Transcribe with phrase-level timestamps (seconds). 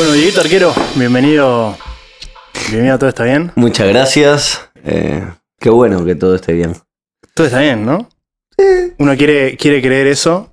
[0.00, 1.76] Bueno, Dieguito Arquero, bienvenido.
[2.70, 3.52] Bienvenido, ¿todo está bien?
[3.54, 4.70] Muchas gracias.
[4.82, 5.22] Eh,
[5.58, 6.74] qué bueno que todo esté bien.
[7.34, 8.08] Todo está bien, ¿no?
[8.96, 10.50] Uno quiere, quiere creer eso.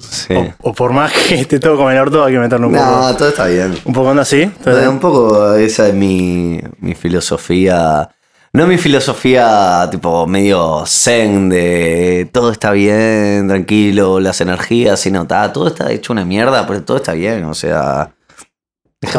[0.00, 0.34] Sí.
[0.34, 2.84] O, o por más que esté todo como el orto, hay que meterle un poco.
[2.84, 3.78] No, todo está bien.
[3.84, 4.50] Un poco onda así.
[4.64, 4.88] ¿Todo Eh?
[4.88, 8.10] Un poco esa es mi, mi filosofía.
[8.52, 15.52] No mi filosofía tipo medio zen de todo está bien, tranquilo, las energías, sino ta,
[15.52, 18.12] todo está hecho una mierda, pero todo está bien, o sea...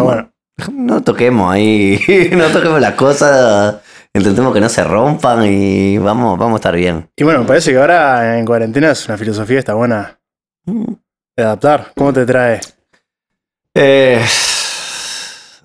[0.02, 0.32] Bueno.
[0.74, 3.78] No toquemos ahí, no toquemos las cosas,
[4.14, 7.10] intentemos que no se rompan y vamos, vamos a estar bien.
[7.16, 10.20] Y bueno, me parece que ahora en cuarentena es una filosofía está buena
[10.66, 11.94] de adaptar.
[11.96, 12.60] ¿Cómo te trae?
[13.74, 14.22] Eh,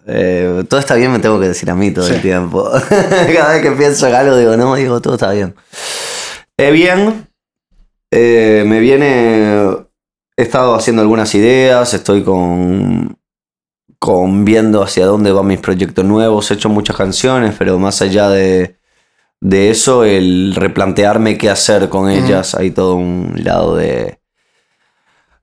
[0.07, 2.15] eh, todo está bien, me tengo que decir a mí todo Sí.
[2.15, 2.71] el tiempo.
[3.35, 5.57] Cada vez que pienso en algo, digo, no, digo, todo está bien.
[6.57, 7.27] Eh, bien,
[8.13, 9.77] eh, me viene.
[10.37, 13.17] He estado haciendo algunas ideas, estoy con,
[14.05, 16.51] con viendo hacia dónde van mis proyectos nuevos.
[16.51, 18.77] He hecho muchas canciones, pero más allá de,
[19.41, 24.19] de eso, el replantearme qué hacer con ellas, hay todo un lado de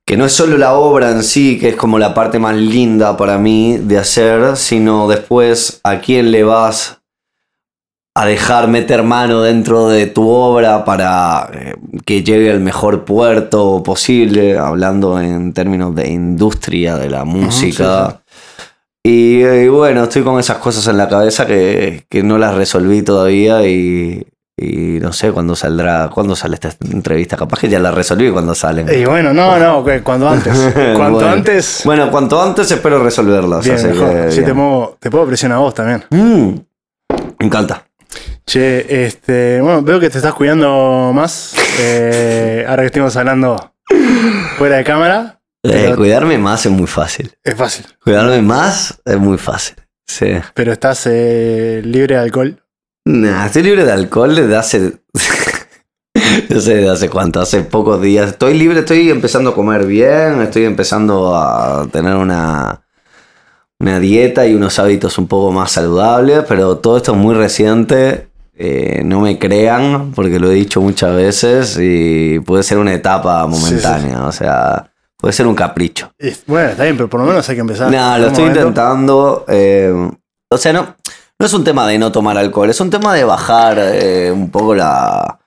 [0.06, 3.18] que no es solo la obra en sí, que es como la parte más linda
[3.18, 7.02] para mí de hacer, sino después a quién le vas
[8.14, 13.82] a dejar meter mano dentro de tu obra para eh, que llegue al mejor puerto
[13.82, 18.21] posible, hablando en términos de industria de la música.
[19.04, 23.66] Y bueno, estoy con esas cosas en la cabeza que, que no las resolví todavía
[23.66, 24.26] y,
[24.58, 27.36] y no sé cuándo saldrá, cuándo sale esta entrevista.
[27.36, 28.88] Capaz que ya la resolví cuando salen.
[28.94, 30.54] Y bueno, no, no, que cuanto antes.
[30.96, 31.28] Cuanto Bueno.
[31.30, 31.82] antes.
[31.84, 33.66] Bueno, cuanto antes espero resolverlas.
[33.66, 34.26] bien, mejor.
[34.26, 36.04] que, Sí, te, muevo, te puedo presionar a vos también.
[36.12, 36.60] Mm,
[37.40, 37.84] me encanta.
[38.46, 41.56] Che, este, bueno, veo que te estás cuidando más.
[41.80, 43.74] eh, ahora que estuvimos hablando
[44.58, 45.40] fuera de cámara.
[45.64, 47.32] Eh, cuidarme más es muy fácil.
[47.44, 47.86] Es fácil.
[48.04, 49.76] Cuidarme más es muy fácil.
[50.08, 50.32] Sí.
[50.54, 52.64] Pero estás eh, libre de alcohol.
[53.06, 54.80] Nah, estoy libre de alcohol desde hace.
[56.50, 58.32] no sé desde hace cuánto, hace pocos días.
[58.32, 62.84] Estoy libre, estoy empezando a comer bien, estoy empezando a tener una,
[63.80, 68.28] una dieta y unos hábitos un poco más saludables, pero todo esto es muy reciente.
[68.56, 73.46] eh, no me crean, porque lo he dicho muchas veces y puede ser una etapa
[73.48, 74.91] momentánea, o sea,
[75.22, 76.12] puede ser un capricho.
[76.48, 77.90] Bueno, está bien, pero por lo menos hay que empezar.
[77.92, 78.60] No, lo estoy momento.
[78.60, 79.46] intentando.
[79.48, 80.10] eh,
[80.50, 80.96] o sea, no,
[81.40, 84.50] no es un tema de no tomar alcohol, es un tema de bajar eh, un
[84.52, 85.40] poco la,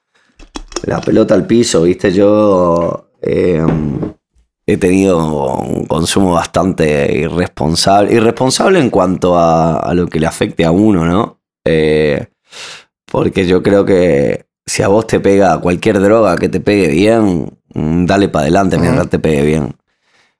[0.84, 2.12] la pelota al piso, ¿viste?
[2.12, 3.62] Yo eh,
[4.66, 5.18] he tenido
[5.58, 8.14] un consumo bastante irresponsable.
[8.14, 11.40] Irresponsable en cuanto a, a lo que le afecte a uno, ¿no?
[13.10, 17.58] Porque yo creo que si a vos te pega cualquier droga que te pegue bien,
[17.74, 19.10] mm, dale para adelante mientras Ujú.
[19.10, 19.74] te pegue bien.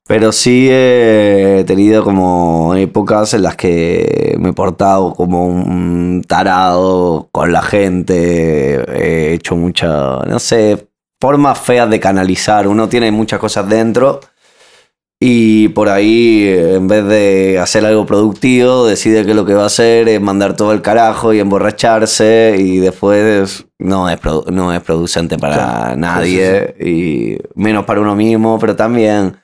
[0.06, 7.28] Pero sí he tenido como épocas en las que me he portado como un tarado
[7.32, 10.88] con la gente, he hecho mucha, no sé,
[11.20, 12.68] formas feas de canalizar.
[12.68, 14.20] Uno tiene muchas cosas dentro
[15.26, 19.66] y por ahí, en vez de hacer algo productivo, decide que lo que va a
[19.66, 24.80] hacer es mandar todo el carajo y emborracharse y después no es, produ- no es
[24.82, 25.96] producente para Claro.
[25.96, 29.36] nadie y menos para uno mismo, pero también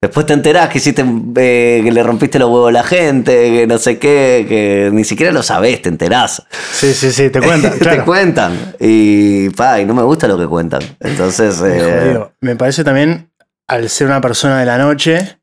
[0.00, 1.02] después te enterás que hiciste
[1.36, 5.02] eh, que le rompiste los huevos a la gente, que no sé qué, que ni
[5.04, 6.42] siquiera lo sabés, te enterás.
[6.72, 7.78] Sí, sí, sí, te cuentan.
[7.78, 10.82] te cuentan y pa, y no me gusta lo que cuentan.
[11.00, 12.20] Entonces, eh.
[12.40, 13.30] Me parece también,
[13.66, 15.38] al ser una persona de la noche,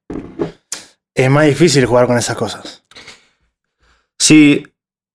[1.15, 2.83] es más difícil jugar con esas cosas.
[4.19, 4.67] sí.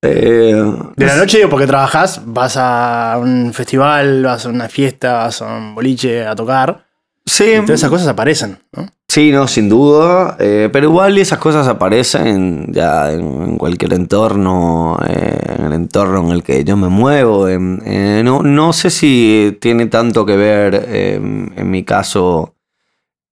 [0.02, 0.54] Eh,
[0.96, 5.42] De la noche digo porque trabajás, vas a un festival, vas a una fiesta, vas
[5.42, 6.84] a un boliche a tocar.
[7.26, 8.88] sí, Y todas esas cosas aparecen, ¿no?
[9.10, 10.36] Sí, no, sin duda.
[10.38, 16.30] eh, pero igual esas cosas aparecen ya en, cualquier entorno, eh, en el entorno en
[16.32, 17.48] el que yo me muevo.
[17.48, 22.54] no, no sé si tiene tanto que ver, eh, en mi caso,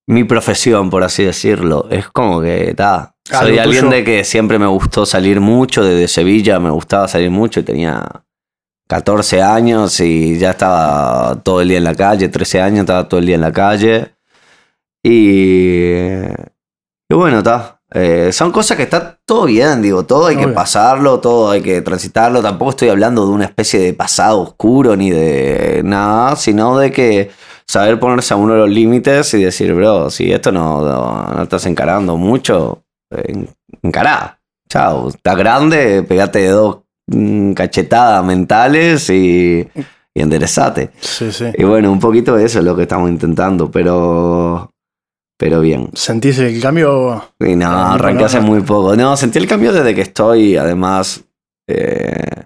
[0.07, 1.87] mi profesión, por así decirlo.
[1.91, 6.59] Es como que, Ah, soy alguien de que siempre me gustó salir mucho, desde Sevilla
[6.59, 8.23] me gustaba salir mucho tenía
[8.87, 13.19] 14 años y ya estaba todo el día en la calle, 13 años estaba todo
[13.19, 14.13] el día en la calle.
[15.03, 15.91] Y,
[17.09, 17.81] y bueno, está.
[17.93, 21.81] Eh, son cosas que está todo bien, digo, todo hay que pasarlo, todo hay que
[21.81, 22.41] transitarlo.
[22.41, 27.31] Tampoco estoy hablando de una especie de pasado oscuro ni de nada, sino de que
[27.65, 31.65] saber ponerse a uno los límites y decir, bro, si esto no, no, no estás
[31.65, 32.83] encarando mucho,
[33.81, 34.39] encará.
[34.69, 39.67] Chao, estás grande, pegate dos mm, cachetadas mentales y,
[40.13, 40.91] y enderezate.
[40.99, 41.45] Sí, sí.
[41.57, 44.71] Y bueno, un poquito de eso es lo que estamos intentando, pero
[45.39, 45.89] pero bien.
[45.93, 47.23] ¿Sentís el cambio?
[47.39, 48.95] Y no, arranqué hace muy poco.
[48.95, 51.23] No, sentí el cambio desde que estoy, además,
[51.69, 52.45] eh,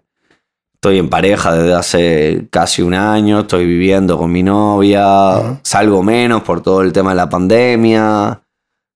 [0.75, 5.57] estoy en pareja desde hace casi un año, estoy viviendo con mi novia, Ujú.
[5.63, 8.41] salgo menos por todo el tema de la pandemia.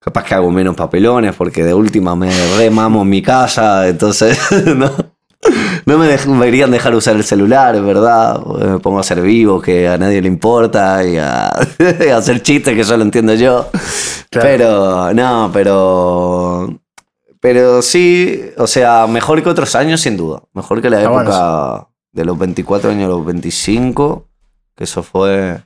[0.06, 4.38] Capaz que hago menos papelones porque de última me remamo en mi casa, entonces
[4.75, 4.92] no,
[5.88, 8.40] no me deberían dejar usar el celular, ¿verdad?
[8.46, 11.48] Me pongo a ser vivo, que a nadie le importa, y a,
[12.13, 13.68] a hacer chistes que solo entiendo yo.
[14.30, 14.48] Claro.
[14.48, 16.80] Pero, no, pero.
[17.40, 20.44] Pero sí, o sea, mejor que otros años, sin duda.
[20.54, 24.28] Mejor que la bueno época de los 24 años a los 25,
[24.75, 25.63] que eso fue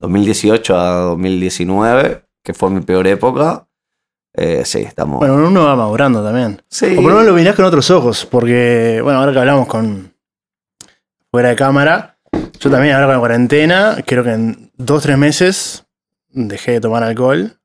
[0.00, 3.66] 2018 a 2019, que fue mi peor época.
[4.34, 5.18] Eh, sí, estamos.
[5.18, 6.62] Bueno, uno va madurando también.
[6.68, 6.92] sí.
[6.96, 10.14] O por lo menos lo mirás con otros ojos, porque, bueno, ahora que hablamos con
[11.30, 12.16] fuera de cámara,
[12.58, 15.84] yo también ahora con la cuarentena, creo que en dos, tres meses
[16.30, 17.58] dejé de tomar alcohol.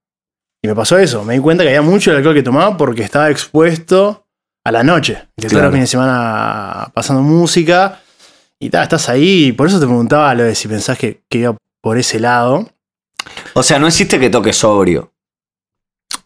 [0.61, 3.03] Y me pasó eso, me di cuenta que había mucho del alcohol que tomaba porque
[3.03, 4.25] estaba expuesto
[4.63, 5.27] a la noche.
[5.37, 5.65] Que Claro.
[5.65, 7.99] los fines de semana pasando música.
[8.59, 11.37] Y ta, estás ahí, y por eso te preguntaba lo de si pensás que, que
[11.37, 12.67] iba por ese lado.
[13.57, 15.11] O sea, no existe que toque sobrio.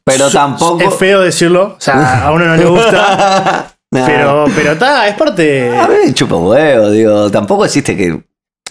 [0.04, 0.82] Pero Su- tampoco.
[0.82, 4.06] Es feo decirlo, o sea, a uno no le gusta, Nah.
[4.06, 5.78] pero, pero está, es parte.
[5.78, 8.22] A mí me chupa huevo, digo, tampoco existe que.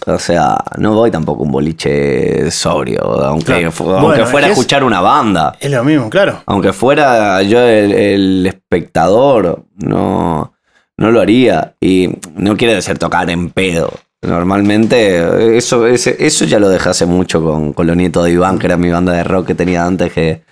[0.07, 3.71] O sea, no voy tampoco un boliche sobrio, aunque, Claro.
[3.71, 5.55] fu- Bueno, aunque es fuera a es- escuchar una banda.
[5.59, 6.41] Es lo mismo, claro.
[6.47, 10.53] Aunque fuera yo el, el espectador, no,
[10.97, 11.75] no lo haría.
[11.79, 13.91] Y no quiere decir tocar en pedo.
[14.23, 18.59] Normalmente, eso, ese- eso ya lo dejé hace mucho con, con los nietos de Iván,
[18.59, 20.43] que era mi banda de rock que tenía antes, que,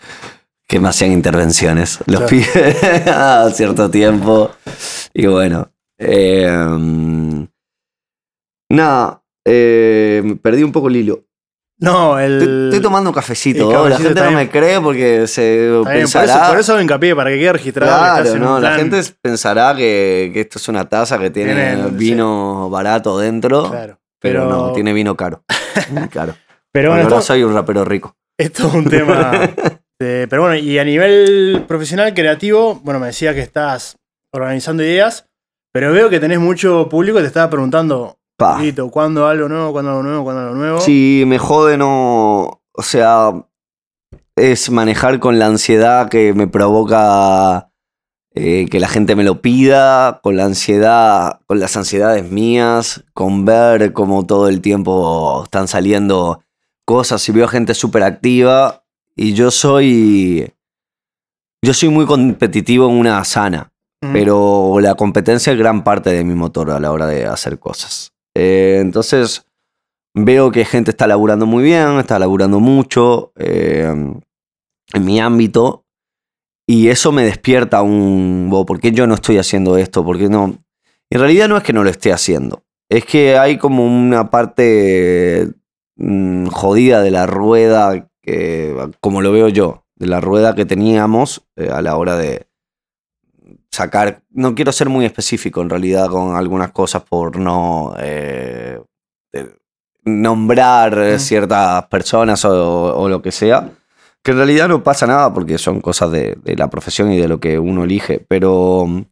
[0.67, 1.99] que me hacían intervenciones.
[2.07, 2.27] Los Claro.
[2.27, 4.51] pibes a cierto tiempo.
[5.13, 5.69] Y bueno.
[5.99, 6.47] Eh,
[8.71, 11.25] nada, eh, me perdí un poco el hilo.
[11.79, 12.41] No, el.
[12.41, 13.69] Estoy, estoy tomando un cafecito.
[13.71, 16.33] el oh, la gente no me cree porque se bien, por, pensará.
[16.43, 17.91] eso, por eso hago hincapié, para que quede registrado.
[17.93, 21.29] que Claro, estás en no, la gente pensará que, que esto es una taza que
[21.29, 23.97] tiene Tiene, vino barato dentro, Claro.
[24.19, 25.43] pero, Pero, no, tiene vino caro.
[25.91, 26.35] Muy caro.
[26.71, 28.15] pero bueno, Bueno, ahora esto, soy un rapero rico.
[28.37, 29.31] esto es un tema.
[29.99, 33.95] de- pero bueno, y a nivel profesional, creativo, bueno, me decías que estás
[34.33, 35.25] organizando ideas,
[35.73, 38.59] pero veo que tenés mucho público que te estaba preguntando, Pa.
[38.61, 39.71] Lito, ¿cuándo algo nuevo?
[39.73, 40.23] ¿Cuándo algo nuevo?
[40.23, 40.79] ¿Cuándo algo nuevo?
[40.79, 42.61] Si me jode, no.
[42.71, 43.33] O sea,
[44.35, 47.69] es manejar con la ansiedad que me provoca
[48.33, 53.43] eh, que la gente me lo pida, con la ansiedad, con las ansiedades mías, con
[53.43, 56.41] ver cómo todo el tiempo están saliendo
[56.85, 58.85] cosas y veo gente súper activa.
[59.15, 60.53] Y yo soy.
[61.61, 66.33] Yo soy muy competitivo en una sana pero la competencia es gran parte de mi
[66.33, 68.13] motor a la hora de hacer cosas.
[68.41, 69.45] Eh, entonces,
[70.15, 73.93] veo que gente está laburando muy bien, está laburando mucho eh,
[74.93, 75.83] en mi ámbito,
[76.65, 78.47] y eso me despierta un...
[78.49, 80.05] "Bo, ¿Por qué yo no estoy haciendo esto?
[80.05, 80.57] ¿Por qué no?
[81.09, 85.49] En realidad no es que no lo esté haciendo, es que hay como una parte
[85.97, 91.45] mm, jodida de la rueda, que, como lo veo yo, de la rueda que teníamos
[91.57, 92.47] eh, a la hora de
[93.71, 98.79] sacar, no quiero ser muy específico en realidad con algunas cosas por no eh,
[99.33, 99.55] eh,
[100.05, 103.69] nombrar eh, ciertas personas o, o lo que sea,
[104.23, 107.27] que en realidad no pasa nada porque son cosas de, de la profesión y de
[107.27, 109.03] lo que uno elige, pero mm,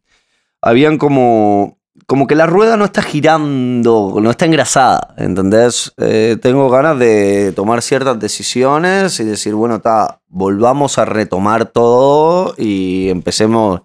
[0.60, 5.92] habían como, como que la rueda no está girando, no está engrasada, ¿entendés?
[5.98, 12.54] Eh, tengo ganas de tomar ciertas decisiones y decir, bueno, está, volvamos a retomar todo
[12.56, 13.82] y empecemos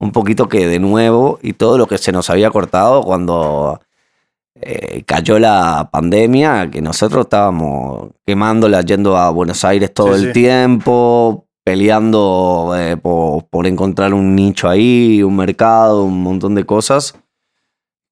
[0.00, 3.80] un poquito que de nuevo y todo lo que se nos había cortado cuando
[4.54, 10.26] eh, cayó la pandemia, que nosotros estábamos quemándola yendo a Buenos Aires todo Sí, el
[10.28, 10.32] sí.
[10.32, 17.14] tiempo, peleando eh, por, por encontrar un nicho ahí, un mercado, un montón de cosas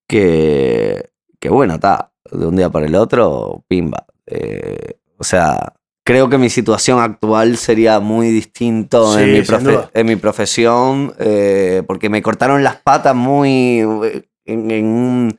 [0.06, 4.06] que, que bueno, está, de un día para el otro, pimba.
[4.26, 5.74] Eh, o sea,
[6.08, 11.14] creo que mi situación actual sería muy distinto Sí, en, mi profe- en mi profesión,
[11.18, 13.80] eh, porque me cortaron las patas muy
[14.46, 15.38] en, en un,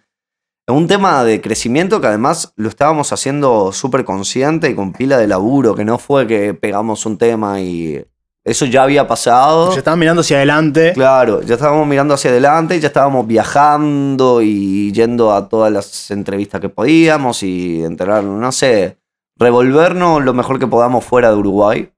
[0.67, 5.17] en un tema de crecimiento que además lo estábamos haciendo súper consciente y con pila
[5.17, 8.05] de laburo, que no fue que pegamos un tema y
[8.45, 9.71] eso ya había pasado.
[9.71, 10.93] Ya estaban mirando hacia adelante.
[10.93, 16.61] Claro, ya estábamos mirando hacia adelante, ya estábamos viajando y yendo a todas las entrevistas
[16.61, 18.98] que podíamos y enterar, no sé,
[19.39, 21.91] revolvernos lo mejor que podamos fuera de Uruguay.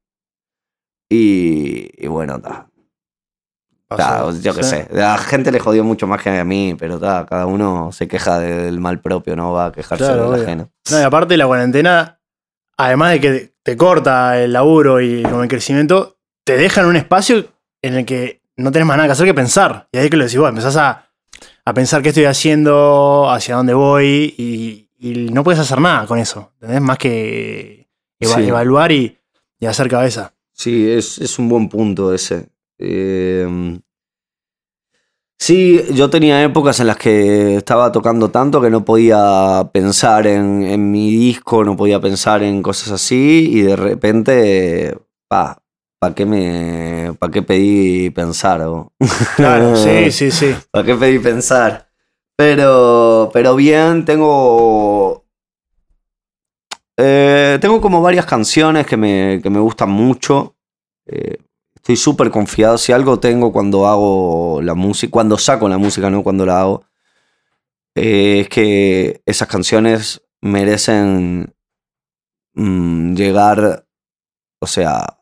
[1.09, 2.39] Y, y bueno,
[3.87, 4.31] Pasó.
[4.39, 4.69] yo qué Sí.
[4.69, 7.91] sé, a la gente le jodió mucho más que a mí, pero ta, cada uno
[7.91, 10.43] se queja del mal propio, no va a quejarse Claro, del obvio.
[10.43, 10.71] ajeno.
[10.89, 12.17] No, y aparte la cuarentena
[12.77, 17.45] además de que te corta el laburo y como el crecimiento, te dejan un espacio
[17.83, 19.87] en el que no tenés más nada que hacer que pensar.
[19.91, 21.11] Y ahí es que lo decís, vos empezás a,
[21.65, 26.19] a pensar qué estoy haciendo, hacia dónde voy, y, y no puedes hacer nada con
[26.19, 26.51] eso.
[26.61, 26.81] ¿Entendés?
[26.81, 27.89] Más que
[28.19, 28.47] eva- Sí.
[28.47, 29.17] evaluar y,
[29.59, 30.33] y hacer cabeza.
[30.53, 32.49] Sí, es, es un buen punto ese.
[32.77, 33.79] Eh,
[35.39, 40.63] sí, yo tenía épocas en las que estaba tocando tanto que no podía pensar en,
[40.63, 45.61] en mi disco, no podía pensar en cosas así y de repente, pa,
[45.99, 48.61] ¿para qué me, pa' qué pedí pensar?
[49.35, 50.55] Claro, sí, sí, sí.
[50.71, 51.90] ¿Para qué pedí pensar?
[52.41, 55.25] Pero, pero bien, tengo.
[56.97, 60.55] eh, tengo como varias canciones que me, que me gustan mucho.
[61.05, 61.37] Eh,
[61.75, 62.79] estoy súper confiado.
[62.79, 66.83] Si algo tengo cuando hago la música, cuando saco la música, no cuando la hago,
[67.93, 71.53] eh, es que esas canciones merecen
[72.55, 73.85] mm, llegar,
[74.59, 75.20] o sea,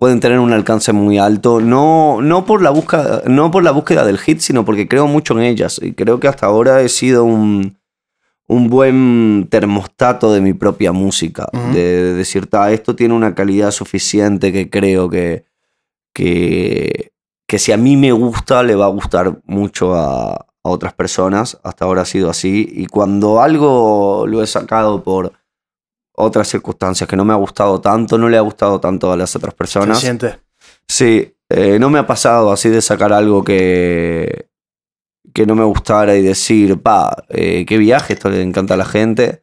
[0.00, 4.02] pueden tener un alcance muy alto, no, no, por la búsqueda, no por la búsqueda
[4.06, 5.78] del hit, sino porque creo mucho en ellas.
[5.80, 7.76] Y creo que hasta ahora he sido un,
[8.46, 11.48] un buen termostato de mi propia música.
[11.74, 15.44] De, de decir, "Ta, esto tiene una calidad suficiente que creo que,
[16.14, 17.12] que,
[17.46, 21.58] que si a mí me gusta, le va a gustar mucho a, a otras personas.
[21.62, 22.66] Hasta ahora ha sido así.
[22.72, 25.32] Y cuando algo lo he sacado por
[26.20, 29.34] otras circunstancias que no me ha gustado tanto, no le ha gustado tanto a las
[29.36, 29.98] otras Se personas.
[30.00, 30.38] siente.
[30.88, 34.48] Sí, eh, no me ha pasado así de sacar algo que,
[35.32, 38.84] que no me gustara y decir, pa, eh, qué viaje, esto le encanta a la
[38.84, 39.42] gente.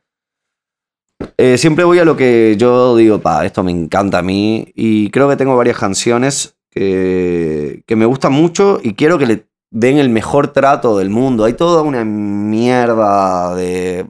[1.37, 4.71] Eh, siempre voy a lo que yo digo, pa, esto me encanta a mí.
[4.75, 9.47] Y creo que tengo varias canciones que, que me gustan mucho y quiero que le
[9.71, 11.45] den el mejor trato del mundo.
[11.45, 14.05] Hay toda una mierda de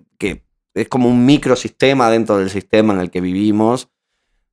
[0.82, 3.90] es como un microsistema dentro del sistema en el que vivimos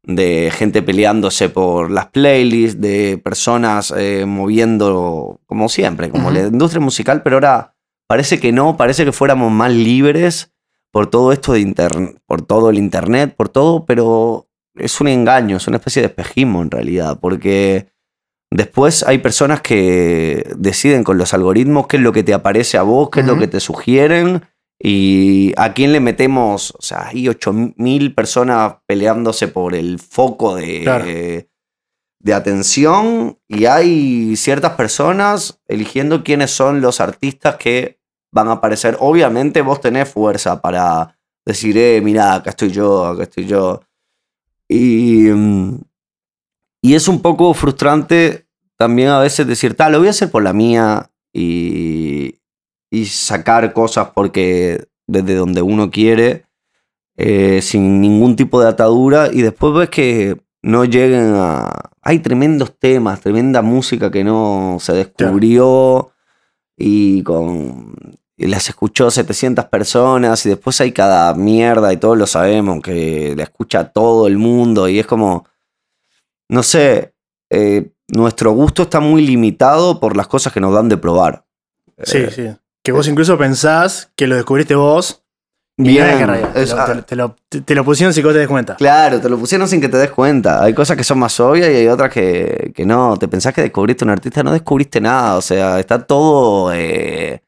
[0.02, 6.34] de gente peleándose por las playlists, de personas eh, moviendo, como siempre, como Ujú.
[6.34, 7.74] la industria musical, pero ahora
[8.06, 10.52] parece que no, parece que fuéramos más libres
[10.90, 15.56] por todo esto de internet, por todo el internet, por todo, pero es un engaño,
[15.56, 17.88] es una especie de espejismo en realidad, porque
[18.50, 22.82] después hay personas que deciden con los algoritmos qué es lo que te aparece a
[22.82, 24.42] vos, qué es lo que te sugieren.
[24.78, 30.82] Y a quién le metemos, o sea, hay 8000 personas peleándose por el foco de,
[30.82, 31.04] Claro.
[31.04, 38.00] de atención y hay ciertas personas eligiendo quiénes son los artistas que
[38.32, 38.96] van a aparecer.
[39.00, 41.16] Obviamente vos tenés fuerza para
[41.46, 43.80] decir, eh, mira, acá estoy yo, acá estoy yo.
[44.68, 45.28] Y,
[46.82, 50.42] y es un poco frustrante también a veces decir, tal, lo voy a hacer por
[50.42, 52.40] la mía y,
[52.94, 56.44] y sacar cosas porque desde donde uno quiere,
[57.16, 61.90] eh, sin ningún tipo de atadura, y después ves que no lleguen a...
[62.02, 66.12] Hay tremendos temas, tremenda música que no se descubrió
[66.76, 67.94] y con...
[68.36, 73.34] y las escuchó 700 personas y después hay cada mierda y todos lo sabemos que
[73.36, 75.46] la escucha todo el mundo y es como,
[76.48, 77.14] no sé,
[77.50, 81.44] eh, nuestro gusto está muy limitado por las cosas que nos dan de probar.
[82.02, 82.63] Sí, Eh, sí.
[82.84, 85.22] Que vos incluso pensás que lo descubriste vos.
[85.76, 88.38] Bien, que te lo- te, te lo, te- te lo pusieron sin que vos te
[88.40, 88.76] des cuenta.
[88.76, 90.62] Claro, te lo pusieron sin que te des cuenta.
[90.62, 93.16] Hay cosas que son más obvias y hay otras que, que no.
[93.16, 95.34] Te pensás que descubriste un artista, no descubriste nada.
[95.36, 96.72] O sea, está todo.
[96.72, 97.42] eh,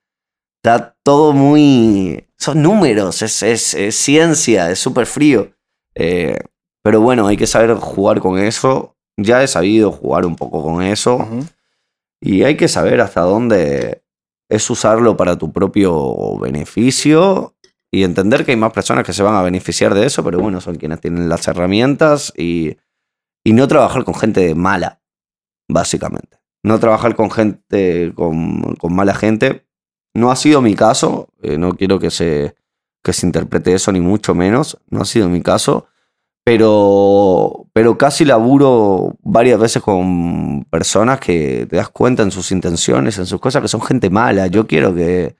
[0.60, 2.26] está todo muy.
[2.38, 5.52] Son números, es, es- es ciencia, es súper frío.
[5.94, 6.38] Eh,
[6.82, 8.96] pero bueno, hay que saber jugar con eso.
[9.16, 11.16] Ya he sabido jugar un poco con eso.
[11.16, 11.44] Ujú.
[12.20, 14.02] Y hay que saber hasta dónde
[14.48, 17.54] es usarlo para tu propio beneficio
[17.90, 20.60] y entender que hay más personas que se van a beneficiar de eso, pero bueno,
[20.60, 22.76] son quienes tienen las herramientas y,
[23.44, 25.00] y no trabajar con gente mala,
[25.68, 26.38] básicamente.
[26.62, 29.66] No trabajar con gente, con, con mala gente.
[30.14, 32.56] No ha sido mi caso, eh, no quiero que se,
[33.04, 35.86] que se interprete eso ni mucho menos, no ha sido mi caso
[36.46, 43.18] pero, pero casi laburo varias veces con personas que te das cuenta en sus intenciones,
[43.18, 44.46] en sus cosas, que son gente mala.
[44.46, 45.34] Yo quiero que,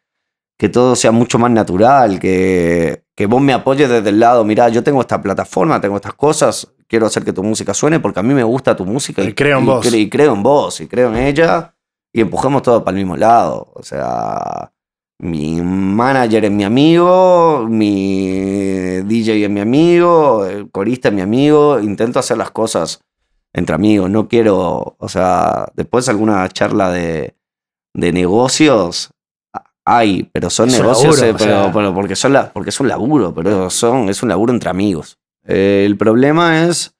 [0.58, 4.68] que todo sea mucho más natural, que, que vos me apoyes desde el lado, mirá,
[4.68, 8.24] yo tengo esta plataforma, tengo estas cosas, quiero hacer que tu música suene porque a
[8.24, 9.94] mí me gusta tu música Y creo en y vos.
[9.94, 11.76] y creo en vos, y creo en ella,
[12.12, 13.70] y empujemos todo para el mismo lado.
[13.74, 14.72] O sea,
[15.18, 18.28] mi manager es mi amigo, mi
[19.02, 21.80] DJ es mi amigo, el corista es mi amigo.
[21.80, 23.00] Intento hacer las cosas
[23.52, 24.10] entre amigos.
[24.10, 27.34] No quiero, o sea, después alguna charla de,
[27.94, 29.10] de negocios
[29.86, 31.72] hay, pero son Es negocios, laburo, eh, pero, sea.
[31.72, 35.18] pero porque son la, porque es un laburo, pero son, es un laburo entre amigos.
[35.44, 36.94] Eh, el problema es,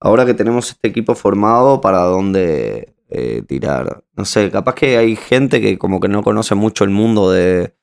[0.00, 4.04] ahora que tenemos este equipo formado, para dónde eh, tirar.
[4.16, 7.74] No sé, capaz que hay gente que como que no conoce mucho el mundo de,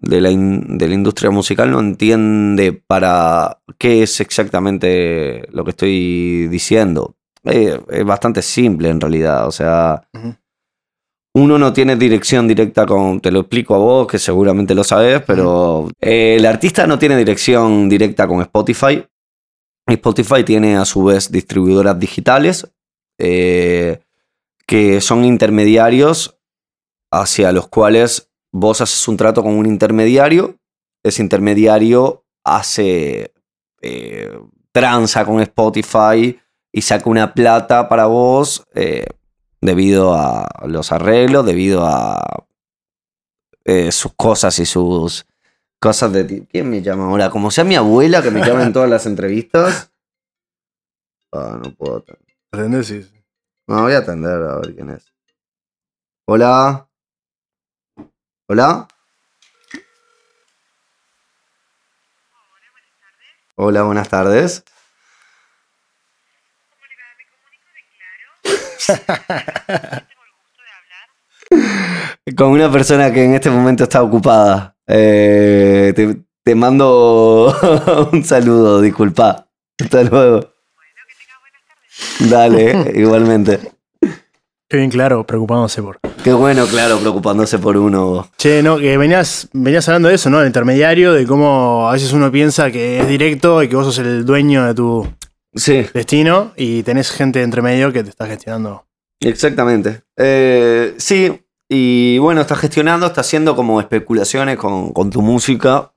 [0.00, 5.70] de, la, in- de la industria musical, no entiende para qué es exactamente lo que
[5.70, 7.16] estoy diciendo.
[7.44, 10.02] Eh, es bastante simple en realidad, o sea...
[11.34, 15.22] Uno no tiene dirección directa con, te lo explico a vos, que seguramente lo sabes,
[15.26, 19.02] pero eh, el artista no tiene dirección directa con Spotify.
[19.86, 22.70] Spotify tiene a su vez distribuidoras digitales
[23.18, 23.98] eh,
[24.66, 26.38] que son intermediarios
[27.10, 30.56] hacia los cuales vos haces un trato con un intermediario.
[31.02, 33.32] Ese intermediario hace
[33.80, 34.38] eh,
[34.72, 36.38] tranza con Spotify
[36.72, 39.06] y saca una plata para vos eh,
[39.60, 42.46] debido a los arreglos, debido a
[43.64, 45.26] eh, sus cosas y sus
[45.80, 46.24] cosas de...
[46.24, 47.30] ti- ¿Quién me llama ahora?
[47.30, 49.90] Como sea mi abuela que me llama en todas las entrevistas.
[51.34, 52.04] Ah, no puedo.
[52.82, 53.06] Sí,
[53.72, 55.10] No, voy a atender a ver quién es.
[56.26, 56.90] Hola.
[58.46, 58.86] Hola.
[63.56, 64.62] Hola, buenas tardes.
[72.36, 74.76] Con una persona que en este momento está ocupada.
[74.86, 75.94] Eh,
[76.44, 77.56] te mando
[78.12, 79.48] un saludo, disculpa.
[79.80, 80.51] Hasta luego.
[82.20, 83.58] Dale, igualmente.
[84.68, 86.00] Qué bien claro, preocupándose por.
[86.24, 88.30] Qué bueno, claro, preocupándose por uno.
[88.38, 90.40] Che, no, que venías, venías hablando de eso, ¿no?
[90.40, 93.98] El intermediario, de cómo a veces uno piensa que es directo y que vos sos
[93.98, 95.06] el dueño de tu
[95.54, 98.86] Sí, destino y tenés gente entre medio que te está gestionando.
[99.20, 100.02] exactamente.
[100.16, 105.92] Eh, sí, y bueno, está gestionando, está haciendo como especulaciones con, con tu música.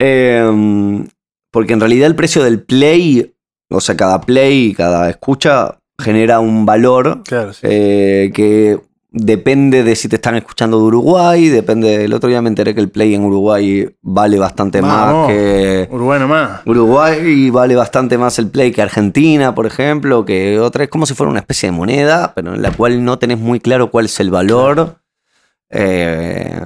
[0.00, 1.04] Eh,
[1.52, 3.34] porque en realidad el precio del play,
[3.70, 7.60] o sea, cada play, cada escucha, genera un valor Claro, sí.
[7.62, 8.80] eh, que
[9.12, 12.80] depende de si te están escuchando de Uruguay, depende, el otro día me enteré que
[12.80, 15.88] el play en Uruguay vale bastante más que...
[15.90, 16.60] Uruguay nomás.
[16.64, 21.14] Uruguay vale bastante más el play que Argentina, por ejemplo, que otra es como si
[21.14, 24.20] fuera una especie de moneda, pero en la cual no tenés muy claro cuál es
[24.20, 25.00] el valor.
[25.70, 26.60] Eh,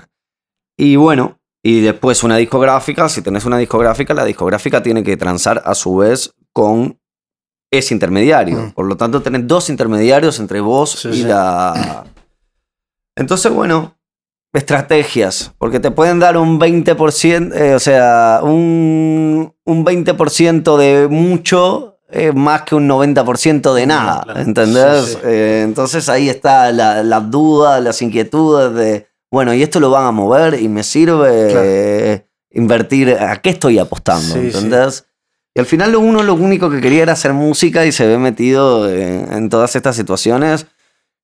[0.77, 5.63] y bueno, y después una discográfica, si tenés una discográfica, la discográfica tiene que transar
[5.65, 6.99] a su vez con
[7.71, 8.59] ese intermediario.
[8.59, 8.71] Mm.
[8.73, 11.23] Por lo tanto, tenés dos intermediarios entre vos Sí, y sí.
[11.25, 12.05] la...
[13.17, 13.97] Entonces, bueno,
[14.53, 21.99] estrategias, porque te pueden dar un 20%, eh, o sea, un, un 20% de mucho
[22.11, 24.41] eh, más que un 90% de nada, Claro.
[24.41, 25.05] ¿entendés?
[25.07, 25.19] Sí, sí.
[25.25, 30.05] Eh, entonces ahí está la- las dudas, las inquietudes de, bueno, y esto lo van
[30.07, 31.61] a mover y me sirve Claro.
[31.65, 34.35] eh, invertir, ¿a qué estoy apostando?
[34.35, 34.39] Sí.
[34.55, 35.07] ¿Entendés?
[35.55, 38.91] Y al final uno lo único que quería era hacer música y se ve metido
[38.91, 40.67] en, en todas estas situaciones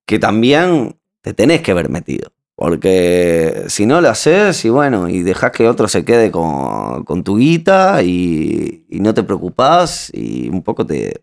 [0.07, 2.31] que también te tenés que ver metido.
[2.55, 7.25] Porque si no lo haces y bueno, y dejas que otro se quede con, con
[7.25, 11.23] tu guita y, y no te preocupás y un poco te, te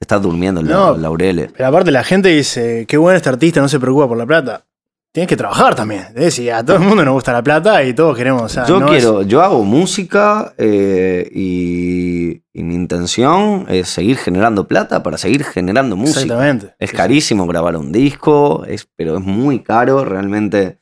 [0.00, 0.96] estás durmiendo en la- No.
[0.96, 1.52] laureles.
[1.52, 4.66] Pero aparte la gente dice, qué bueno este artista, no se preocupa por la plata.
[5.12, 6.02] Tienes que trabajar también.
[6.14, 8.42] Es decir, a todo el mundo nos gusta la plata y todos queremos.
[8.42, 14.18] o sea, yo no quiero, yo hago música eh, y, y mi intención es seguir
[14.18, 16.20] generando plata para seguir generando música.
[16.20, 16.66] Exactamente.
[16.78, 16.96] Es Sí, sí.
[16.96, 20.78] carísimo grabar un disco, es, pero es muy caro, realmente.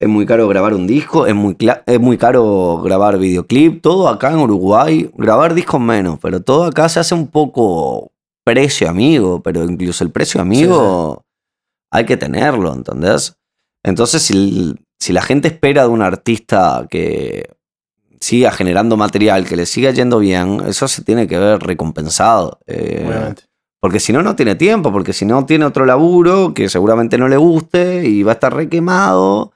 [0.00, 3.82] Es muy caro grabar un disco, es muy, es muy caro grabar videoclip.
[3.82, 8.12] Todo acá en Uruguay, grabar discos menos, pero todo acá se hace un poco
[8.44, 11.24] precio amigo, pero incluso el precio amigo
[11.90, 13.36] hay que tenerlo, ¿entendés?
[13.82, 17.50] Entonces, si, si la gente espera de un artista que
[18.20, 22.58] siga generando material, que le siga yendo bien, eso se tiene que ver recompensado.
[22.66, 23.34] Eh,
[23.80, 27.28] porque si no, no tiene tiempo, porque si no, tiene otro laburo que seguramente no
[27.28, 29.52] le guste y va a estar requemado.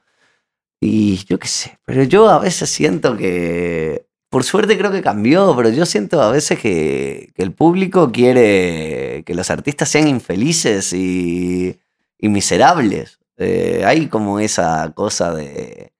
[0.79, 5.53] Y yo qué sé, pero yo a veces siento que, por suerte creo que cambió,
[5.55, 10.91] pero yo siento a veces que, que el público quiere que los artistas sean infelices
[10.93, 11.77] y,
[12.17, 13.19] y miserables.
[13.37, 15.93] Eh, hay como esa cosa de,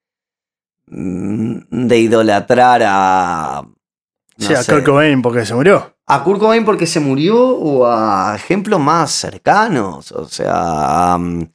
[0.87, 3.63] mm, de idolatrar a...
[3.63, 4.71] no sí, a sé.
[4.71, 5.95] Kurt Cobain porque se murió.
[6.05, 10.11] ¿A Kurt Cobain porque se murió o a ejemplos más cercanos?
[10.11, 11.47] O sea, um,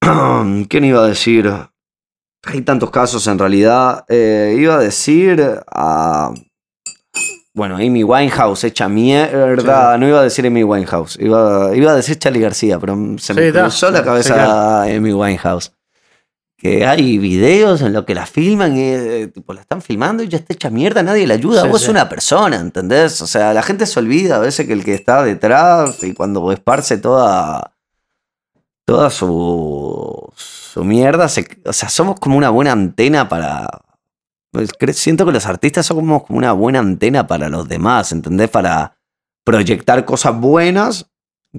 [0.68, 1.50] ¿quién iba a decir?
[2.44, 4.04] Hay tantos casos en realidad.
[4.08, 6.32] Eh, iba a decir a...
[7.54, 9.98] Bueno, Amy Winehouse hecha mierda.
[9.98, 11.18] No iba a decir Amy Winehouse.
[11.20, 13.60] Iba, iba a decir Charlie García, pero se me Sí, está.
[13.62, 14.96] cruzó la Sí, cabeza claro.
[14.96, 15.72] Amy Winehouse.
[16.56, 20.28] que hay videos en los que la filman y eh, tipo, la están filmando y
[20.28, 21.62] ya está hecha mierda, nadie la ayuda.
[21.62, 21.86] Sí, Vos sí.
[21.86, 23.20] es una persona, ¿entendés?
[23.20, 26.52] O sea, la gente se olvida a veces que el que está detrás y cuando
[26.52, 27.72] esparce toda,
[28.84, 33.66] toda su, su mierda, se- o sea, somos como una buena antena para...
[34.52, 38.50] pues, Siento que los artistas somos como una buena antena para los demás, ¿entendés?
[38.50, 38.98] Para
[39.44, 41.10] proyectar cosas buenas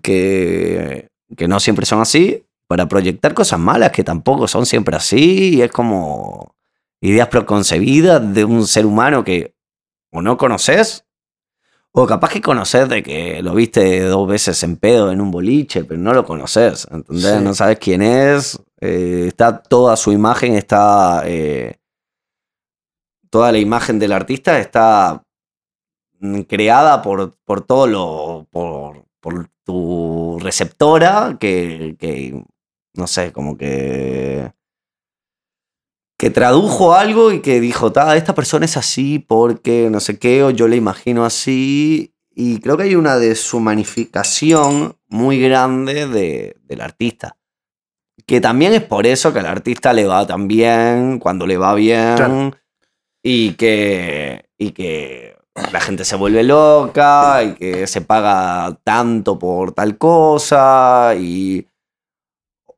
[0.01, 5.55] que, que no siempre son así, para proyectar cosas malas que tampoco son siempre así,
[5.55, 6.55] y es como
[7.01, 9.55] ideas preconcebidas de un ser humano que
[10.11, 11.05] o no conoces,
[11.91, 15.83] o capaz que conoces de que lo viste dos veces en pedo en un boliche,
[15.83, 17.37] pero no lo conoces, ¿entendés?
[17.37, 17.43] Sí.
[17.43, 21.23] No sabes quién es, eh, está toda su imagen, está...
[21.25, 21.79] eh,
[23.33, 25.23] toda la imagen del artista está
[26.19, 28.47] mm, creada por, por todo lo.
[28.51, 29.05] por,
[29.65, 32.43] tu receptora que, que,
[32.93, 34.51] no sé, como que.
[36.19, 40.43] que tradujo algo y que dijo, "Ta, esta persona es así porque no sé qué,
[40.43, 42.13] o yo le imagino así.
[42.35, 47.37] Y creo que hay una deshumanificación muy grande de- del artista.
[48.27, 51.73] Que también es por eso que al artista le va tan bien, cuando le va
[51.73, 52.15] bien.
[53.23, 55.37] Y que, y que
[55.71, 61.65] la gente se vuelve loca, y que se paga tanto por tal cosa, y.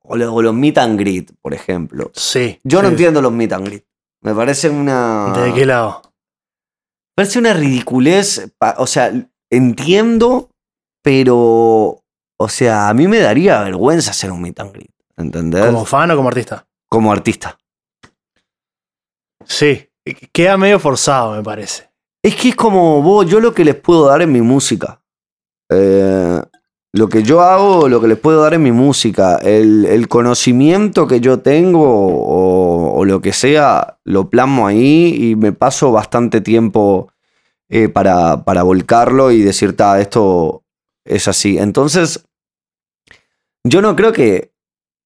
[0.07, 2.11] O, lo- o los meet and greet, por ejemplo.
[2.13, 2.59] Sí.
[2.63, 3.85] Yo no entiendo los meet and greet.
[4.21, 5.33] Me parece una.
[5.35, 6.01] ¿De qué lado?
[7.15, 8.51] Parece una ridiculez.
[8.77, 9.11] O sea,
[9.49, 10.49] entiendo,
[11.03, 12.01] pero.
[12.37, 14.91] O sea, a mí me daría vergüenza hacer un meet and greet.
[15.17, 15.65] ¿Entendés?
[15.65, 16.67] ¿Como fan o como artista?
[16.89, 17.57] Como artista.
[19.45, 19.87] Sí.
[20.31, 21.89] Queda medio forzado, me parece.
[22.21, 25.01] Es que es como vos, yo lo que les puedo dar en mi música.
[25.69, 26.41] Eh,
[26.93, 29.37] lo que yo hago, lo que les puedo dar en mi música.
[29.37, 35.51] El, el conocimiento que yo tengo o, lo que sea, lo plasmo ahí y me
[35.51, 37.11] paso bastante tiempo
[37.69, 40.63] eh, para, para volcarlo y decir, ta, esto
[41.03, 41.57] es así.
[41.57, 42.25] Entonces,
[43.63, 44.54] yo no creo que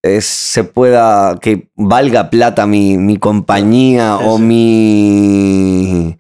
[0.04, 6.18] eh, se pueda, que valga plata mi, mi compañía Sí, o mi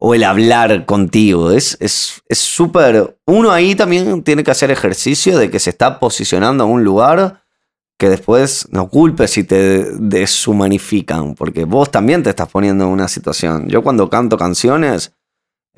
[0.00, 1.50] o el hablar contigo.
[1.50, 3.18] Es es es súper.
[3.26, 7.42] Uno ahí también tiene que hacer ejercicio de que se está posicionando en un lugar
[7.98, 13.08] que después no culpes si te deshumanifican, porque vos también te estás poniendo en una
[13.08, 13.68] situación.
[13.68, 15.17] Yo cuando canto canciones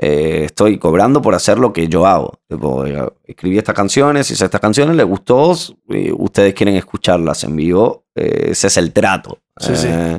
[0.02, 2.38] eh, estoy cobrando por hacer lo que yo hago.
[2.48, 2.84] Tipo,
[3.24, 5.54] escribí estas canciones, hice estas canciones, les gustó,
[5.88, 9.38] y ustedes quieren escucharlas en vivo, eh, ese es el trato.
[9.58, 9.88] Sí, sí.
[9.90, 10.18] Eh,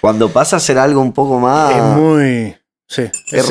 [0.00, 1.76] Cuando pasa a ser algo un poco más...
[1.76, 2.56] Es muy.
[2.88, 3.02] Sí.
[3.30, 3.50] Es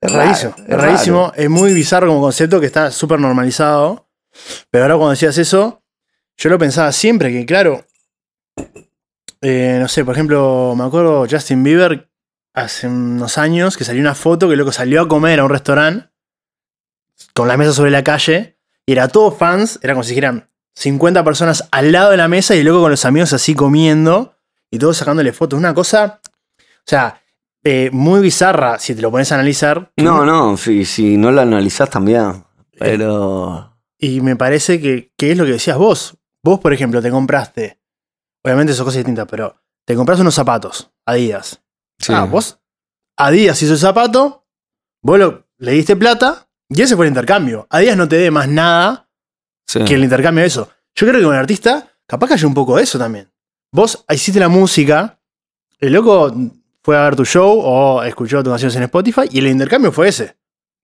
[0.00, 0.54] es rarísimo.
[0.56, 1.32] Es es rarísimo.
[1.36, 4.06] Es muy bizarro como concepto que está súper normalizado.
[4.70, 5.82] Pero ahora cuando decías eso,
[6.38, 7.84] yo lo pensaba siempre que, claro.
[9.42, 12.08] eh, no sé, por ejemplo, me acuerdo Justin Bieber
[12.54, 16.08] hace unos años que salió una foto que loco salió a comer a un restaurante
[17.34, 21.22] con la mesa sobre la calle y era todo fans, era como si dijeran 50
[21.24, 24.36] personas al lado de la mesa y loco con los amigos así comiendo
[24.70, 25.58] y todos sacándole fotos.
[25.58, 26.20] Una cosa,
[26.58, 27.22] o sea,
[27.64, 29.92] eh, muy bizarra si te lo pones a analizar.
[29.96, 32.44] No, no, si, si no lo analizás también.
[32.78, 33.76] Pero.
[33.98, 36.16] Y me parece que, que es lo que decías vos.
[36.42, 37.78] Vos, por ejemplo, te compraste,
[38.42, 41.62] obviamente son cosas distintas, pero te compraste unos zapatos, Adidas.
[41.98, 42.12] Sí.
[42.14, 42.58] Ah, vos,
[43.16, 44.46] Adidas hizo el zapato,
[45.02, 47.66] vos lo- le diste plata y ese fue el intercambio.
[47.70, 49.08] Adidas no te dé más nada
[49.66, 49.84] Sí.
[49.84, 50.68] que el intercambio de eso.
[50.94, 53.30] Yo creo que con el artista, capaz que haya un poco de eso también.
[53.72, 55.20] Vos hiciste la música,
[55.78, 56.34] el loco
[56.82, 60.08] fue a ver tu show o escuchó tus canciones en Spotify y el intercambio fue
[60.08, 60.36] ese.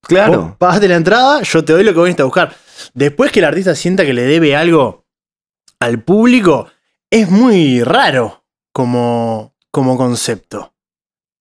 [0.03, 0.57] Vos Claro.
[0.59, 2.55] pagaste la entrada, yo te doy lo que viniste a buscar.
[2.95, 5.07] Después que el artista sienta que le debe algo
[5.81, 6.69] al público,
[7.11, 10.73] es muy raro como, como concepto.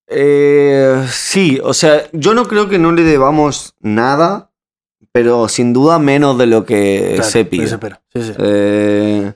[0.10, 4.52] Eh, sí, o sea, yo no creo que no le debamos nada,
[5.12, 7.68] pero sin duda menos de lo que Claro, se pide.
[7.68, 7.76] Sí,
[8.24, 8.32] sí.
[8.40, 9.34] Eh,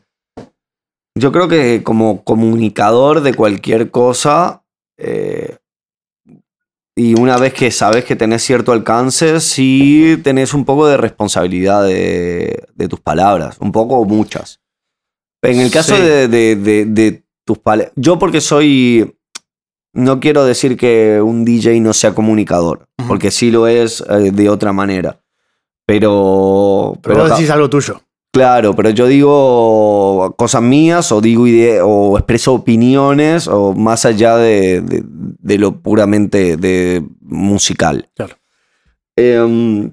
[1.16, 4.64] yo creo que como comunicador de cualquier cosa,
[4.98, 5.58] eh,
[6.96, 11.84] y una vez que sabes que tenés cierto alcance, sí tenés un poco de responsabilidad
[11.86, 14.62] de, de tus palabras, un poco o muchas.
[15.42, 16.02] En el caso Sí.
[16.02, 19.18] de, de- de- de tus palabras, yo porque soy,
[19.94, 24.50] no quiero decir que un DJ no sea comunicador, porque sí lo es eh, de
[24.50, 25.20] otra manera.
[25.86, 28.02] Pero, Pero, pero vos decís algo tuyo.
[28.34, 34.38] Claro, pero yo digo cosas mías o digo ide- o expreso opiniones o más allá
[34.38, 38.10] de, de- de lo puramente de musical.
[38.16, 38.36] Claro.
[39.18, 39.92] Em,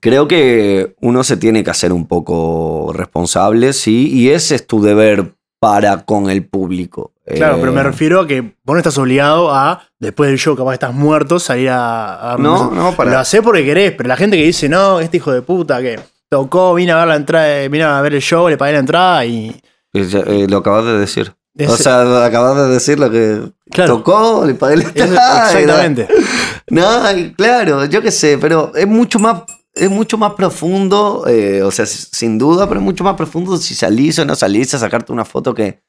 [0.00, 4.80] creo que uno se tiene que hacer un poco responsable, sí, y ese es tu
[4.80, 7.12] deber para con el público.
[7.36, 10.56] Claro, pero me Eh, refiero a que vos no estás obligado a, después del show,
[10.56, 14.16] capaz estás muerto, salir a, a No, no, para- Lo hacés porque querés, pero la
[14.16, 17.68] gente que dice, no, este hijo de puta que tocó, vine a ver la entrada,
[17.68, 19.60] vine a ver el show, le pagué la entrada y.
[19.92, 21.32] Eh, ya, eh, lo acabas de decir.
[21.68, 23.40] O sea, acabas de decir lo que
[23.70, 23.96] Claro.
[23.98, 26.08] tocó, le pagué la entrada, exactamente.
[26.70, 26.86] No,
[27.36, 29.42] claro, yo qué sé, pero es mucho más,
[29.74, 33.74] es mucho más profundo, eh, o sea, sin duda, pero es mucho más profundo si
[33.74, 35.80] salís o no salís a sacarte una foto que,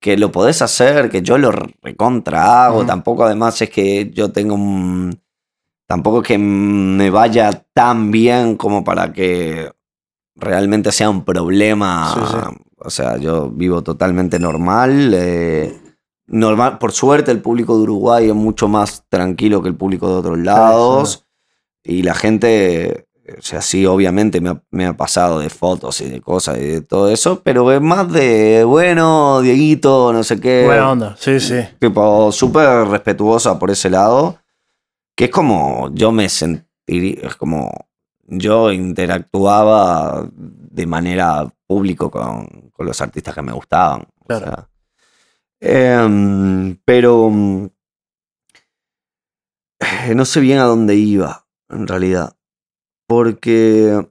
[0.00, 2.86] que lo podés hacer, que yo lo recontra hago.
[2.86, 5.20] Tampoco además es que yo tengo un...
[5.86, 9.70] Tampoco es que me vaya tan bien como para que
[10.36, 12.14] realmente sea un problema.
[12.14, 12.64] Sí, sí.
[12.78, 15.12] O sea, yo vivo totalmente normal.
[15.12, 15.78] eh,
[16.30, 16.78] normal.
[16.78, 20.38] Por suerte, el público de Uruguay es mucho más tranquilo que el público de otros
[20.38, 21.26] lados.
[21.82, 26.08] Y la gente, o sea, sí, obviamente me ha, me ha pasado de fotos y
[26.08, 30.64] de cosas y de todo eso, pero es más de, bueno, Dieguito, no sé qué.
[30.64, 31.56] Buena onda, sí, sí.
[31.78, 34.38] Tipo, súper respetuosa por ese lado.
[35.16, 37.70] Que es como yo me sentiría, es como
[38.26, 44.02] yo interactuaba de manera público con, con los artistas que me gustaban.
[44.20, 44.46] o Claro.
[44.46, 44.66] sea.
[45.62, 47.30] Em, pero
[49.80, 52.36] eh, no sé bien a dónde iba, en realidad.
[53.10, 54.06] Porque.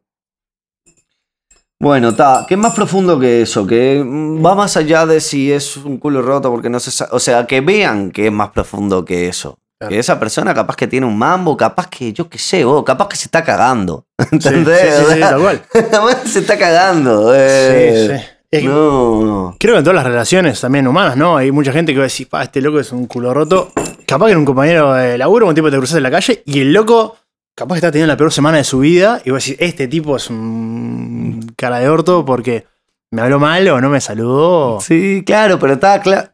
[1.80, 2.44] Bueno, está.
[2.46, 3.66] ¿Qué es más profundo que eso?
[3.66, 7.08] Que mm, va más allá de si es un culo roto, porque no se sa-
[7.14, 9.58] O sea, que vean que es más profundo que eso.
[9.80, 9.92] Claro.
[9.94, 13.16] Que esa persona capaz que tiene un mambo, capaz que, yo qué sé, capaz que
[13.16, 14.06] se está cagando.
[14.32, 14.82] ¿Entendés?
[14.98, 15.62] sí, sí, sí, tal cual.
[16.24, 17.34] que se está cagando.
[17.34, 18.08] eh.
[18.10, 18.30] Sí, sí.
[18.52, 19.56] Es que No, no.
[19.58, 21.38] Creo que en todas las relaciones también humanas, ¿no?
[21.38, 23.72] Hay mucha gente que va a decir, pa, este loco es un culo roto.
[24.06, 26.44] Capaz que era un compañero de laburo, un tipo que te cruzas en la calle,
[26.46, 27.16] y el loco,
[27.56, 30.16] capaz que está teniendo la peor semana de su vida, y vos decís, este tipo
[30.16, 32.66] es un cara de orto porque
[33.12, 34.80] me habló mal o no me saludó.
[34.82, 36.30] Sí, claro, pero está claro.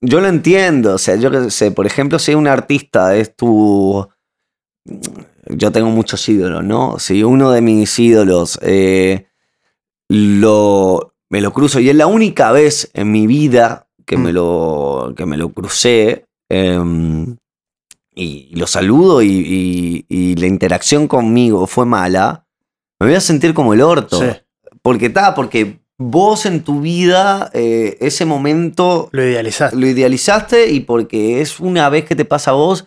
[0.00, 0.94] Yo lo entiendo.
[0.94, 4.06] O sea, yo que sé, por ejemplo, si un artista es tu.
[5.48, 6.98] Yo tengo muchos ídolos, ¿no?
[6.98, 9.26] Si uno de mis ídolos eh,
[10.08, 14.34] lo, me lo cruzo y es la única vez en mi vida que, me, Mm.
[14.34, 17.36] lo, que me lo crucé em,
[18.16, 22.46] y, lo saludo y, y- y la interacción conmigo fue mala,
[22.98, 24.18] me voy a sentir como el orto.
[24.20, 24.26] Sí,
[24.82, 29.76] Porque está, porque vos en tu vida eh, ese momento lo idealizaste.
[29.76, 32.86] lo idealizaste y porque es una vez que te pasa a vos,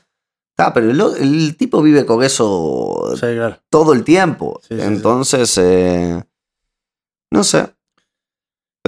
[0.58, 3.58] está, pero el, el tipo vive con eso Sí, claro.
[3.70, 4.60] todo el tiempo.
[4.68, 4.88] Sí, sí, sí.
[4.88, 6.24] Entonces, eh,
[7.32, 7.68] no sé.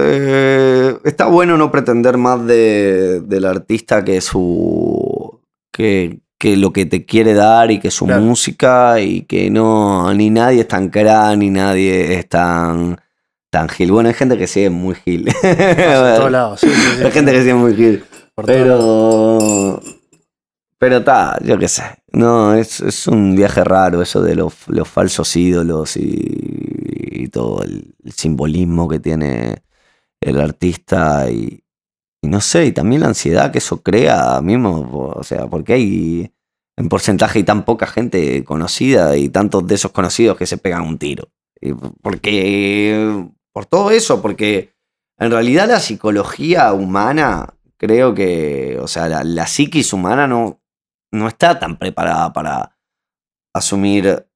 [0.00, 5.40] Eh, está bueno no pretender más de, del artista que su.
[5.72, 8.20] Que, que lo que te quiere dar y que su Claro.
[8.22, 10.12] música y que no.
[10.12, 13.00] Ni nadie es tan cra, ni nadie es tan.
[13.48, 13.92] tan gil.
[13.92, 15.24] Bueno, hay gente que sí es muy gil.
[15.40, 15.56] Por
[16.16, 16.60] todos lados.
[16.60, 17.04] Sí, sí, sí.
[17.04, 18.02] hay gente que sí es muy gil.
[18.34, 18.46] Por.
[18.46, 19.80] Pero.
[20.78, 21.84] Pero está, yo qué sé.
[22.12, 26.18] No, es, es un viaje raro eso de los, los falsos ídolos y,
[27.22, 29.62] y todo el, el simbolismo que tiene
[30.20, 31.62] el artista y,
[32.22, 35.12] y no sé, y también la ansiedad que eso crea mismo.
[35.16, 36.32] O sea, porque hay
[36.78, 40.82] en porcentaje y tan poca gente conocida y tantos de esos conocidos que se pegan
[40.82, 41.28] un tiro.
[41.60, 43.26] Y Porque.
[43.54, 44.72] Por todo eso, porque
[45.18, 48.78] en realidad la psicología humana, creo que.
[48.80, 50.62] O sea, la, la psiquis humana no,
[51.12, 52.78] no está tan preparada para
[53.54, 54.26] asumir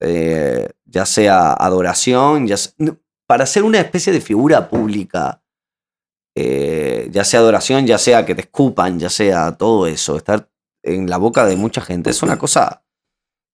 [0.00, 2.96] eh, ya sea adoración, ya se- no,
[3.28, 5.42] para ser una especie de figura pública,
[6.40, 10.48] eh, ya sea adoración, ya sea que te escupan, ya sea todo eso, estar
[10.82, 12.84] en la boca de mucha gente, es una cosa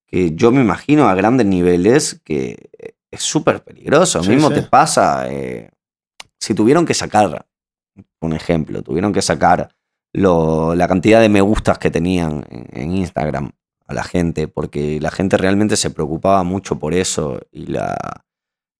[0.06, 2.70] que yo me imagino a grandes niveles que
[3.10, 4.22] es súper peligroso.
[4.22, 4.54] Sí, Mismo sí.
[4.54, 5.70] te pasa, eh,
[6.38, 7.46] si tuvieron que sacar,
[8.20, 9.74] un ejemplo, tuvieron que sacar
[10.12, 13.52] lo- la cantidad de me gustas que tenían en, en Instagram
[13.86, 17.96] a la gente, porque la gente realmente se preocupaba mucho por eso y la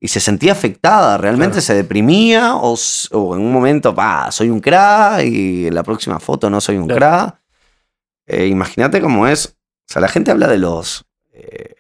[0.01, 1.63] y se sentía afectada, realmente Claro.
[1.67, 2.77] se deprimía o,
[3.13, 6.77] o en un momento, pa, soy un cra y en la próxima foto no soy
[6.77, 6.99] un Claro.
[6.99, 7.41] cra.
[8.27, 9.47] Eh, Imagínate cómo es.
[9.89, 11.75] O sea, la gente habla de los eh,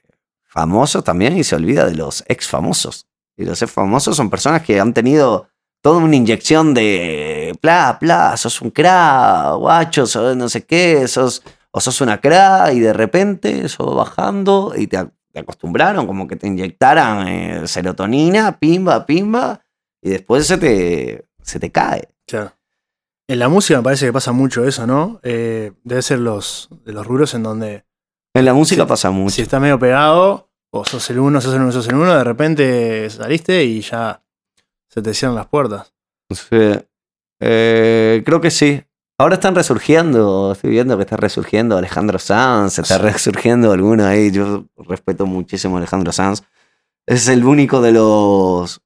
[0.44, 3.07] famosos también y se olvida de los ex famosos.
[3.37, 5.48] Y los ex famosos son personas que han tenido
[5.83, 11.42] toda una inyección de bla, bla, sos un cra, guacho, sos no sé qué, sos,
[11.70, 16.29] o sos una cra y de repente eso va bajando y te, te acostumbraron como
[16.29, 19.61] que te inyectaran eh, serotonina, pimba, pimba,
[20.01, 22.09] y después se te, se te cae.
[23.29, 25.18] En la música me parece que pasa mucho eso, ¿no?
[25.25, 27.85] Eh, debe ser los, de los rubros en donde
[28.33, 29.35] En la música Sí, pasa mucho.
[29.35, 32.23] si está medio pegado, o sos el uno, sos el uno, sos el uno, de
[32.25, 34.23] repente saliste y ya
[34.88, 35.92] se te cierran las puertas.
[36.31, 36.79] Sí.
[37.40, 38.85] Eh, creo que sí.
[39.16, 44.33] Ahora están resurgiendo, estoy viendo que está resurgiendo Alejandro Sanz, está resurgiendo alguno ahí.
[44.33, 46.42] Yo respeto muchísimo a Alejandro Sanz.
[47.07, 48.81] Es el único de los.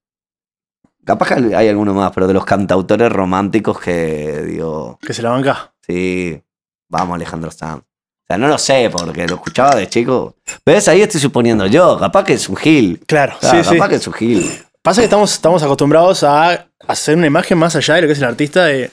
[1.06, 4.98] Capaz que hay alguno más, pero de los cantautores románticos que digo.
[5.00, 5.72] Que se la banca.
[5.80, 6.42] Sí,
[6.88, 7.80] vamos, Alejandro Sanz.
[7.80, 10.36] O sea, no lo sé, porque lo escuchaba de chico.
[10.66, 10.88] ¿Ves?
[10.88, 11.98] Ahí estoy suponiendo yo.
[11.98, 13.00] Capaz que es un gil.
[13.06, 13.56] Claro, sí.
[13.62, 14.50] capaz que es un gil.
[14.82, 18.18] Pasa que estamos, estamos acostumbrados a hacer una imagen más allá de lo que es
[18.18, 18.66] el artista.
[18.66, 18.90] De,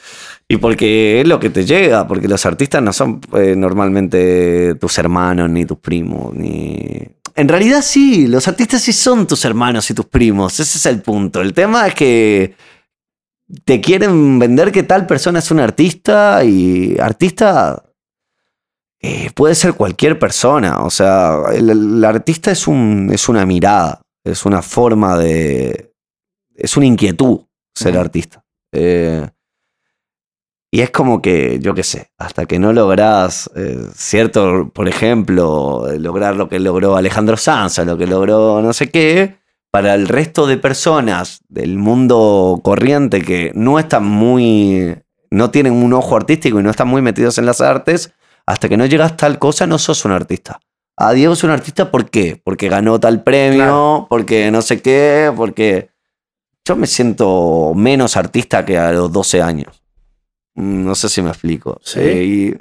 [0.47, 4.97] Y porque es lo que te llega, porque los artistas no son eh, normalmente tus
[4.99, 7.07] hermanos ni tus primos, ni...
[7.37, 11.01] En realidad sí, los artistas sí son tus hermanos y tus primos, ese es el
[11.01, 11.41] punto.
[11.41, 12.55] El tema es que
[13.65, 17.83] te quieren vender que tal persona es un artista y artista
[19.01, 24.01] eh, puede ser cualquier persona, o sea, el, el artista es, un, es una mirada,
[24.23, 25.91] es una forma de...
[26.55, 27.41] es una inquietud
[27.73, 28.45] ser artista.
[28.71, 29.27] Eh,
[30.75, 35.85] y es como que, yo qué sé, hasta que no lográs, eh, cierto, por ejemplo,
[35.97, 39.37] lograr lo que logró Alejandro Sanz, lo que logró no sé qué,
[39.71, 44.97] para el resto de personas del mundo corriente que no están muy,
[45.31, 48.11] no tienen un ojo artístico y no están muy metidos en las artes,
[48.45, 50.59] hasta que no llegas tal cosa no sos un artista.
[50.97, 52.41] Ah, Diego es un artista ¿por qué?
[52.43, 54.07] Porque ganó tal premio, Claro.
[54.09, 55.87] porque no sé qué, porque
[56.65, 59.84] yo me siento menos artista que a los 12 años.
[60.55, 61.79] No sé si me explico.
[61.83, 61.99] ¿Sí?
[62.01, 62.57] Eh,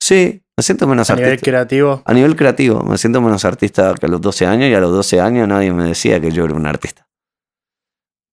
[0.00, 1.50] sí, me siento menos a nivel artista.
[1.50, 2.02] creativo.
[2.04, 4.92] A nivel creativo, me siento menos artista que a los 12 años y a los
[4.92, 7.06] 12 años nadie me decía que yo era un artista.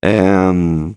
[0.01, 0.95] Em,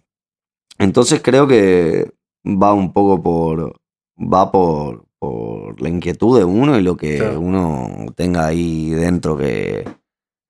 [0.79, 2.13] entonces creo que
[2.47, 3.77] va un poco por.
[4.19, 7.41] va por, por la inquietud de uno y lo que Claro.
[7.41, 9.85] uno tenga ahí dentro que,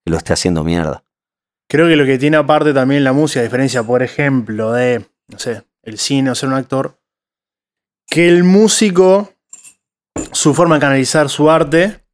[0.04, 1.04] que lo esté haciendo mierda.
[1.68, 5.38] Creo que lo que tiene aparte también la música, a diferencia, por ejemplo, de, no
[5.38, 6.98] sé, el cine o ser un actor,
[8.12, 9.32] que el músico,
[10.32, 12.04] su forma de canalizar su arte,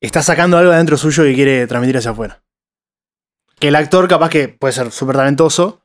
[0.00, 2.44] está sacando algo adentro suyo que quiere transmitir hacia afuera.
[3.58, 5.82] Que el actor capaz que puede ser súper talentoso,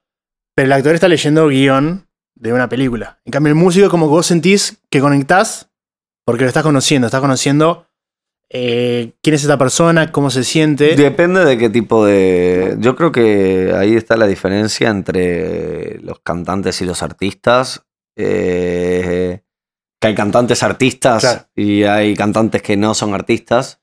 [0.54, 3.20] pero el actor está leyendo guion de una película.
[3.26, 5.72] En cambio, el músico es como que vos sentís que conectás
[6.24, 7.88] porque lo estás conociendo, estás conociendo
[8.52, 10.96] eh, quién es esta persona, cómo se siente.
[10.96, 12.76] Depende de qué tipo de.
[12.78, 17.84] Yo creo que ahí está la diferencia entre los cantantes y los artistas.
[18.16, 19.42] Eh,
[20.04, 21.46] que hay cantantes artistas Claro.
[21.56, 23.80] y hay cantantes que no son artistas.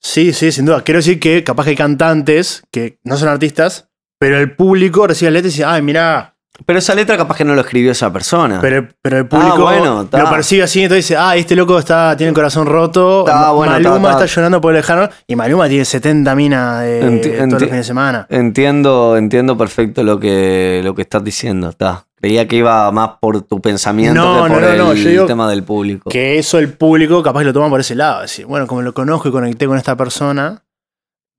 [0.00, 0.82] Sí, sí, sin duda.
[0.82, 5.30] Quiero decir que capaz que hay cantantes que no son artistas, pero el público recibe
[5.30, 6.28] la letra y dice, ay, mira,
[6.66, 8.60] Pero esa letra capaz que no lo escribió esa persona.
[8.60, 10.18] pero, pero el público Ah, bueno, ta.
[10.22, 13.72] lo percibe así, entonces dice, ah, este loco está, tiene el corazón roto, Ta, bueno,
[13.72, 14.24] Maluma ta.
[14.24, 17.84] está llorando por el lejano, y Maluma tiene 70 minas de todos los fines de
[17.84, 18.26] semana.
[18.28, 21.70] Entiendo, entiendo perfecto lo que, lo que estás diciendo.
[21.70, 22.06] Está.
[22.22, 25.26] Creía que iba más por tu pensamiento No, que por no, el no, yo digo
[25.26, 26.08] tema del público.
[26.08, 28.22] Que eso el público capaz lo toma por ese lado.
[28.22, 30.62] Decir, bueno, como lo conozco y conecté con esta persona,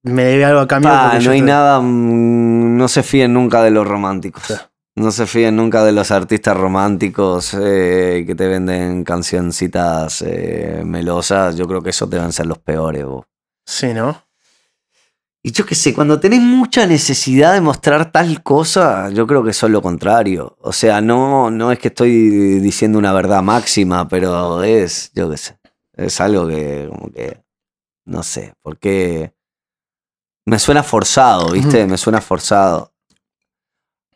[0.03, 0.91] me debe algo a cambio.
[0.91, 4.43] Ah, no hay nada, mm, no se fíen nunca de los románticos.
[4.97, 11.55] No se fíen nunca de los artistas románticos eh, que te venden cancioncitas eh, melosas.
[11.55, 13.05] Yo creo que esos deben ser los peores.
[13.05, 13.23] vos.
[13.65, 14.22] Sí, ¿no?
[15.45, 19.51] Y yo qué sé, cuando tenés mucha necesidad de mostrar tal cosa, yo creo que
[19.51, 20.55] son lo contrario.
[20.61, 25.35] O sea, no, no es que estoy diciendo una verdad máxima, pero es, yo qué
[25.37, 25.59] sé,
[25.95, 27.43] es algo que como que,
[28.05, 29.33] no sé, porque
[30.45, 31.85] me suena forzado, ¿viste?
[31.87, 32.93] Me suena forzado.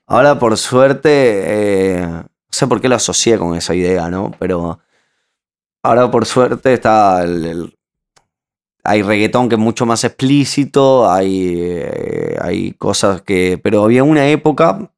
[0.06, 4.32] Ahora, por suerte, eh, no sé por qué lo asocié con esa idea, ¿no?
[4.40, 4.80] Pero
[5.84, 7.77] ahora, por suerte, está el- el
[8.88, 13.60] hay reggaetón que es mucho más explícito, hay, eh, hay cosas que...
[13.62, 14.94] Pero había una época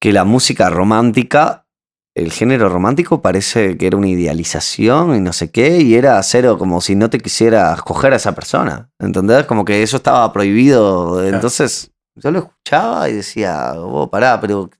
[0.00, 1.66] que la música romántica,
[2.14, 6.56] el género romántico parece que era una idealización y no sé qué, y era cero
[6.56, 9.44] como si no te quisieras coger a esa persona, ¿entendés?
[9.44, 14.70] Como que eso estaba prohibido, entonces yo lo escuchaba y decía, oh, pará, pero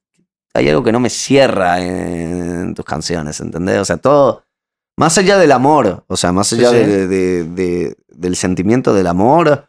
[0.54, 3.80] hay algo que no me cierra en, en tus canciones, ¿entendés?
[3.80, 4.44] O sea, todo...
[4.96, 6.76] Más allá del amor, o sea, más Sí, allá sí.
[6.76, 9.68] de- de- de- del sentimiento del amor,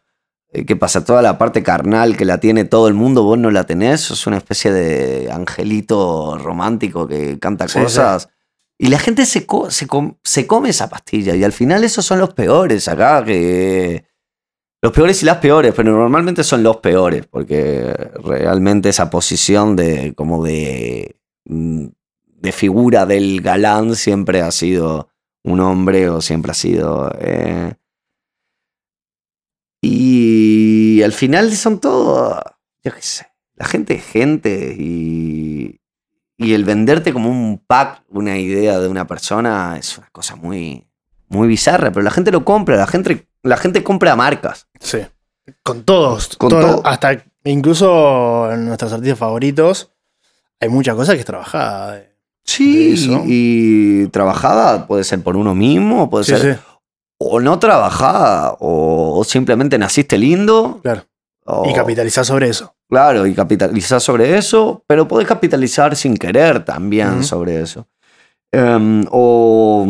[0.52, 1.06] eh, ¿qué pasa?
[1.06, 4.28] Toda la parte carnal que la tiene todo el mundo, vos no la tenés, sos
[4.28, 8.30] una especie de angelito romántico que canta Sí, cosas.
[8.78, 12.06] Y la gente se, co- se, com- se come esa pastilla, y al final esos
[12.06, 14.04] son los peores acá, que...
[14.82, 20.14] Los peores y las peores, pero normalmente son los peores, porque realmente esa posición de
[20.14, 21.16] como de,
[21.46, 21.86] mm,
[22.42, 25.08] de figura del galán siempre ha sido
[25.44, 27.12] un hombre o siempre ha sido...
[27.20, 27.74] eh,
[29.86, 32.42] y al final son todo,
[32.84, 35.82] yo qué sé, la gente es gente y,
[36.38, 40.88] y el venderte como un pack, una idea de una persona, es una cosa muy,
[41.28, 44.70] muy bizarra, pero la gente lo compra, la gente, la gente compra marcas.
[44.80, 45.00] Sí.
[45.64, 46.38] Con todos.
[46.38, 46.88] Con todos, todo.
[46.88, 49.92] Hasta incluso en nuestros artistas favoritos
[50.62, 52.06] hay mucha cosa que es trabajada.
[52.46, 52.94] Sí,
[53.26, 56.62] y, trabajada puede ser por uno mismo, puede Sí, ser sí,
[57.20, 60.80] o no trabajada, o, o simplemente naciste lindo.
[60.84, 61.04] claro.
[61.46, 62.76] o- Y capitalizar sobre eso.
[62.90, 67.88] Claro, y capitalizar sobre eso, pero podés capitalizar sin querer también sobre eso.
[68.52, 69.88] Em, o,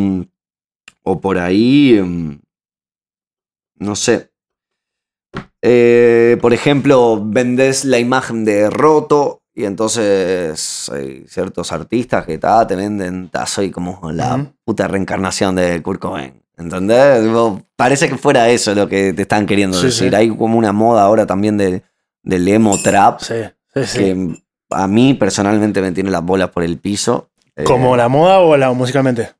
[1.03, 2.39] o por ahí, em,
[3.77, 4.31] no sé.
[5.61, 12.65] Eh, por ejemplo, vendés la imagen de roto y entonces hay ciertos artistas que ta,
[12.65, 16.41] te venden, ta, soy como la puta reencarnación de Kurt Cobain.
[16.57, 17.25] ¿Entendés?
[17.75, 20.09] Parece que fuera eso lo que te están queriendo Sí, decir.
[20.09, 20.15] sí.
[20.15, 21.81] Hay como una moda ahora también de,
[22.21, 23.33] del emo trap Sí,
[23.73, 23.97] sí, sí.
[23.99, 27.29] que a mí personalmente me tiene las bolas por el piso.
[27.55, 29.31] Eh, ¿Como la moda o la musicalmente?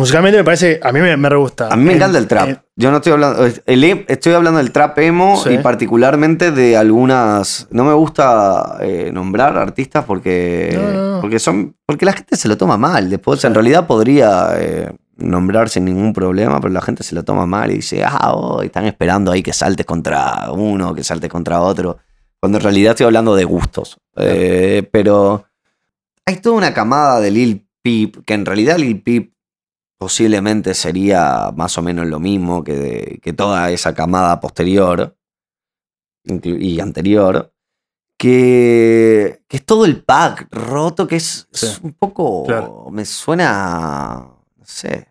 [0.00, 1.68] Musicalmente me parece, a mí me, me re gusta.
[1.68, 2.62] A mí me En- encanta el trap.
[2.76, 3.44] Yo no estoy hablando.
[3.66, 5.50] el estoy hablando del trap emo Sí.
[5.50, 7.68] y particularmente de algunas.
[7.70, 10.70] No me gusta eh, nombrar artistas porque.
[10.74, 11.20] No, no, no.
[11.20, 11.76] Porque son.
[11.86, 13.08] Porque la gente se lo toma mal.
[13.10, 13.46] Después, Sí.
[13.46, 17.70] en realidad, podría eh, nombrar sin ningún problema, pero la gente se lo toma mal
[17.70, 21.98] y dice, ah, oh, están esperando ahí que saltes contra uno, que saltes contra otro.
[22.40, 23.98] Cuando en realidad estoy hablando de gustos.
[24.16, 25.44] Eh, pero
[26.24, 29.32] hay toda una camada de Lil Peep, que en realidad Lil Peep
[30.00, 35.14] posiblemente sería más o menos lo mismo que, de- que toda esa camada posterior
[36.24, 37.52] y anterior,
[38.16, 41.46] que, que es todo el pack roto, que es,
[41.82, 42.86] un poco, Claro.
[42.90, 44.26] me suena,
[44.56, 45.08] no sé,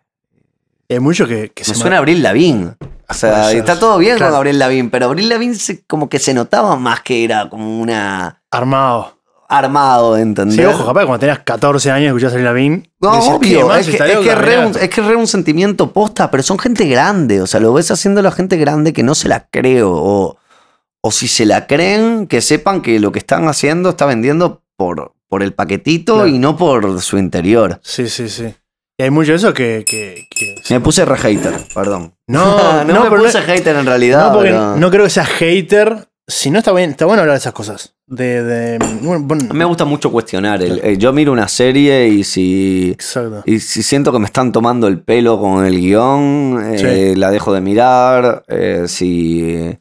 [0.88, 2.76] Hay mucho que, que me se suena a Abril Lavín.
[3.08, 3.58] O sea, ser.
[3.58, 4.32] está todo bien Claro.
[4.32, 7.80] con Abril Lavín, pero Abril Lavín se- como que se notaba más que era como
[7.80, 9.19] una armado.
[9.50, 10.56] Armado, ¿entendés?
[10.56, 12.88] Sí, ojo, capaz cuando tenías 14 años escuchás a Lavín.
[13.00, 15.26] No, decís, ¿qué obvio, es que, es, que re un, es que es re un
[15.26, 19.02] sentimiento posta, pero son gente grande, o sea, lo ves haciendo la gente grande que
[19.02, 20.38] no se la creo, o,
[21.02, 25.12] o si se la creen, que sepan que lo que están haciendo está vendiendo por,
[25.28, 26.28] por el paquetito Claro.
[26.28, 27.80] y no por su interior.
[27.82, 28.54] Sí, sí, sí.
[28.98, 29.82] Y hay mucho de eso que.
[29.86, 30.26] que-
[30.68, 32.12] Me puse re hater, perdón.
[32.26, 34.26] No, no, no, me puse hater en realidad.
[34.28, 36.06] no, porque pero- no creo que seas hater.
[36.30, 37.94] Si no está bien, está bueno hablar de esas cosas.
[38.06, 38.42] De.
[38.42, 40.62] de bueno, bueno, Me gusta mucho cuestionar.
[40.62, 43.42] el- eh, yo miro una serie y si, Exacto.
[43.46, 47.52] y si siento que me están tomando el pelo con el guion, eh, la dejo
[47.52, 48.44] de mirar.
[48.48, 49.76] eh, si,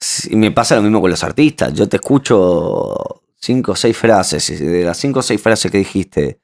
[0.00, 1.72] si me pasa lo mismo con los artistas.
[1.72, 5.78] Yo te escucho cinco o seis frases y de las cinco o seis frases que
[5.78, 6.40] dijiste,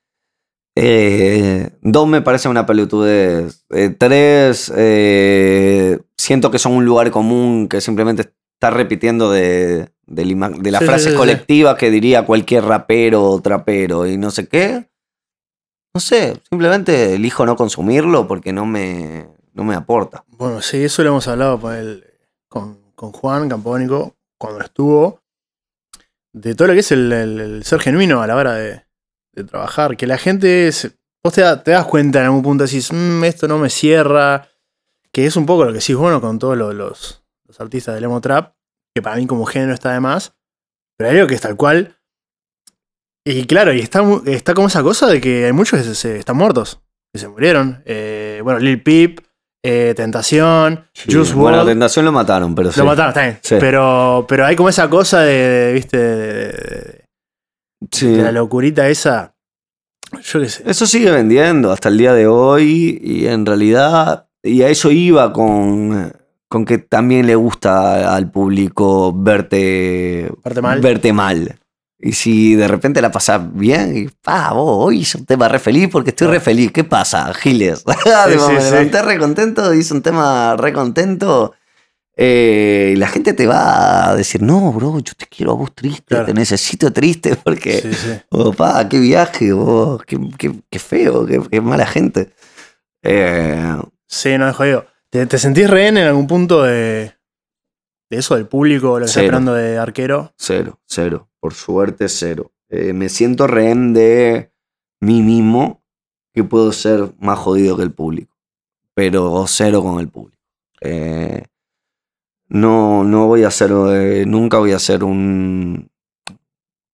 [0.74, 3.64] eh, dos me parecen una pelotudez.
[3.70, 4.72] eh, tres,
[6.16, 8.32] siento que son un lugar común que simplemente
[8.62, 11.16] está repitiendo de, de las Sí, frases sí, sí.
[11.16, 14.88] colectivas que diría cualquier rapero o trapero y no sé qué.
[15.92, 20.24] No sé, simplemente elijo no consumirlo porque no me, no me aporta.
[20.28, 22.04] Bueno, sí, eso lo hemos hablado con, el,
[22.48, 25.20] con, con Juan Campónico cuando estuvo.
[26.32, 28.84] De todo lo que es el, el- el ser genuino a la hora de,
[29.32, 29.96] de trabajar.
[29.96, 30.68] Que la gente.
[30.68, 30.92] es-
[31.24, 34.48] vos te, da- te das cuenta en algún punto, decís, "Mm, esto no me cierra.
[35.10, 37.21] Que es un poco lo que decís, bueno, con todos los,
[37.53, 38.55] los artistas del emo trap.
[38.94, 40.34] Que para mí como género está de más.
[40.98, 41.96] Pero hay algo que es tal cual.
[43.24, 46.18] Y claro, y está, está como esa cosa de que hay muchos que se, se-
[46.18, 46.80] están muertos.
[47.12, 47.82] Que se murieron.
[47.86, 49.20] Eh, bueno, Lil Peep,
[49.64, 51.64] eh, Tentación, Juice bueno.
[51.64, 52.80] Tentación lo mataron, pero sí.
[52.80, 53.38] Lo mataron, está bien.
[53.42, 53.57] Sí.
[53.61, 57.05] Pero, pero hay como esa cosa de, de, viste, de, de-
[57.90, 58.09] Sí.
[58.09, 59.34] de la locurita esa.
[60.22, 60.62] Yo qué sé.
[60.66, 65.32] Eso sigue vendiendo hasta el día de hoy y en realidad, y a eso iba
[65.32, 66.12] con,
[66.53, 70.80] con que también le gusta al público verte, Verte mal.
[70.80, 71.59] verte mal.
[71.98, 75.59] Y si de repente la pasás bien, y pa, vos, hoy hice un tema re
[75.59, 76.70] feliz porque estoy re feliz.
[76.72, 77.84] ¿Qué pasa, Giles?
[77.84, 77.94] Tipo,
[78.48, 78.70] sí, me sí.
[78.70, 81.55] levanté re contento, hice un tema re contento.
[82.16, 85.74] eh, y la gente te va a decir, no, bro, yo te quiero a vos
[85.74, 86.26] triste, Claro.
[86.26, 88.09] te necesito triste porque Sí, sí.
[88.30, 92.30] Oh, pa, qué viaje, oh, qué, qué- qué feo, qué, qué mala gente.
[93.03, 93.76] Eh,
[94.07, 94.84] Sí, no es jodido.
[95.12, 97.12] ¿Te, te sentís rehén en algún punto de,
[98.08, 100.32] de eso, del público, lo que está esperando de arquero?
[100.38, 101.28] cero, cero.
[101.38, 102.50] Por suerte, cero.
[102.70, 104.54] Eh, me siento rehén de
[105.00, 105.84] mí mismo,
[106.32, 108.34] que puedo ser más jodido que el público.
[108.94, 110.42] Pero cero con el público.
[110.80, 111.44] Eh,
[112.48, 115.90] no, no voy a ser, eh, nunca voy a ser un,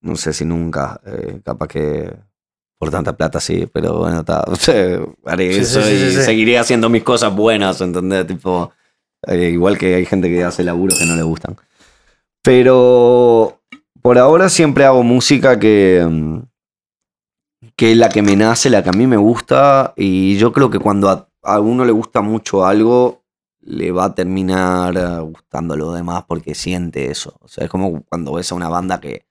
[0.00, 2.16] no sé si nunca, eh, capaz que
[2.78, 4.44] por tanta plata sí, pero bueno, está,
[5.24, 6.22] haré Sí, eso sí, sí, y sí, sí.
[6.22, 8.26] seguiré haciendo mis cosas buenas, ¿entendés?
[8.26, 8.72] Tipo,
[9.26, 11.56] eh, igual que hay gente que hace laburos que no le gustan.
[12.42, 13.60] Pero
[14.00, 16.40] por ahora siempre hago música que,
[17.76, 19.92] que es la que me nace, la que a mí me gusta.
[19.96, 23.24] Y yo creo que cuando a, a uno le gusta mucho algo,
[23.60, 27.36] le va a terminar gustando lo demás porque siente eso.
[27.40, 29.27] O sea, es como cuando ves a una banda que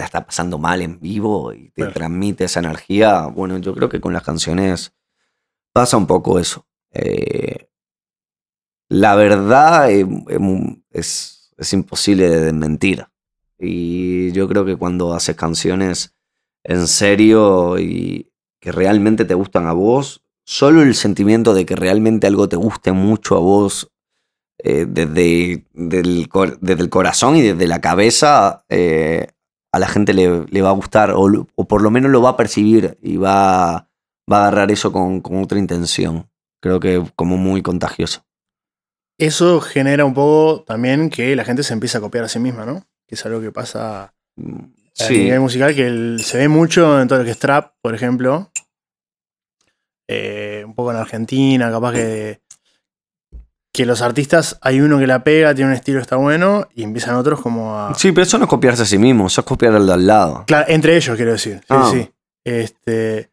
[0.00, 1.92] la está pasando mal en vivo y te Claro.
[1.92, 3.26] transmite esa energía.
[3.26, 4.92] Bueno, yo creo que con las canciones
[5.72, 6.66] pasa un poco eso.
[6.92, 7.68] Eh,
[8.88, 10.06] la verdad eh,
[10.90, 13.06] es, es imposible de desmentir.
[13.58, 16.14] Y yo creo que cuando haces canciones
[16.62, 18.30] en serio y
[18.60, 22.92] que realmente te gustan a vos, solo el sentimiento de que realmente algo te guste
[22.92, 23.90] mucho a vos
[24.58, 26.28] eh, desde, del
[26.60, 29.28] desde el corazón y desde la cabeza, eh,
[29.76, 32.30] a la gente le, le va a gustar o, o por lo menos lo va
[32.30, 33.88] a percibir y va,
[34.30, 36.28] va a agarrar eso con, con otra intención.
[36.60, 38.24] Creo que como muy contagioso.
[39.18, 42.66] Eso genera un poco también que la gente se empieza a copiar a sí misma,
[42.66, 42.84] ¿no?
[43.06, 47.00] Que es algo que pasa Mm, a Sí, nivel musical, que el- se ve mucho
[47.00, 48.50] en todo lo que es trap, por ejemplo.
[50.08, 52.40] Eh, un poco en Argentina, capaz que.
[53.76, 57.14] Que los artistas, hay uno que la pega, tiene un estilo está bueno, y empiezan
[57.16, 57.94] otros como a.
[57.94, 60.06] sí, pero eso no es copiarse a sí mismo, eso es copiar al de al
[60.06, 60.44] lado.
[60.46, 61.58] Claro, entre ellos, quiero decir.
[61.58, 61.90] Sí, Ah.
[61.92, 62.10] sí.
[62.42, 63.30] Este.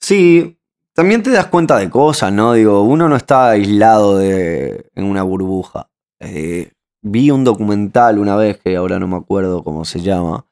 [0.00, 0.58] Sí,
[0.94, 2.54] también te das cuenta de cosas, ¿no?
[2.54, 5.88] Digo, uno no está aislado de, en una burbuja.
[6.18, 6.72] Eh,
[7.02, 10.44] vi un documental una vez, que ahora no me acuerdo cómo se llama,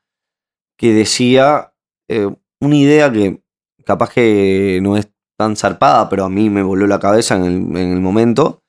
[0.76, 1.72] que decía
[2.09, 3.43] eh, una idea que
[3.84, 7.55] capaz que no es tan zarpada, pero a mí me voló la cabeza en el,
[7.76, 8.61] en el momento,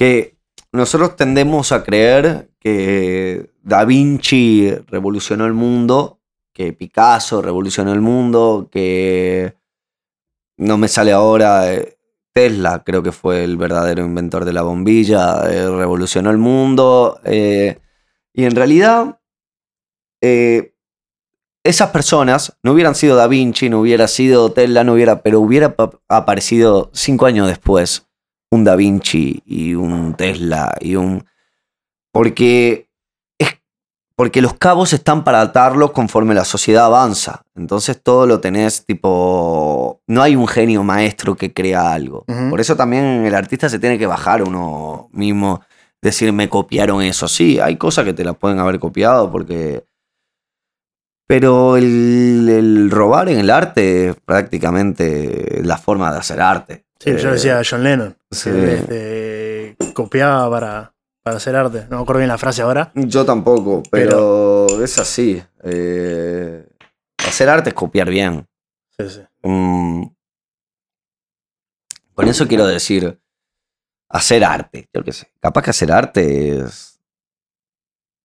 [0.00, 0.38] que
[0.72, 6.22] nosotros tendemos a creer que Da Vinci revolucionó el mundo,
[6.54, 9.56] que Picasso revolucionó el mundo, que
[10.56, 11.70] no me sale ahora.
[11.74, 11.98] eh,
[12.32, 17.20] Tesla creo que fue el verdadero inventor de la bombilla, eh, revolucionó el mundo.
[17.24, 17.78] eh,
[18.32, 19.20] y en realidad,
[21.62, 25.76] esas personas no hubieran sido Da Vinci, no hubiera sido Tesla, no hubiera, pero hubiera
[25.76, 28.09] pa- aparecido cinco años después
[28.50, 31.24] un Da Vinci y un Tesla y un.
[32.12, 32.88] Porque
[33.38, 33.60] es
[34.20, 37.46] porque los cabos están para atarlos conforme la sociedad avanza.
[37.54, 40.02] Entonces todo lo tenés tipo...
[40.06, 42.26] No hay un genio maestro que crea algo.
[42.50, 45.62] Por eso también el artista se tiene que bajar uno mismo,
[46.02, 47.28] decir, me copiaron eso.
[47.28, 49.84] Sí, hay cosas que te las pueden haber copiado porque...
[51.26, 56.84] Pero el, el robar en el arte es prácticamente la forma de hacer arte.
[57.02, 58.16] Sí, yo Eh, decía John Lennon.
[58.30, 58.50] sí.
[58.50, 61.86] este, copiaba para, para hacer arte.
[61.90, 62.92] No me acuerdo bien la frase ahora.
[62.94, 65.42] Yo tampoco, pero, es así.
[65.64, 66.66] Eh,
[67.26, 68.46] hacer arte es copiar bien.
[68.98, 69.20] Sí, sí.
[69.42, 70.04] Mm,
[72.14, 73.18] con eso quiero decir,
[74.10, 75.32] hacer arte, yo qué sé.
[75.40, 76.88] Capaz que hacer arte es...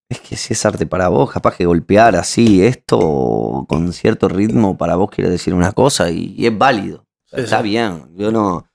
[0.10, 4.78] Es que si es arte para vos, capaz que golpear así esto con cierto ritmo
[4.78, 7.05] para vos quiere decir una cosa y, y es válido.
[7.36, 8.16] Sea, está bien.
[8.16, 8.68] Yo no,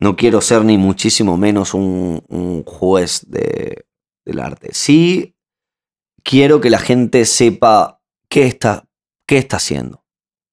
[0.00, 3.86] no quiero ser ni muchísimo menos un, un juez de,
[4.24, 4.70] del arte.
[4.72, 5.36] Sí
[6.22, 8.88] quiero que la gente sepa qué está,
[9.26, 10.04] qué está haciendo.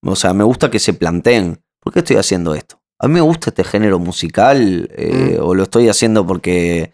[0.04, 2.82] O sea, me gusta que se planteen, ¿por qué estoy haciendo esto?
[3.00, 6.94] A mí me gusta este género musical eh, o lo estoy haciendo porque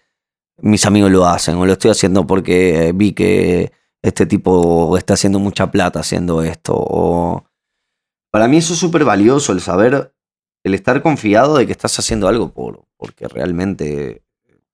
[0.57, 3.71] mis amigos lo hacen o lo estoy haciendo porque vi que
[4.01, 6.73] este tipo está haciendo mucha plata haciendo esto.
[6.75, 7.45] O...
[8.31, 10.12] Para mí eso es súper valioso, el saber,
[10.63, 14.23] el estar confiado de que estás haciendo algo por, porque realmente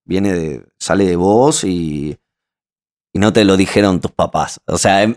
[0.04, 2.18] viene de, sale de vos y,
[3.12, 4.60] y no te lo dijeron tus papás.
[4.66, 5.16] O sea, em-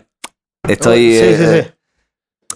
[0.68, 1.12] estoy...
[1.12, 1.73] Sí, sí, eh, sí.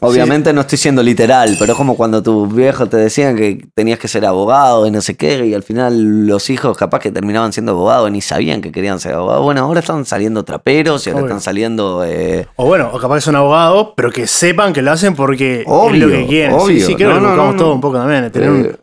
[0.01, 3.99] Obviamente no estoy siendo literal, pero es como cuando tus viejos te decían que tenías
[3.99, 7.53] que ser abogado y no sé qué, y al final los hijos capaz que terminaban
[7.53, 9.43] siendo abogados y ni sabían que querían ser abogados.
[9.43, 11.29] Bueno, ahora están saliendo traperos y ahora Obvio.
[11.31, 12.05] están saliendo...
[12.05, 15.65] eh, O bueno, o capaz que son abogados, pero que sepan que lo hacen porque
[15.67, 16.61] Obvio, es lo que quieren.
[16.61, 16.87] Sí, obvio.
[16.87, 18.31] sí, creo No, que no, buscamos no, todo un poco también.
[18.31, 18.77] tener un- eh,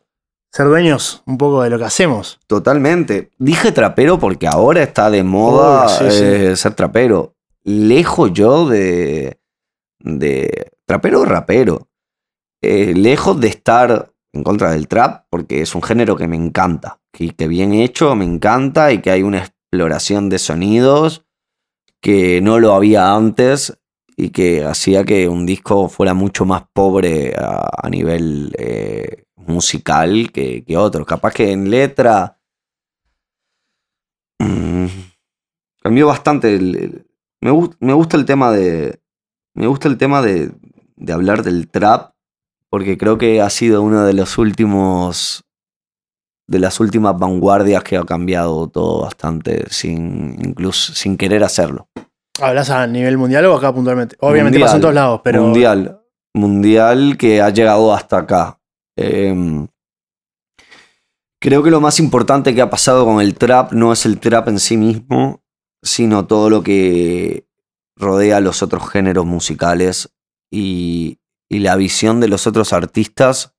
[0.51, 2.39] ser dueños un poco de lo que hacemos.
[2.47, 3.30] Totalmente.
[3.38, 6.18] Dije trapero porque ahora está de moda sí, sí.
[6.22, 7.36] eh, ser trapero.
[7.64, 9.38] Lejos yo de.
[10.06, 11.89] De trapero o rapero.
[12.62, 16.99] Eh, lejos de estar en contra del trap, porque es un género que me encanta.
[17.12, 21.26] Que, que bien hecho, me encanta y que hay una exploración de sonidos
[22.01, 23.78] que no lo había antes
[24.16, 30.64] y que hacía que un disco fuera mucho más pobre a, nivel eh, musical que,
[30.64, 31.06] que otros.
[31.08, 32.39] Capaz que en letra
[34.39, 34.86] mm,
[35.82, 36.56] cambió bastante.
[36.56, 37.06] el-
[37.41, 38.99] me, me gusta el tema de.
[39.56, 40.51] Me gusta el tema de,
[40.95, 42.12] de hablar del trap.
[42.70, 45.43] Porque creo que ha sido uno de los últimos.
[46.47, 49.66] De las últimas vanguardias que ha cambiado todo bastante.
[49.70, 50.38] Sin.
[50.45, 51.88] incluso sin querer hacerlo.
[52.41, 54.18] ¿Hablas a nivel mundial o acá puntualmente?
[54.20, 55.41] Obviamente Mundial, pasa en todos lados, pero.
[55.41, 56.01] Mundial.
[56.34, 58.60] mundial que ha llegado hasta acá.
[58.97, 59.68] Em,
[61.39, 64.49] creo que lo más importante que ha pasado con el trap no es el trap
[64.49, 65.41] en sí mismo,
[65.82, 67.45] sino todo lo que
[67.96, 70.14] rodea los otros géneros musicales
[70.52, 71.20] y,
[71.50, 73.54] la visión de los otros artistas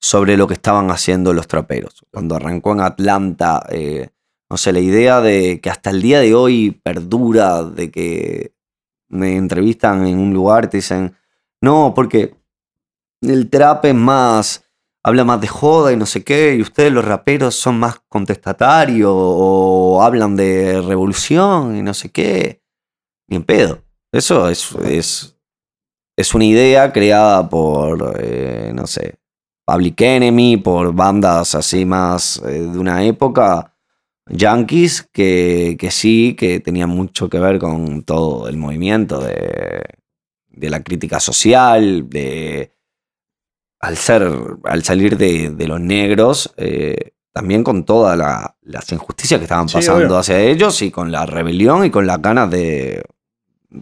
[0.00, 2.04] sobre lo que estaban haciendo los traperos.
[2.10, 4.08] Cuando arrancó en Atlanta, eh,
[4.50, 8.52] no sé, la idea de que hasta el día de hoy perdura, de que
[9.08, 11.14] me entrevistan en un lugar te dicen,
[11.60, 12.34] no, porque
[13.20, 14.64] el trap es más,
[15.04, 19.12] habla más de joda y no sé qué, y ustedes los raperos son más contestatarios
[19.14, 22.65] o hablan de revolución y no sé qué.
[23.28, 23.82] Ni en pedo.
[24.12, 25.36] Eso es, es,
[26.16, 29.18] es una idea creada por, eh, no sé,
[29.64, 33.74] Public Enemy, por bandas así más eh, de una época,
[34.28, 39.82] yankees, que, que, sí, que tenían mucho que ver con todo el movimiento de,
[40.48, 42.72] de la crítica social, de
[43.80, 44.32] al ser,
[44.64, 49.66] al salir de, de los negros, eh, también con todas la, las injusticias que estaban
[49.66, 53.02] pasando sí, hacia ellos y con la rebelión y con las ganas de,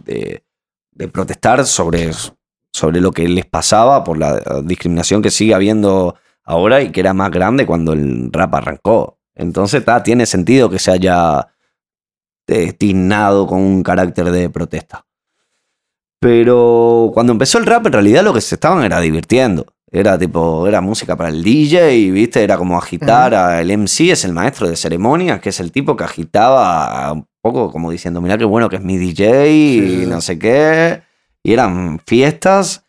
[0.03, 0.43] de,
[0.91, 2.11] de protestar sobre
[2.75, 7.13] sobre lo que les pasaba por la discriminación que sigue habiendo ahora y que era
[7.13, 9.17] más grande cuando el rap arrancó.
[9.33, 11.47] Entonces, tiene sentido que se haya
[12.45, 15.05] destinado con un carácter de protesta.
[16.19, 19.65] Pero cuando empezó el rap, en realidad lo que se estaban era divirtiendo.
[19.89, 23.59] Era tipo, era música para el DJ, y viste, era como agitar uh -huh.
[23.59, 27.71] al MC, es el maestro de ceremonias, que es el tipo que agitaba un poco
[27.71, 30.03] como diciendo, mira qué bueno que es mi DJ sí.
[30.03, 31.01] y no sé qué
[31.45, 32.83] y eran fiestas.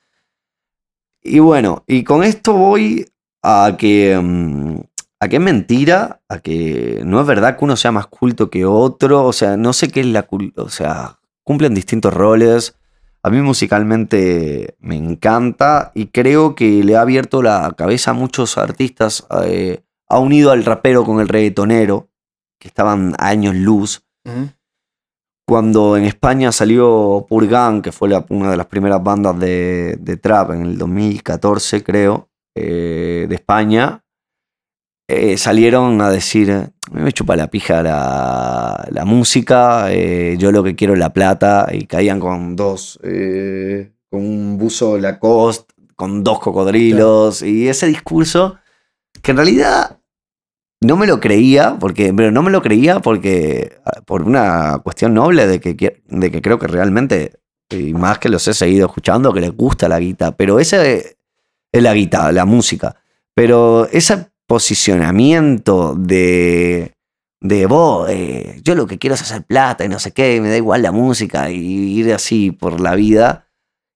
[1.22, 3.06] Y bueno, y con esto voy
[3.42, 4.78] a que, mm,
[5.20, 8.64] a que es mentira, a que no es verdad que uno sea más culto que
[8.64, 10.26] otro, o sea, no sé qué es la
[10.56, 12.76] o sea, cumplen distintos roles.
[13.22, 18.56] A mí musicalmente me encanta y creo que le ha abierto la cabeza a muchos
[18.56, 19.26] artistas.
[19.44, 22.08] Eh, ha unido al rapero con el reggaetonero,
[22.58, 24.05] que estaban años luz.
[24.26, 24.56] Uh -huh
[25.46, 30.16] cuando en España salió Purgan, que fue la, una de las primeras bandas de, de,
[30.16, 34.04] trap en el 2014, creo, eh, de España,
[35.08, 40.74] eh, salieron a decir, me chupa la pija la, la música, eh, yo lo que
[40.74, 46.40] quiero es la plata, y caían con dos, eh, con un buzo Lacoste, con dos
[46.40, 48.56] cocodrilos, y ese discurso,
[49.22, 50.00] que en realidad
[50.80, 55.14] no me lo creía, porque, pero no me lo creía porque, ah, por una cuestión
[55.14, 59.32] noble de que, de que creo que realmente, y más que los he seguido escuchando,
[59.32, 61.16] que les gusta la guita, pero ese
[61.72, 62.96] es la guita, la música.
[63.34, 66.94] Pero ese posicionamiento de,
[67.40, 70.48] de vos, eh, yo lo que quiero es hacer plata y no sé qué, me
[70.48, 73.46] da igual la música y ir así por la vida,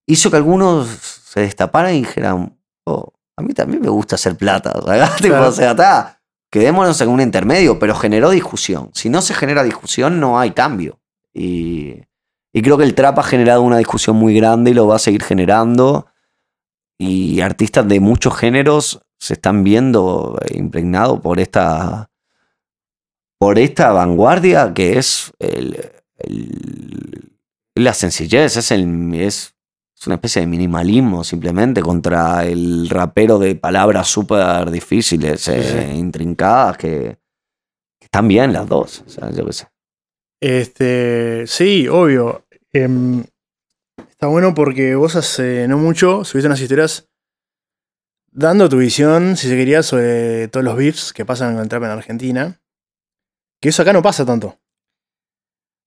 [0.07, 4.73] hizo que algunos se destaparan y dijeran, oh, a mí también me gusta hacer plata.
[5.21, 5.49] Claro.
[5.49, 6.20] o sea,
[6.51, 8.91] quedémonos en un intermedio, pero generó discusión.
[8.93, 11.01] Si no se genera discusión, no hay cambio.
[11.33, 12.03] Y,
[12.53, 15.23] creo que el trap ha generado una discusión muy grande y lo va a seguir
[15.23, 16.07] generando.
[16.99, 22.11] Y artistas de muchos géneros se están viendo impregnados por esta,
[23.39, 25.93] por esta vanguardia que es el,
[27.75, 29.55] la sencillez, es, el, es
[30.01, 35.89] es una especie de minimalismo simplemente contra el rapero de palabras súper difíciles, sí, eh,
[35.93, 35.99] sí.
[35.99, 37.19] intrincadas, que,
[37.99, 39.05] que, están bien las dos.
[39.07, 39.69] O sea, yo qué sé.
[40.41, 42.47] Este, sí, obvio.
[42.73, 42.89] Eh,
[44.09, 47.11] está bueno porque vos hace no mucho subiste unas historias
[48.33, 51.83] dando tu visión, si se quería, sobre todos los beefs que pasan con el trap
[51.83, 52.61] en Argentina.
[53.61, 54.59] Que eso acá no pasa tanto.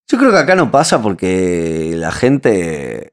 [0.08, 3.13] Yo creo que acá no pasa porque la gente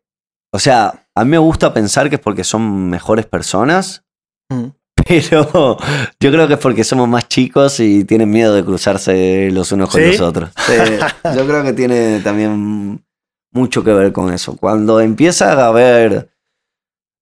[0.52, 4.04] o sea, a mí me gusta pensar que es porque son mejores personas,
[4.48, 4.66] mm.
[5.06, 5.76] pero
[6.20, 9.90] yo creo que es porque somos más chicos y tienen miedo de cruzarse los unos
[9.90, 10.08] con ¿Sí?
[10.08, 10.50] los otros.
[10.66, 10.72] Sí,
[11.36, 13.04] yo creo que tiene también
[13.52, 14.56] mucho que ver con eso.
[14.56, 16.30] Cuando empieza a haber,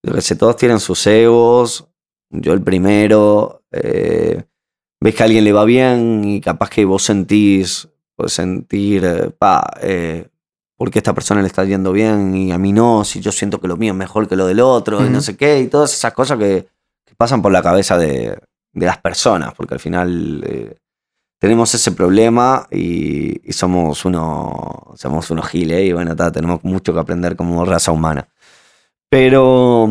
[0.05, 1.89] yo que sé, todos tienen sus egos,
[2.31, 4.45] yo el primero, eh,
[5.01, 9.31] ves que a alguien le va bien y capaz que vos sentís, puedes sentir, eh,
[9.31, 10.29] pa, eh,
[10.79, 13.61] porque a esta persona le está yendo bien y a mí no, si yo siento
[13.61, 15.07] que lo mío es mejor que lo del otro uh -huh.
[15.09, 16.69] y no sé qué, y todas esas cosas que,
[17.05, 18.39] que pasan por la cabeza de,
[18.73, 20.77] de, las personas, porque al final eh,
[21.41, 26.95] tenemos ese problema y, y, somos, uno, somos unos giles y bueno, ta, tenemos mucho
[26.95, 28.29] que aprender como raza humana.
[29.11, 29.89] Pero,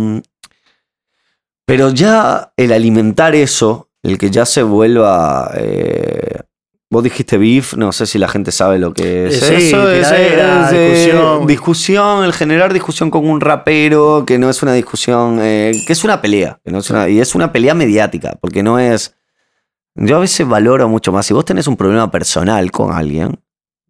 [1.66, 5.52] pero ya el alimentar eso, el que ya se vuelva...
[5.56, 6.47] Eh,
[6.90, 9.44] Vos dijiste beef, no sé si la gente sabe lo que es.
[9.44, 11.48] Eh, sí, Eso es, tiradera, es, eh, discusión.
[11.48, 16.04] discusión, el generar discusión con un rapero, que no es una discusión, eh, que es
[16.06, 16.62] una pelea.
[16.64, 19.16] Que no es una- y es una pelea mediática, porque no es.
[19.96, 21.26] Yo a veces valoro mucho más.
[21.26, 23.38] Si vos tenés un problema personal con alguien,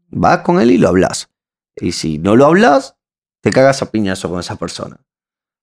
[0.10, 1.30] vas con él y lo hablas.
[1.76, 2.96] Y si no lo hablas,
[3.42, 4.98] te cagas a piñazo con esa persona.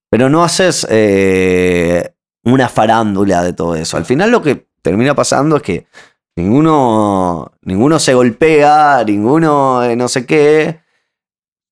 [0.09, 2.13] Pero no haces eh,
[2.45, 3.97] una farándula de todo eso.
[3.97, 5.87] Al final lo que termina pasando es que
[6.35, 10.81] ninguno, ninguno se golpea, ninguno eh, no sé qué.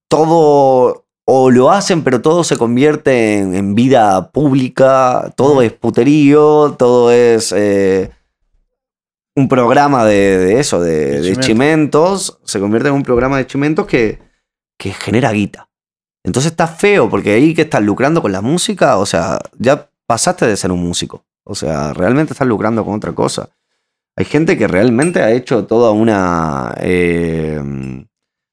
[0.09, 6.75] Todo o lo hacen, pero todo se convierte en, en vida pública, todo es puterío,
[6.77, 8.11] todo es eh,
[9.35, 13.87] un programa de, de eso, de, De chimentos, se convierte en un programa de chimentos
[13.87, 14.19] que,
[14.77, 15.69] que genera guita.
[16.23, 20.45] Entonces está feo, porque ahí que estás lucrando con la música, o sea, ya pasaste
[20.45, 21.25] de ser un músico.
[21.45, 23.49] O sea, realmente estás lucrando con otra cosa.
[24.15, 26.73] Hay gente que realmente ha hecho toda una.
[26.79, 27.61] eh,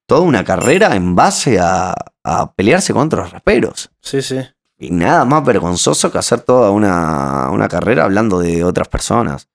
[0.07, 1.95] toda una carrera en base a,
[2.25, 3.91] a pelearse con otros raperos.
[4.01, 4.41] Sí, sí.
[4.79, 9.49] Y nada más vergonzoso que hacer toda una, una carrera hablando de otras personas.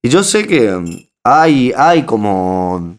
[0.00, 2.98] Y yo sé que hay, hay como.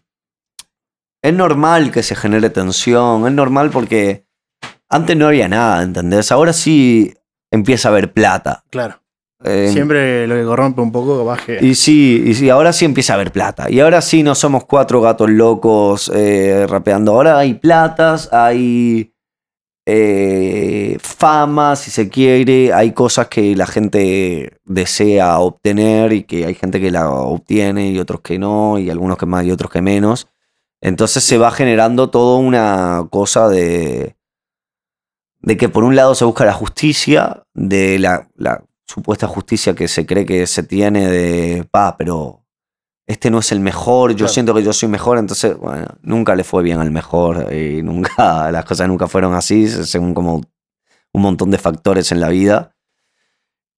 [1.23, 4.27] Es normal que se genere tensión, es normal porque
[4.89, 6.31] antes no había nada, ¿entendés?
[6.31, 7.15] Ahora sí
[7.49, 8.63] empieza a haber plata.
[8.69, 9.01] Claro.
[9.45, 11.59] Eh, Siempre lo que corrompe un poco, que.
[11.61, 13.69] y sí, y sí, ahora sí empieza a haber plata.
[13.69, 17.13] Y ahora sí no somos cuatro gatos locos eh, rapeando.
[17.13, 19.13] Ahora hay platas, hay
[19.85, 22.73] eh, fama, si se quiere.
[22.73, 27.99] Hay cosas que la gente desea obtener y que hay gente que la obtiene y
[27.99, 30.27] otros que no, y algunos que más y otros que menos.
[30.81, 34.15] Entonces se va generando toda una cosa de,
[35.41, 39.88] de que por un lado se busca la justicia, de la, la supuesta justicia que
[39.88, 42.43] se cree que se tiene de, pa, pero
[43.07, 44.33] este no es el mejor, yo Claro.
[44.33, 48.51] siento que yo soy mejor, entonces, bueno, nunca le fue bien al mejor y nunca,
[48.51, 50.41] las cosas nunca fueron así, según como
[51.13, 52.75] un montón de factores en la vida.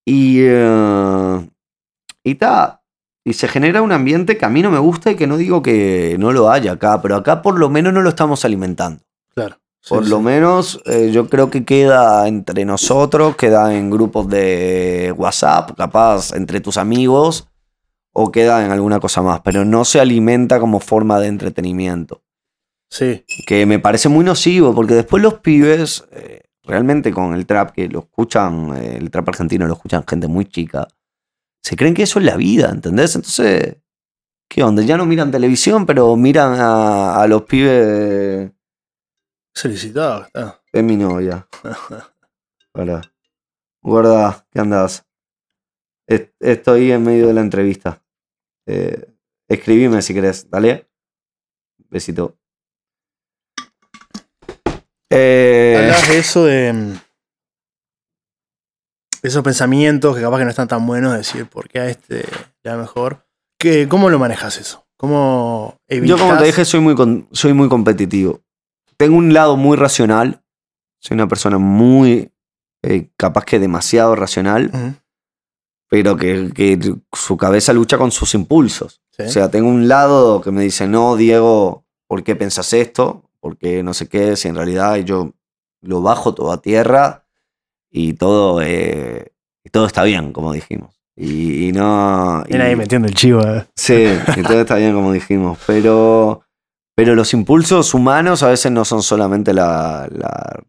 [0.05, 1.49] Y, eh,
[2.24, 2.82] y ta,
[3.26, 5.62] y se genera un ambiente que a mí no me gusta y que no digo
[5.62, 9.03] que no lo haya acá, pero acá por lo menos no lo estamos alimentando.
[9.36, 9.58] Claro.
[9.82, 10.10] Sí, Por sí.
[10.10, 16.34] lo menos eh, yo creo que queda entre nosotros, queda en grupos de WhatsApp, capaz
[16.34, 17.48] entre tus amigos,
[18.14, 22.24] o queda en alguna cosa más, pero no se alimenta como forma de entretenimiento.
[22.90, 23.24] Sí.
[23.46, 27.88] Que me parece muy nocivo, porque después los pibes, eh, realmente con el trap, que
[27.88, 30.88] lo escuchan, eh, el trap argentino lo escuchan gente muy chica,
[31.64, 33.16] se creen que eso es la vida, ¿entendés?
[33.16, 33.78] Entonces,
[34.50, 34.82] ¿qué onda?
[34.84, 38.52] Ya no miran televisión, pero miran a, a los pibes...
[39.62, 40.26] Solicitado.
[40.28, 40.62] está.
[40.72, 41.47] Es mi novia.
[42.74, 43.01] Hola.
[43.82, 45.03] Gorda, ¿qué andas?
[46.08, 48.03] Est- Estoy en medio de la entrevista.
[48.68, 49.10] Eh,
[49.49, 50.88] escribime si querés, dale.
[51.89, 52.38] Besito.
[55.10, 56.74] Eh, Hablas de eso de.
[56.74, 56.93] mm,
[59.24, 62.26] Esos pensamientos que capaz que no están tan buenos, decir por qué a este
[62.64, 63.26] le da mejor.
[63.60, 64.86] ¿Qué, ¿Cómo lo manejas eso?
[64.97, 66.20] ¿Cómo evitas?
[66.20, 68.43] yo como te dije, soy muy, con- soy muy competitivo.
[68.98, 70.41] Tengo un lado muy racional.
[71.00, 72.32] Soy una persona muy,
[72.84, 74.93] eh, capaz que demasiado racional, Ujú,
[75.89, 76.80] pero que, que
[77.14, 79.02] su cabeza lucha con sus impulsos.
[79.12, 79.24] sí.
[79.24, 83.30] O sea, tengo un lado que me dice, no, Diego, ¿por qué pensás esto?
[83.39, 84.36] ¿Por qué no sé qué?
[84.36, 85.34] Si en realidad yo
[85.82, 87.26] lo bajo todo a tierra
[87.91, 89.32] y todo, eh,
[89.64, 91.00] y todo está bien, como dijimos.
[91.16, 92.39] Y, y no...
[92.43, 93.41] Ahí y- metiendo el chivo.
[93.41, 93.66] eh.
[93.76, 95.58] Sí, y todo está bien, como dijimos.
[95.68, 96.43] Pero,
[96.98, 100.08] pero los impulsos humanos a veces no son solamente la...
[100.12, 100.64] la-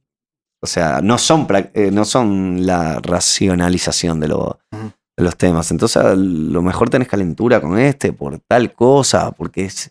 [0.60, 4.90] o sea, no son, eh, no son la racionalización de, lo- Ujú.
[5.16, 5.70] de los temas.
[5.70, 9.90] Entonces, a lo mejor tenés calentura con este por tal cosa, porque es...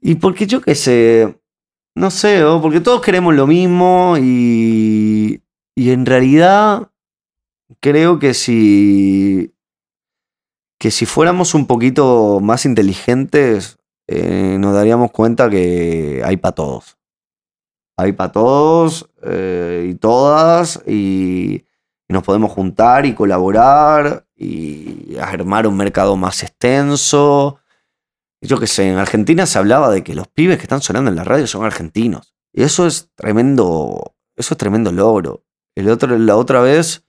[0.00, 1.36] Y porque yo qué sé,
[1.96, 5.42] no sé, o porque todos queremos lo mismo y,
[5.76, 6.90] y en realidad
[7.80, 9.52] creo que si
[10.78, 16.98] que si fuéramos un poquito más inteligentes, eh, nos daríamos cuenta que hay para todos.
[17.96, 21.66] Hay para todos eh, y todas y,
[22.06, 27.58] nos podemos juntar y colaborar y armar un mercado más extenso.
[28.40, 31.16] Yo qué sé, en Argentina se hablaba de que los pibes que están sonando en
[31.16, 32.36] la radio son argentinos.
[32.52, 35.44] Y eso es tremendo, eso es tremendo logro.
[35.74, 37.04] El otro, la otra vez,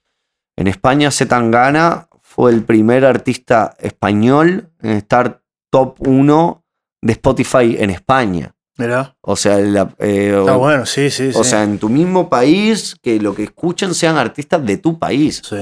[0.56, 6.65] en España, Zetangana fue el primer artista español en estar top 1
[7.06, 8.56] de Spotify en España.
[8.78, 9.16] Mirá.
[9.22, 11.38] O sea, la- eh, Está bueno, sí, sí, sí.
[11.40, 15.42] o sea, en tu mismo país, que lo que escuchen sean artistas de tu país.
[15.48, 15.58] Sí.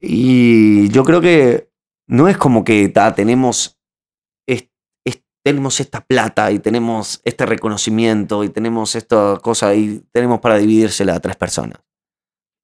[0.00, 1.70] Y yo creo que
[2.06, 3.74] no es como que ta, tenemos
[5.44, 11.14] tenemos esta plata y tenemos este reconocimiento y tenemos esta cosa y tenemos para dividírsela
[11.14, 11.78] a tres personas.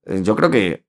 [0.05, 0.85] Eh, Yo creo que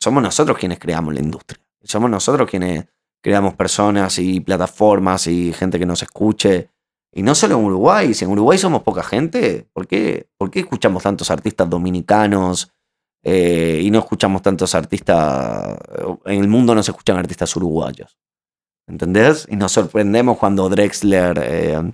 [0.00, 1.58] somos nosotros quienes creamos la industria.
[1.82, 2.84] Somos nosotros quienes
[3.20, 6.70] creamos personas y plataformas y gente que nos escuche.
[7.12, 10.60] Y no solo en Uruguay, si en Uruguay somos poca gente, ¿por qué, por qué
[10.60, 12.72] escuchamos tantos artistas dominicanos
[13.22, 15.76] eh, y no escuchamos tantos artistas,
[16.24, 18.16] en el mundo no se escuchan artistas uruguayos?
[18.86, 19.46] ¿Entendés?
[19.50, 21.92] Y nos sorprendemos cuando Drexler eh,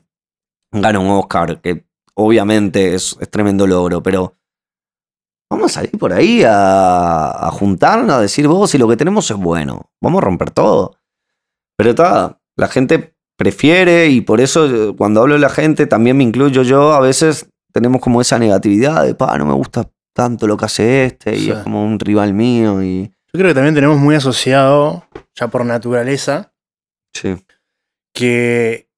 [0.72, 4.34] gana un Oscar, que obviamente es, es tremendo logro, pero
[5.50, 9.30] vamos a salir por ahí a, a juntarnos, a decir vos, si lo que tenemos
[9.30, 10.96] es bueno, vamos a romper todo.
[11.76, 16.16] Pero está, la gente prefiere y por eso eh, cuando hablo de la gente también
[16.16, 20.46] me incluyo yo, a veces tenemos como esa negatividad de, pa, no me gusta tanto
[20.46, 21.50] lo que hace este y Sí.
[21.50, 23.02] es como un rival mío y...
[23.32, 25.04] Yo creo que también tenemos muy asociado,
[25.34, 26.52] ya por naturaleza,
[27.12, 27.36] Sí,
[28.14, 28.88] que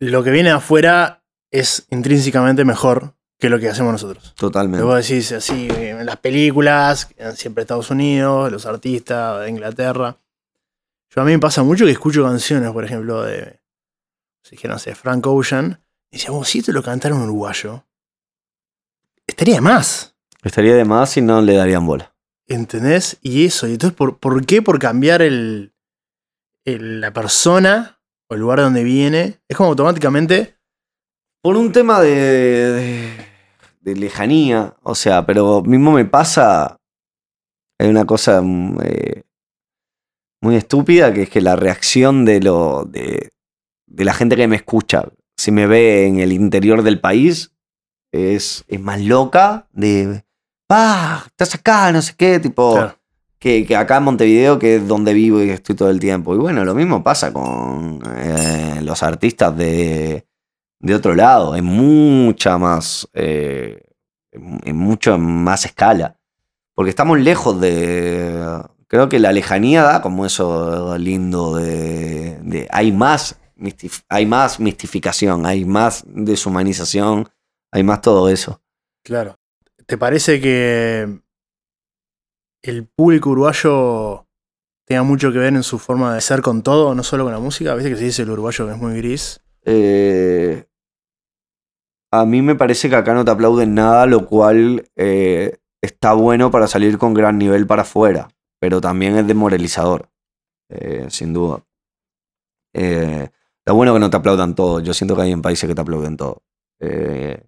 [0.00, 1.22] lo que viene de afuera
[1.52, 4.34] es intrínsecamente mejor que lo que hacemos nosotros.
[4.36, 4.84] totalmente.
[4.84, 10.16] Vos decís así, en las películas, siempre Estados Unidos, los artistas de Inglaterra.
[11.14, 13.60] Yo a mí me pasa mucho que escucho canciones, por ejemplo, de,
[14.42, 17.86] si que no sé, Frank Ocean, y decíamos, si esto lo cantara un uruguayo,
[19.26, 20.08] estaría de más,
[20.42, 22.14] Estaría de más si no le darían bola.
[22.48, 23.16] ¿entendés?
[23.22, 24.60] Y eso, y entonces, ¿por, por qué?
[24.60, 25.72] Por cambiar el,
[26.64, 30.56] el- la persona o el lugar de donde viene, es como automáticamente,
[31.42, 33.26] Por un tema de, de-
[33.80, 36.76] de lejanía, o sea, pero mismo me pasa,
[37.78, 39.22] hay una cosa mm, eh,
[40.42, 43.30] muy estúpida, que es que la reacción de, lo, de,
[43.86, 47.52] de la gente que me escucha, si me ve en el interior del país,
[48.12, 50.24] es, es más loca de,
[50.66, 52.98] pa, estás acá, no sé qué, tipo claro,
[53.38, 56.34] que, que acá en Montevideo, que es donde vivo y estoy todo el tiempo.
[56.34, 60.26] Y bueno, lo mismo pasa con eh, los artistas de,
[60.80, 63.80] de otro lado, en mucha más, eh,
[64.32, 66.18] en, en mucho más escala.
[66.74, 68.60] Porque estamos lejos de...
[68.92, 72.38] Creo que la lejanía da como eso lindo de...
[72.42, 73.40] de- hay, más,
[74.10, 77.28] hay más mistificación, hay más deshumanización,
[77.72, 78.60] hay más todo eso.
[79.02, 79.38] claro.
[79.86, 81.20] ¿Te parece que
[82.62, 84.26] el público uruguayo
[84.86, 87.40] tenga mucho que ver en su forma de ser con todo, no solo con la
[87.40, 87.74] música?
[87.74, 89.40] Viste que se dice el uruguayo que es muy gris.
[89.64, 90.66] Eh,
[92.12, 96.50] a mí me parece que acá no te aplauden nada, lo cual eh, está bueno
[96.50, 98.28] para salir con gran nivel para afuera,
[98.62, 100.08] pero también es demoralizador,
[100.68, 101.64] eh, sin duda.
[102.72, 105.74] Eh, está bueno que no te aplaudan todo, yo siento que hay en países que
[105.74, 106.44] te aplauden todo.
[106.78, 107.44] Eh,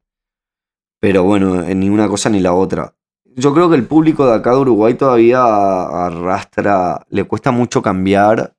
[1.00, 2.96] pero bueno, en ni una cosa ni la otra.
[3.26, 8.56] Yo creo que el público de acá de Uruguay todavía arrastra, le cuesta mucho cambiar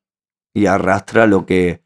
[0.53, 1.83] y arrastra lo que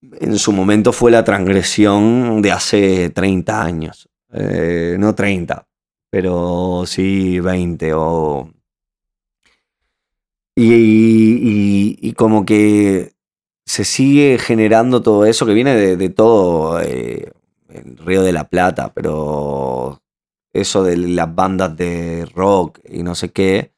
[0.00, 4.08] en su momento fue la transgresión de hace 30 años.
[4.32, 5.66] Eh, no 30,
[6.08, 8.54] pero sí 20 o...
[10.56, 13.12] Y, como que
[13.66, 17.32] se sigue generando todo eso que viene de, de todo eh,
[17.68, 20.00] el Río de la Plata, pero
[20.52, 23.72] eso de las bandas de rock y no sé qué,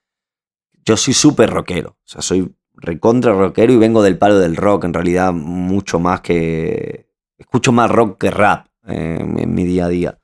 [0.85, 4.85] yo soy súper rockero, o sea, soy recontra rockero y vengo del palo del rock,
[4.85, 7.07] en realidad mucho más que...
[7.39, 10.19] Escucho más rock que rap eh, en mi día a día.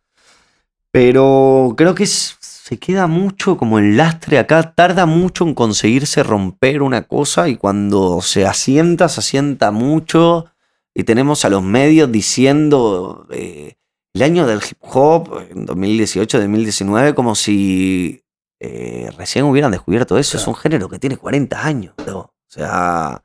[0.91, 2.39] Pero creo que es-
[2.73, 7.57] se queda mucho como el lastre acá, tarda mucho en conseguirse romper una cosa y
[7.57, 10.47] cuando se asienta, se asienta mucho
[10.95, 13.75] y tenemos a los medios diciendo eh,
[14.15, 18.23] el año del hip hop, en 2018, 2019, como si
[18.59, 20.39] eh, recién hubieran descubierto eso.
[20.39, 21.95] Es un género que tiene 40 años.
[22.07, 22.21] ¿no?
[22.21, 23.23] O sea,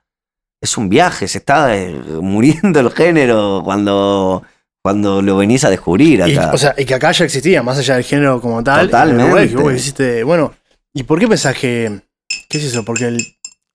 [0.59, 4.43] es un viaje, se está eh, muriendo el género cuando,
[4.88, 6.51] cuando lo venís a descubrir Y, acá.
[6.53, 8.85] o sea, y que acá ya existía, más allá del género como tal.
[8.85, 9.49] Totalmente.
[9.49, 10.53] que vos hiciste, bueno,
[10.93, 11.99] ¿y por qué pensás que...
[12.47, 12.85] ¿Qué es eso?
[12.85, 13.17] Porque el,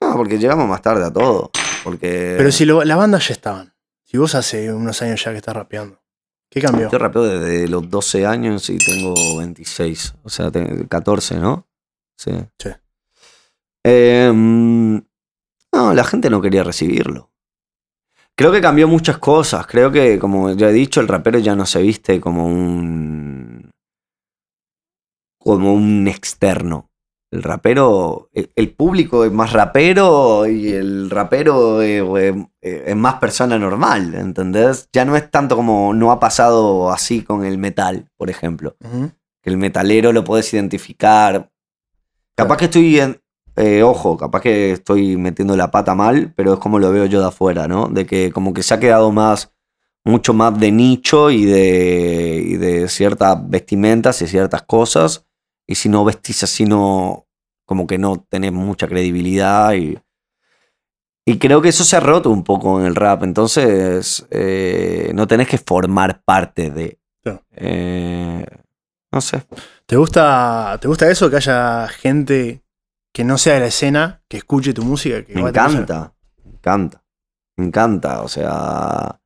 [0.00, 1.50] no, porque llegamos más tarde a todo.
[1.84, 3.74] Porque Pero si lo- la banda ya estaban.
[4.04, 6.00] Si vos hace unos años ya que estás rapeando.
[6.50, 6.90] ¿Qué cambió?
[6.90, 10.14] yo rapeo desde los 12 años y tengo 26.
[10.22, 11.68] O sea, te- 14, ¿no?
[12.16, 12.30] Sí.
[12.58, 12.70] Sí.
[13.84, 14.94] Em,
[15.74, 17.30] no, la gente no quería recibirlo.
[18.36, 19.66] Creo que cambió muchas cosas.
[19.66, 23.70] Creo que, como ya he dicho, el rapero ya no se viste como un.
[25.38, 26.88] como un externo.
[27.30, 28.28] El rapero.
[28.32, 32.00] El, público es más rapero y el rapero eh,
[32.60, 34.88] eh, es más persona normal, ¿entendés?
[34.92, 38.76] Ya no es tanto como no ha pasado así con el metal, por ejemplo
[39.42, 41.50] que el metalero lo puedes identificar.
[42.36, 43.21] Capaz que estoy en-
[43.56, 47.20] eh, ojo, capaz que estoy metiendo la pata mal, pero es como lo veo yo
[47.20, 47.88] de afuera, ¿no?
[47.88, 49.52] De que como que se ha quedado más,
[50.04, 55.26] mucho más de nicho y de, y de ciertas vestimentas y ciertas cosas.
[55.66, 57.26] Y si no vestís así, no,
[57.66, 59.98] como que no tenés mucha credibilidad y...
[61.24, 65.28] Y creo que eso se ha roto un poco en el rap, entonces eh, no
[65.28, 66.98] tenés que formar parte de...
[67.22, 67.44] Claro.
[67.52, 68.44] Eh,
[69.12, 69.44] no sé.
[69.86, 71.30] ¿Te gusta, ¿Te gusta eso?
[71.30, 72.61] Que haya gente
[73.12, 75.24] que no sea de la escena, que escuche tu música.
[75.24, 77.04] Que Me encanta, me encanta,
[77.56, 79.20] me encanta, o sea,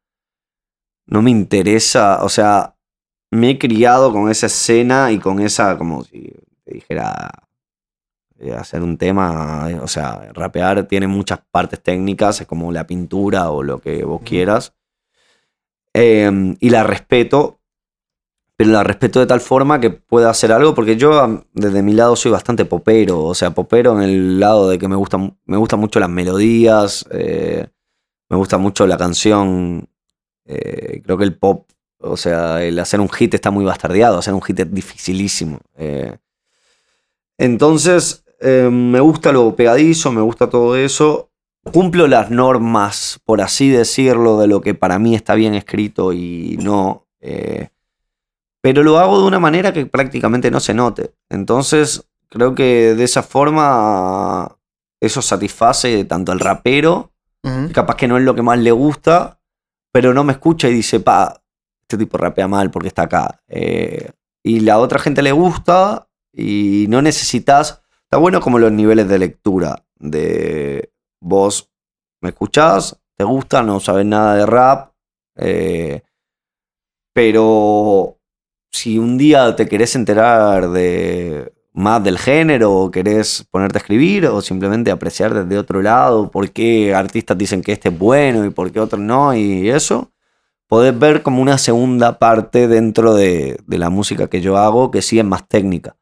[1.06, 2.76] no me interesa, o sea,
[3.30, 6.32] me he criado con esa escena y con esa, como si
[6.64, 7.30] te dijera,
[8.38, 12.86] eh, hacer un tema, eh, o sea, rapear tiene muchas partes técnicas, es como la
[12.86, 14.74] pintura o lo que vos quieras,
[15.98, 17.58] Eh, y la respeto,
[18.56, 22.16] pero la respeto de tal forma que pueda hacer algo, porque yo desde mi lado
[22.16, 26.00] soy bastante popero, o sea, popero en el lado de que me gustan me mucho
[26.00, 27.66] las melodías, eh,
[28.30, 29.88] me gusta mucho la canción,
[30.46, 34.32] eh, creo que el pop, o sea, el hacer un hit está muy bastardeado, hacer
[34.32, 35.60] un hit es dificilísimo.
[35.76, 36.16] eh.
[37.38, 41.30] Entonces, me gusta lo pegadizo, me gusta todo eso.
[41.70, 46.56] Cumplo las normas, por así decirlo, de lo que para mí está bien escrito y
[46.62, 47.06] no.
[48.66, 51.14] Pero lo hago de una manera que prácticamente no se note.
[51.30, 54.58] Entonces, creo que de esa forma
[55.00, 57.12] eso satisface tanto al rapero,
[57.44, 59.40] que capaz que no es lo que más le gusta,
[59.92, 61.44] pero no me escucha y dice, pa,
[61.82, 63.40] este tipo rapea mal porque está acá.
[63.46, 64.10] Eh,
[64.42, 67.82] y la otra gente le gusta y no necesitas.
[68.02, 69.84] Está bueno como los niveles de lectura.
[69.94, 71.70] De vos
[72.20, 74.92] me escuchás, te gusta, no sabes nada de rap.
[75.36, 76.02] eh,
[77.14, 78.15] pero
[78.76, 84.26] si un día te querés enterar de más del género, o querés ponerte a escribir,
[84.26, 88.50] o simplemente apreciar desde otro lado por qué artistas dicen que este es bueno y
[88.50, 90.10] por qué otros no, y eso,
[90.68, 95.02] podés ver como una segunda parte dentro de, de la música que yo hago, que
[95.02, 95.96] sí es más técnica.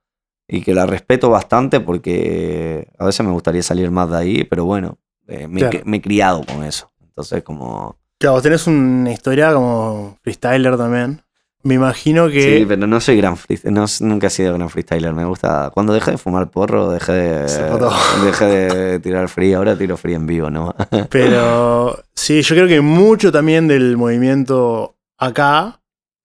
[0.47, 4.67] Y que la respeto bastante porque a veces me gustaría salir más de ahí, pero
[4.67, 5.81] bueno, eh, me, Claro.
[5.87, 6.93] me he criado con eso.
[7.03, 7.97] Entonces, como.
[8.19, 11.23] Claro, vos tenés una historia como freestyler también.
[11.65, 12.59] Me imagino que.
[12.59, 13.73] Sí, pero no soy gran freestyler.
[13.73, 15.15] No, nunca he sido gran freestyler.
[15.15, 15.71] Me gusta.
[15.73, 17.41] Cuando dejé de fumar porro, dejé de.
[18.25, 19.55] Dejé de tirar free.
[19.55, 20.75] Ahora tiro free en vivo, ¿no?
[21.11, 25.81] Pero sí, yo creo que mucho también del movimiento acá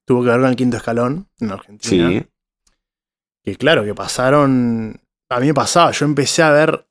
[0.05, 2.09] tuvo que ver con el quinto escalón en Argentina.
[2.09, 2.25] Sí.
[3.41, 4.99] Que claro, que pasaron.
[5.29, 6.85] A mí me pasaba, yo empecé a ver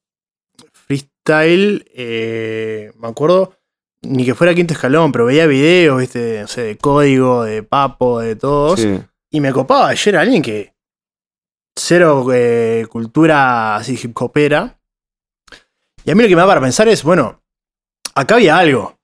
[0.73, 3.58] freestyle, eh, me acuerdo,
[4.03, 8.21] ni que fuera quinto escalón, pero veía videos, viste, no sé, de código, de papo,
[8.21, 8.81] de todos.
[8.81, 9.01] sí.
[9.31, 10.75] Y me copaba, yo era alguien que.
[11.77, 14.79] Cero eh, cultura así hip hopera.
[16.05, 17.43] Y a mí lo que me da para pensar es, bueno,
[18.15, 18.99] acá había algo.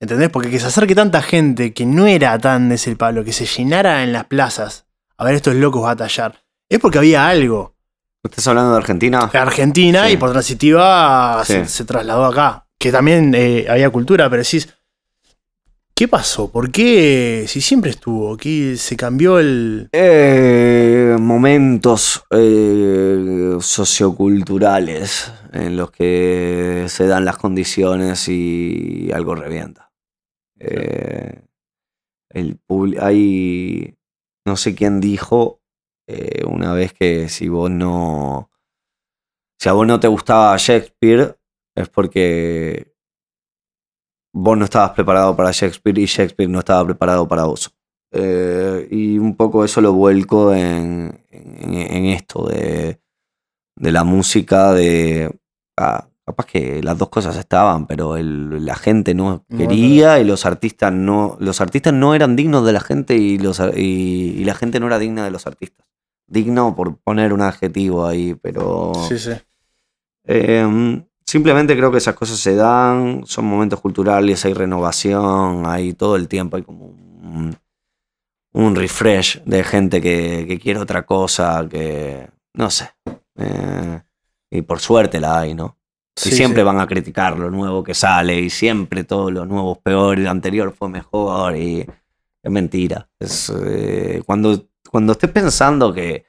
[0.00, 0.28] ¿Entendés?
[0.30, 3.46] Porque que se acerque tanta gente que no era tan de ese palo, que se
[3.46, 7.74] llenara en las plazas a ver estos locos batallar, es porque había algo.
[8.22, 9.18] ¿Estás hablando de Argentina?
[9.32, 10.12] Argentina Sí.
[10.12, 12.63] y por transitiva se trasladó acá.
[12.84, 14.68] Que también eh, había cultura, pero decís,
[15.94, 16.50] ¿qué pasó?
[16.50, 17.46] ¿Por qué?
[17.48, 19.88] Si siempre estuvo, aquí se cambió el.
[19.90, 29.90] Eh, momentos eh, socioculturales en los que se dan las condiciones y algo revienta.
[30.58, 31.40] Eh,
[32.28, 32.60] el
[33.00, 33.94] hay,
[34.44, 35.62] no sé quién dijo
[36.46, 38.50] una vez que si vos no,
[39.58, 41.38] si a vos no te gustaba Shakespeare
[41.74, 42.92] es porque
[44.32, 47.72] vos no estabas preparado para Shakespeare y Shakespeare no estaba preparado para vos.
[48.12, 53.00] Eh, y un poco eso lo vuelco en, en- en esto de,
[53.76, 55.36] de la música, de...
[55.76, 60.46] ah, capaz que las dos cosas estaban, pero el- la gente no quería y los
[60.46, 61.36] artistas no...
[61.40, 64.86] Los artistas no eran dignos de la gente y, los, y, y la gente no
[64.86, 65.86] era digna de los artistas.
[66.26, 68.92] Digno por poner un adjetivo ahí, pero...
[69.08, 69.32] Sí, sí.
[70.26, 71.02] Eh,
[71.34, 76.28] simplemente creo que esas cosas se dan, son momentos culturales, hay renovación, hay todo el
[76.28, 77.56] tiempo, hay como un,
[78.52, 82.88] un refresh de gente que, que quiere otra cosa, que no sé.
[83.36, 84.00] Eh,
[84.48, 85.76] y por suerte la hay, ¿no?
[86.14, 86.66] Sí, y siempre sí.
[86.66, 90.22] van a criticar lo nuevo que sale y siempre todo lo nuevo es peor y
[90.22, 93.08] lo anterior fue mejor y es mentira.
[93.18, 96.26] Es, eh, cuando, cuando estés pensando que,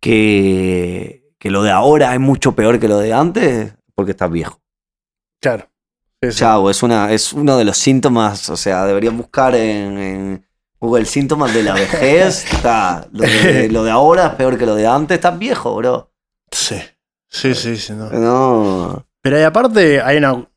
[0.00, 4.60] que, que lo de ahora es mucho peor que lo de antes, porque estás viejo.
[5.40, 5.68] Claro.
[6.22, 6.30] Sí.
[6.30, 10.46] Chavo, es, una, es uno de los síntomas, o sea, deberían buscar en, en
[10.78, 12.44] Google síntomas de la vejez.
[12.52, 16.12] Está, lo, de, lo de ahora es peor que lo de antes, estás viejo, bro.
[16.50, 16.80] Sí.
[17.28, 17.92] Sí, sí, sí.
[17.92, 18.10] No.
[18.10, 19.06] No.
[19.20, 20.48] Pero y aparte hay una,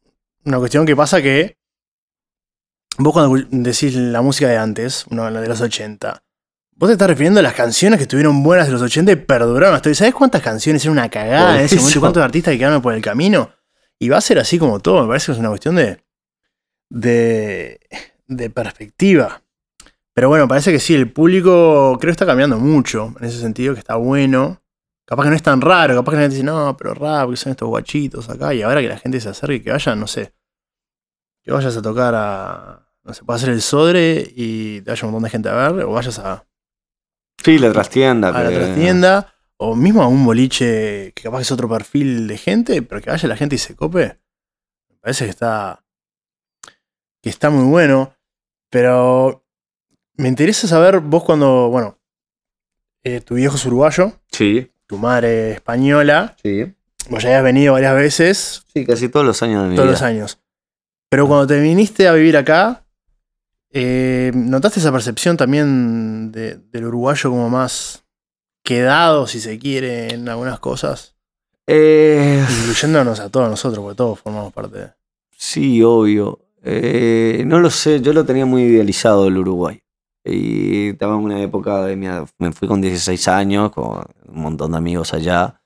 [0.45, 1.57] una cuestión que pasa que
[2.97, 6.23] vos cuando decís la música de antes, no, la de los 80,
[6.80, 9.75] vos te estás refiriendo a las canciones que estuvieron buenas de los 80 y perduraron
[9.75, 9.95] hasta hoy.
[9.95, 11.99] ¿Sabés cuántas canciones eran una cagada en ese momento?
[11.99, 13.51] ¿Cuántos artistas que quedaron por el camino?
[13.99, 16.01] Y va a ser así como todo, me parece que es una cuestión de,
[16.89, 17.82] de,
[18.27, 19.43] de perspectiva.
[20.13, 23.73] Pero bueno, parece que sí, el público creo que está cambiando mucho en ese sentido,
[23.73, 24.61] que está bueno.
[25.03, 27.36] Capaz que no es tan raro, capaz que la gente dice, no, pero rap, que
[27.36, 28.53] son estos guachitos acá.
[28.53, 30.34] Y ahora que la gente se acerque, que vayan, no sé,
[31.43, 35.11] que vayas a tocar a, no sé, puede hacer el Sodre y te vaya un
[35.11, 36.45] montón de gente a ver, o vayas a,
[37.43, 38.29] Sí, la trastienda.
[38.29, 42.81] a la trastienda, o mismo a un boliche que capaz es otro perfil de gente,
[42.81, 44.19] pero que vaya la gente y se cope.
[44.89, 45.83] Me parece que está,
[47.21, 48.13] que está muy bueno.
[48.69, 49.43] Pero
[50.15, 51.97] me interesa saber, vos cuando, bueno,
[53.03, 56.71] eh, tu viejo es uruguayo, Sí, tu madre española, sí.
[57.09, 59.93] vos ya habías venido varias veces, Sí, casi todos los años de mi todos vida.
[59.93, 60.39] los años.
[61.09, 62.85] Pero cuando te viniste a vivir acá,
[63.72, 68.03] eh, ¿notaste esa percepción también de- del uruguayo como más
[68.63, 71.15] quedado, si se quiere, en algunas cosas?
[71.67, 74.89] Eh, Incluyéndonos a todos nosotros, porque todos formamos parte de...
[75.38, 76.39] sí, obvio.
[76.63, 79.82] Eh, no lo sé, yo lo tenía muy idealizado el Uruguay.
[80.26, 82.07] Y estaba en una época de mi...
[82.38, 85.61] Me fui con 16 años, con un montón de amigos allá.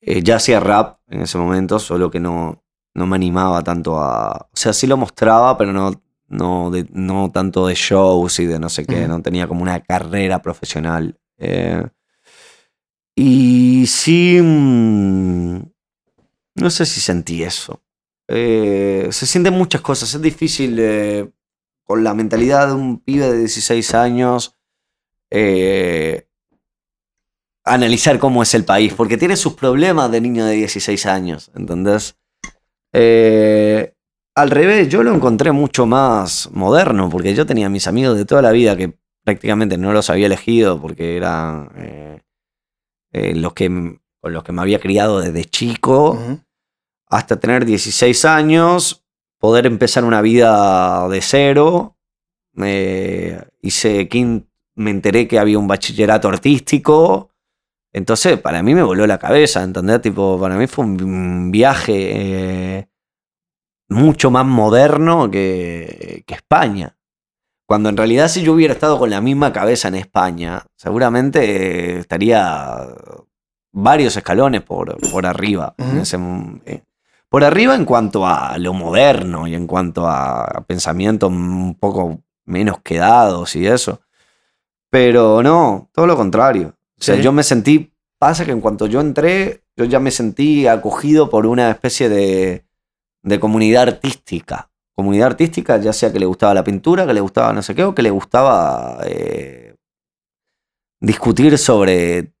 [0.00, 2.62] Eh, ya hacía rap en ese momento, solo que no,
[2.94, 4.48] no me animaba tanto a...
[4.52, 8.58] O sea, sí lo mostraba, pero no, no, de- no tanto de shows y de
[8.58, 9.08] no sé qué.
[9.08, 11.18] No tenía como una carrera profesional.
[11.38, 11.84] Eh,
[13.16, 14.38] y sí...
[14.42, 15.58] mm,
[16.56, 17.82] no sé si sentí eso.
[18.28, 20.14] Eh, se sienten muchas cosas.
[20.14, 21.30] Es difícil eh,
[21.84, 24.54] con la mentalidad de un pibe de 16 años
[27.64, 32.16] analizar cómo es el país, porque tiene sus problemas de niño de 16 años, ¿entendés?
[32.92, 33.94] Eh,
[34.38, 38.40] al revés, yo lo encontré mucho más moderno, porque yo tenía mis amigos de toda
[38.40, 42.20] la vida que prácticamente no los había elegido porque eran eh,
[43.12, 43.68] eh, los que,
[44.20, 46.18] con los que me había criado desde chico
[47.08, 49.04] hasta tener 16 años,
[49.38, 51.96] poder empezar una vida de cero.
[52.52, 54.08] Me hice
[54.74, 57.30] me enteré que había un bachillerato artístico.
[57.92, 60.02] Entonces, para mí me voló la cabeza, ¿entendés?
[60.02, 62.88] Tipo, para mí fue un viaje eh,
[63.88, 66.96] mucho más moderno que, que España.
[67.66, 71.98] Cuando en realidad si yo hubiera estado con la misma cabeza en España, seguramente eh,
[71.98, 72.78] estaría
[73.72, 75.74] varios escalones por, por arriba.
[75.78, 76.18] en ese
[76.64, 76.82] eh,
[77.28, 82.80] por arriba en cuanto a lo moderno y en cuanto a pensamientos un poco menos
[82.82, 84.00] quedados y eso.
[84.90, 86.74] Pero no, todo lo contrario.
[86.98, 87.22] O sea, Sí.
[87.22, 91.44] yo me sentí, pasa que en cuanto yo entré, yo ya me sentí acogido por
[91.46, 92.64] una especie de,
[93.22, 94.70] de comunidad artística.
[94.94, 97.84] Comunidad artística, ya sea que le gustaba la pintura, que le gustaba no sé qué,
[97.84, 99.76] o que le gustaba eh,
[101.00, 102.32] discutir sobre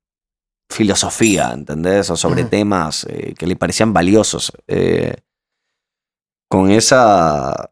[0.68, 2.10] filosofía, ¿entendés?
[2.10, 4.52] O sobre temas eh, que le parecían valiosos.
[4.66, 5.14] Eh,
[6.48, 7.70] con esa.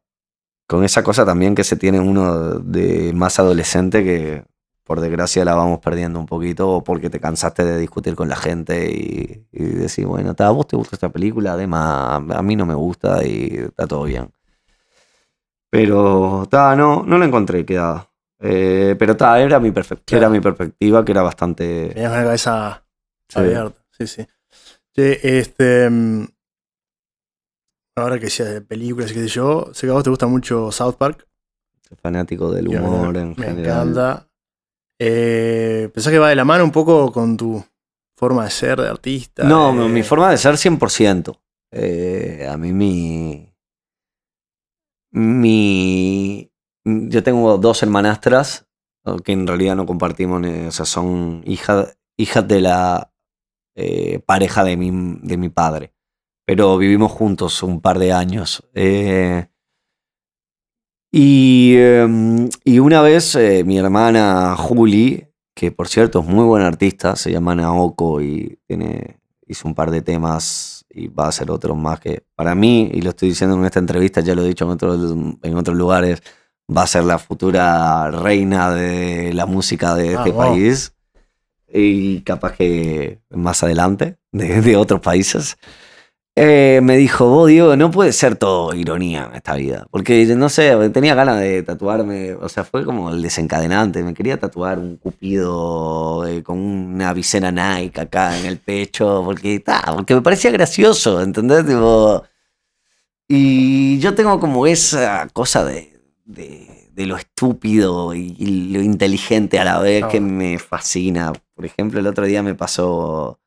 [0.69, 4.45] Con esa cosa también que se tiene uno de más adolescente que
[4.87, 8.37] por desgracia la vamos perdiendo un poquito o porque te cansaste de discutir con la
[8.37, 12.65] gente y, y decir, bueno, a vos te gusta esta película, además a mí no
[12.67, 14.31] me gusta y está todo bien.
[15.71, 18.09] Pero ta, no, no lo encontré quedada.
[18.39, 19.97] Eh, pero ta, era mi, Claro.
[20.11, 21.89] era mi perspectiva que era bastante...
[21.93, 22.85] Tenías una cabeza
[23.29, 23.39] Sí.
[23.41, 23.85] abierta.
[23.99, 24.27] Sí, sí.
[24.95, 25.91] Este.
[25.91, 26.25] mm,
[27.99, 30.27] Ahora que decías de películas y qué sé yo, sé que a vos te gusta
[30.27, 31.27] mucho South Park.
[32.03, 33.89] fanático del humor me, en me general.
[33.89, 34.26] encanta.
[34.99, 37.65] Eh, ¿Pensás que va de la mano un poco con tu
[38.17, 39.45] forma de ser, de artista?
[39.45, 41.41] No, de- mi forma de ser 100%.
[41.73, 43.53] Eh, a mí mi...
[45.13, 46.51] Mi...
[46.85, 48.67] Yo tengo dos hermanastras
[49.25, 53.13] que en realidad no compartimos, o sea, son hijas hijas de la
[53.77, 54.91] eh, pareja de mi,
[55.23, 55.93] de mi padre.
[56.47, 58.67] Pero vivimos juntos un par de años.
[58.75, 59.49] Eh,
[61.19, 66.67] y, eh, y una vez eh, mi hermana Juli, que por cierto es muy buena
[66.67, 71.51] artista, se llama Naoko y tiene, hizo un par de temas y va a hacer
[71.51, 74.49] otros más que para mí, y lo estoy diciendo en esta entrevista, ya lo he
[74.49, 76.23] dicho en otros, en otros lugares,
[76.69, 80.41] va a ser la futura reina de la música de Ah, este wow.
[80.51, 80.93] país
[81.73, 85.57] y capaz que más adelante de, de otros países.
[86.39, 89.87] Eh, me dijo, vos, Diego, no puede ser todo ironía en esta vida.
[89.91, 92.35] Porque, no sé, tenía ganas de tatuarme.
[92.35, 94.03] O sea, fue como el desencadenante.
[94.03, 99.23] Me quería tatuar un cupido eh, con una visera Nike acá en el pecho.
[99.25, 101.67] Porque, ta, porque me parecía gracioso, ¿entendés?
[101.67, 102.23] Tipo,
[103.27, 109.59] y yo tengo como esa cosa de, de, de lo estúpido y, y lo inteligente
[109.59, 111.33] a la vez que me fascina.
[111.55, 113.41] Por ejemplo, el otro día me pasó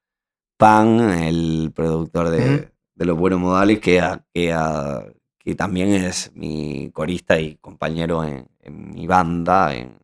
[0.57, 2.69] Pan, el productor de.
[2.99, 4.03] De Los Buenos Modales, que,
[4.33, 8.45] que, también es mi corista y compañero en,
[8.93, 9.97] mi banda, en,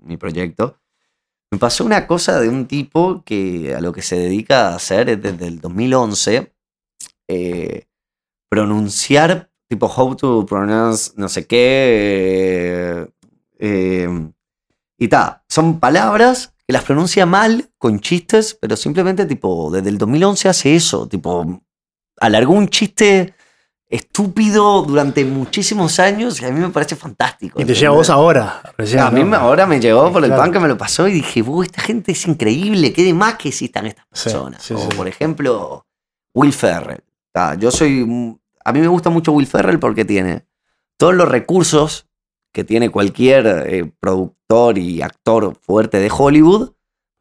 [0.00, 0.80] mi proyecto.
[1.50, 5.08] Me pasó una cosa de un tipo que a lo que se dedica a hacer
[5.08, 6.52] es desde el 2011
[7.28, 7.86] eh,
[8.48, 13.08] pronunciar, tipo how to pronounce no sé qué.
[13.08, 13.08] eh,
[13.60, 14.30] eh,
[14.98, 19.98] y ta, son palabras que las pronuncia mal, con chistes, pero simplemente tipo, desde el
[19.98, 21.62] 2011 hace eso, tipo,
[22.20, 23.34] alargó un chiste
[23.90, 27.60] estúpido durante muchísimos años y a mí me parece fantástico.
[27.60, 29.00] Y te llega vos ahora, recién.
[29.00, 29.26] A mí ¿no?
[29.26, 31.80] me- ahora me llegó por el pan que me lo pasó y dije, "Buh, esta
[31.80, 34.62] gente es increíble, qué de más que existan estas personas.
[34.62, 34.88] sí, o sí.
[34.96, 35.86] por ejemplo,
[36.34, 37.02] Will Ferrell.
[37.58, 38.36] Yo soy.
[38.64, 40.44] A mí me gusta mucho Will Ferrell porque tiene
[40.98, 42.06] todos los recursos
[42.52, 46.72] que tiene cualquier eh, productor y actor fuerte de Hollywood,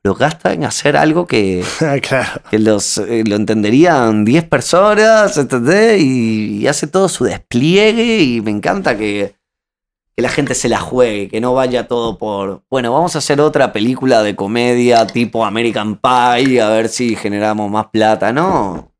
[0.07, 1.63] los gasta en hacer algo que,
[2.01, 2.41] claro.
[2.49, 6.01] que los, eh, lo entenderían 10 personas, ¿entendés?
[6.01, 9.35] Y, y hace todo su despliegue y me encanta que,
[10.15, 13.41] que la gente se la juegue, que no vaya todo por, bueno, vamos a hacer
[13.41, 18.93] otra película de comedia tipo American Pie, a ver si generamos más plata, ¿no?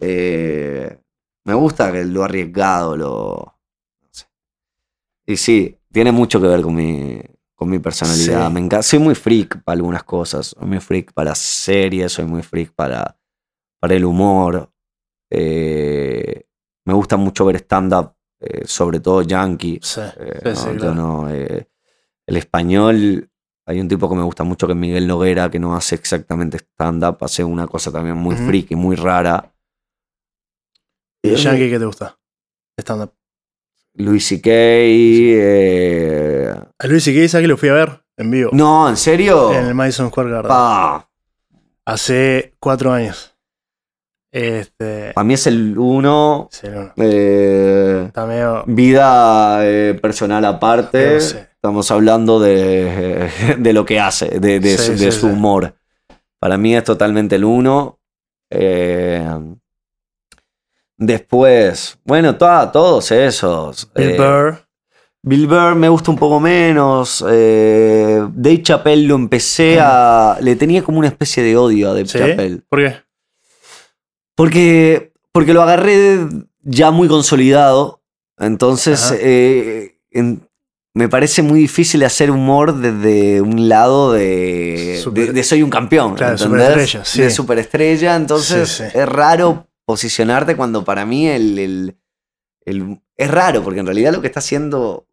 [0.00, 0.98] Eh,
[1.44, 3.58] me gusta que lo arriesgado, lo...
[4.00, 4.26] no sé.
[5.26, 7.20] Y sí, tiene mucho que ver con mi,
[7.62, 8.48] con mi personalidad.
[8.48, 8.54] Sí.
[8.54, 8.82] Me encanta.
[8.82, 10.48] Soy muy freak para algunas cosas.
[10.48, 13.16] Soy muy freak para series, soy muy freak para,
[13.80, 14.68] para el humor.
[15.30, 16.44] Eh,
[16.84, 19.78] me gusta mucho ver stand-up, eh, sobre todo yankee.
[19.80, 20.94] Sí, Eh, sí, no, sí, yo claro.
[20.94, 21.68] no, eh,
[22.26, 23.30] el español,
[23.64, 26.58] hay un tipo que me gusta mucho que es Miguel Noguera, que no hace exactamente
[26.58, 28.44] stand-up, hace una cosa también muy Ujú.
[28.46, 29.54] freak y muy rara.
[31.22, 32.18] ¿Y Yankee qué te gusta?
[32.76, 33.12] Stand-up.
[33.94, 34.50] Louis C.K.
[34.50, 38.50] eh, A Luis y ¿sabes que lo fui a ver en vivo?
[38.52, 39.52] No, ¿en serio?
[39.52, 40.48] En el Madison Square Garden.
[40.48, 41.08] Pa,
[41.84, 43.30] Hace cuatro años.
[44.34, 45.12] Este.
[45.12, 46.48] para mí es el uno.
[46.50, 48.64] Sí, no, eh, está medio.
[48.66, 51.14] vida eh, personal aparte.
[51.14, 51.48] No sé.
[51.54, 53.28] Estamos hablando de,
[53.58, 55.32] de lo que hace, de, de Sí, su, sí, de su sí.
[55.32, 55.74] humor.
[56.40, 58.00] Para mí es totalmente el uno.
[58.50, 59.24] Eh,
[61.06, 63.90] después, bueno, todos esos.
[63.94, 64.58] Bill Eh, Burr.
[65.24, 67.24] Bill Burr me gusta un poco menos.
[67.30, 70.36] Eh, Dave Chappelle lo empecé a.
[70.40, 72.18] Le tenía como una especie de odio a Dave ¿Sí?
[72.18, 72.60] Chappelle.
[72.68, 72.96] ¿Por qué?
[74.34, 76.18] Porque, porque lo agarré
[76.62, 78.02] ya muy consolidado.
[78.38, 80.48] Entonces, eh, en-
[80.94, 85.70] me parece muy difícil hacer humor desde un lado de, Super- de, de soy un
[85.70, 86.14] campeón.
[86.14, 86.60] Claro, ¿entendés?
[86.66, 87.22] superestrella, sí.
[87.22, 88.16] De superestrella.
[88.16, 88.84] Entonces, sí.
[88.92, 91.96] es raro posicionarte cuando para mí el, el-
[92.64, 95.06] el- es raro, porque en realidad lo que está haciendo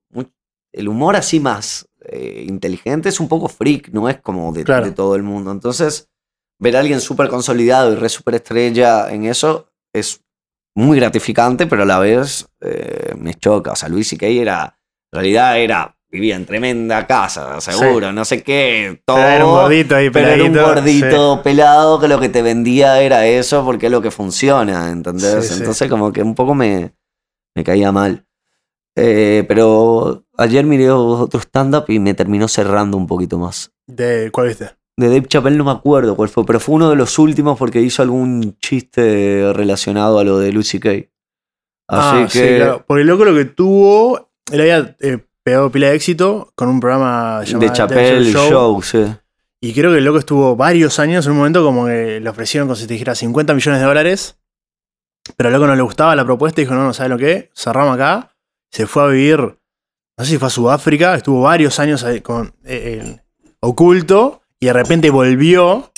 [0.72, 4.85] el humor así más eh, inteligente es un poco freak, no es como de, Claro.
[4.85, 5.51] de todo el mundo.
[5.51, 6.07] Entonces,
[6.60, 10.22] ver a alguien súper consolidado y re superestrella en eso es
[10.76, 13.72] muy gratificante, pero a la vez eh, me choca.
[13.72, 14.27] O sea, Luis C.K.
[14.27, 14.80] era,
[15.11, 19.19] en realidad era, vivía en tremenda casa, seguro, no sé qué, todo.
[19.19, 23.27] Era un gordito ahí, Pero era un gordito pelado que lo que te vendía era
[23.27, 25.48] eso porque es lo que funciona, ¿entendés?
[25.48, 25.56] Sí.
[25.60, 26.94] Entonces como que un poco me,
[27.56, 28.26] me caía mal.
[28.95, 33.72] Eh, pero ayer miré otro stand-up y me terminó cerrando un poquito más.
[33.88, 34.72] ¿De cuál viste?
[34.98, 37.81] De Dave Chappelle no me acuerdo cuál fue, pero fue uno de los últimos porque
[37.81, 41.10] hizo algún chiste relacionado a lo de Lucy Kay.
[41.88, 42.84] Así ah, que sí, claro.
[42.86, 44.30] Porque el loco lo que tuvo.
[44.52, 48.49] Él había eh, pegado pila de éxito con un programa llamado de The Chappelle Show.
[48.49, 49.06] Show, sí.
[49.61, 52.68] Y creo que el loco estuvo varios años en un momento como que le ofrecieron,
[52.68, 54.38] como si te dijera, 50 millones de dólares.
[55.36, 57.49] Pero al loco no le gustaba la propuesta y dijo, no, no sabe lo que,
[57.56, 58.36] cerramos acá.
[58.72, 63.02] Se fue a vivir, no sé si fue a Sudáfrica, estuvo varios años con, eh,
[63.03, 63.22] eh,
[63.60, 65.91] oculto y de repente volvió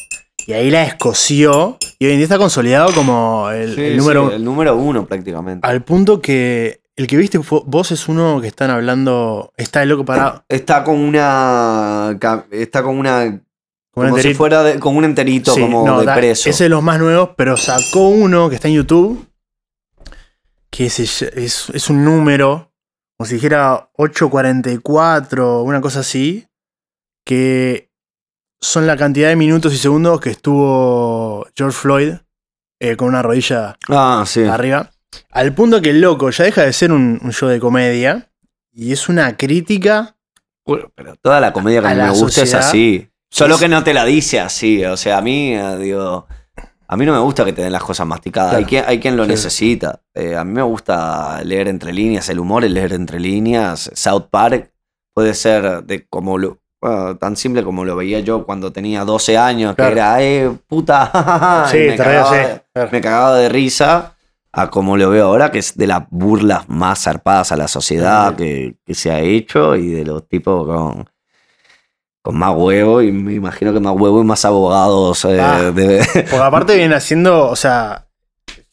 [0.48, 1.78] y ahí la escoció.
[2.00, 5.06] Y hoy en día está consolidado como el, Sí, el número sí, el número uno
[5.06, 5.68] prácticamente.
[5.68, 10.06] Al punto que el que viste vos es uno que están hablando, está el loco
[10.06, 10.44] parado.
[10.50, 12.18] Está con una.
[12.52, 13.42] Está con una.
[13.94, 16.42] Como Como, un si fuera de- con un enterito, Sí, como no, de da- preso.
[16.44, 19.28] Ese es de los más nuevos, pero sacó uno que está en YouTube.
[20.70, 22.72] Que es un número,
[23.18, 26.48] como si dijera 844, una cosa así.
[27.26, 27.92] Que
[28.62, 32.14] son la cantidad de minutos y segundos que estuvo George Floyd
[32.80, 34.44] eh, con una rodilla Ah, sí.
[34.44, 34.90] arriba.
[35.32, 38.30] Al punto que el loco ya deja de ser un, un show de comedia
[38.74, 40.16] y es una crítica.
[40.66, 43.10] Bueno, pero toda la comedia que A a me gusta es así.
[43.30, 44.84] Solo Es- que no te la dice así.
[44.86, 46.28] O sea, a mí, eh, digo.
[46.88, 48.54] A mí no me gusta que te den las cosas masticadas.
[48.54, 49.30] Hay, quien, hay quien lo Sí.
[49.30, 50.02] necesita.
[50.14, 52.28] Eh, a mí me gusta leer entre líneas.
[52.28, 53.90] El humor es leer entre líneas.
[53.94, 54.72] South Park
[55.14, 59.38] puede ser de como lo, bueno, tan simple como lo veía yo cuando tenía 12
[59.38, 59.90] años, Claro.
[59.90, 62.90] que era, eh, puta, Sí, me, cagaba sí, de, claro.
[62.92, 64.18] me cagaba de risa,
[64.54, 68.36] a como lo veo ahora, que es de las burlas más zarpadas a la sociedad
[68.36, 71.10] que, que se ha hecho y de los tipos con,
[72.22, 75.72] con más huevo, y me imagino que más huevo y más abogados eh, Ah.
[75.72, 78.08] de Porque aparte viene haciendo, o sea,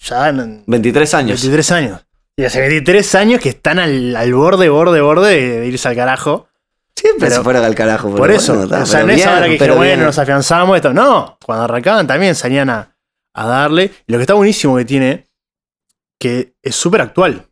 [0.01, 1.41] ya en 23 años.
[1.43, 2.01] 23 años.
[2.37, 6.49] Y hace 23 años que están al, al borde, borde, borde de, irse al carajo.
[6.95, 8.15] Siempre Pero- se fuera al carajo.
[8.15, 8.55] Por eso.
[8.67, 10.05] bueno, o sea, no es ahora que dijeron, bueno, bien.
[10.05, 10.93] nos afianzamos esto.
[10.93, 12.97] No, cuando arrancaban también salían a,
[13.35, 13.93] a darle.
[14.07, 15.28] Y lo que está buenísimo que tiene,
[16.19, 17.49] que es súper actual.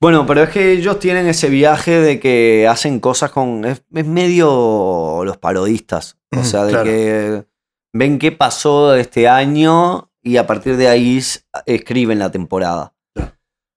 [0.00, 3.64] Bueno, pero es que ellos tienen ese viaje de que hacen cosas con.
[3.64, 6.16] Es, es medio los parodistas.
[6.36, 6.84] O sea, de claro.
[6.84, 7.46] que
[7.92, 11.20] ven qué pasó este año y a partir de ahí
[11.66, 12.94] escriben la temporada.
[13.14, 13.32] Claro.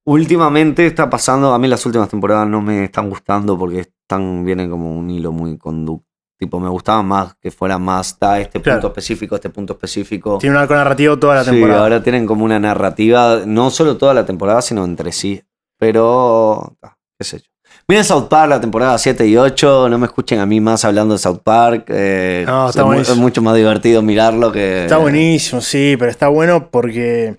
[0.05, 4.69] Últimamente está pasando, a mí las últimas temporadas no me están gustando porque están, vienen
[4.69, 6.10] como un hilo muy conducto.
[6.41, 10.39] Tipo, me gustaba más que fuera más, está este punto específico, este punto específico.
[10.39, 11.83] Tiene un arco narrativo toda la Sí, temporada.
[11.83, 15.39] ahora tienen como una narrativa, no solo toda la temporada, sino entre sí.
[15.77, 17.45] Pero, ah, qué sé yo.
[17.87, 19.87] Miren South Park, la temporada 7 y 8.
[19.87, 21.85] No me escuchen a mí más hablando de South Park.
[21.89, 24.83] eh, No, está es, es mucho más divertido mirarlo que.
[24.85, 27.37] Está buenísimo, sí, pero está bueno porque.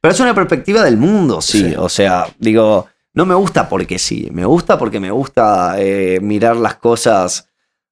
[0.00, 1.70] Pero es una perspectiva del mundo, sí.
[1.70, 1.74] Sí.
[1.78, 4.28] O sea, digo, no me gusta porque sí.
[4.32, 7.47] Me gusta porque me gusta eh, mirar las cosas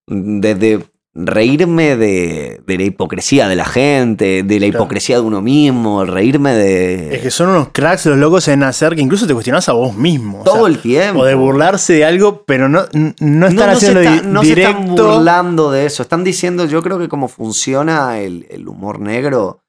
[0.07, 0.85] desde
[1.19, 4.83] reírme de, de la hipocresía de la gente, de la Claro.
[4.85, 7.15] hipocresía de uno mismo, reírme de.
[7.17, 9.97] Es que son unos cracks los locos en hacer que incluso te cuestionás a vos
[9.97, 10.41] mismo.
[10.43, 11.21] o todo sea, el tiempo.
[11.21, 12.83] O de burlarse de algo, pero no,
[13.19, 16.03] no están haciendo se, está- no se están burlando de eso.
[16.03, 19.63] Están diciendo, yo creo que cómo funciona el, el humor negro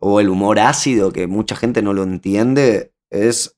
[0.00, 3.56] o el humor ácido, que mucha gente no lo entiende, es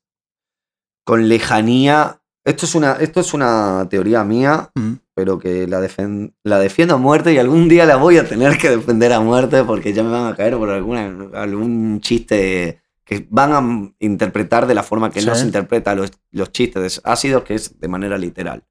[1.05, 2.19] con lejanía.
[2.43, 4.93] Esto es una, esto es una teoría mía, Mm.
[5.21, 8.57] Pero que la, defen- la defiendo a muerte y algún día la voy a tener
[8.57, 13.27] que defender a muerte porque ya me van a caer por alguna, algún chiste que
[13.29, 17.53] van a interpretar de la forma que no se interpreta los, los chistes ácidos, que
[17.53, 18.65] es de manera literal.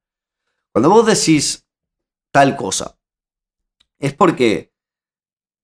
[0.72, 1.68] Cuando vos decís
[2.32, 2.98] tal cosa,
[4.00, 4.72] es porque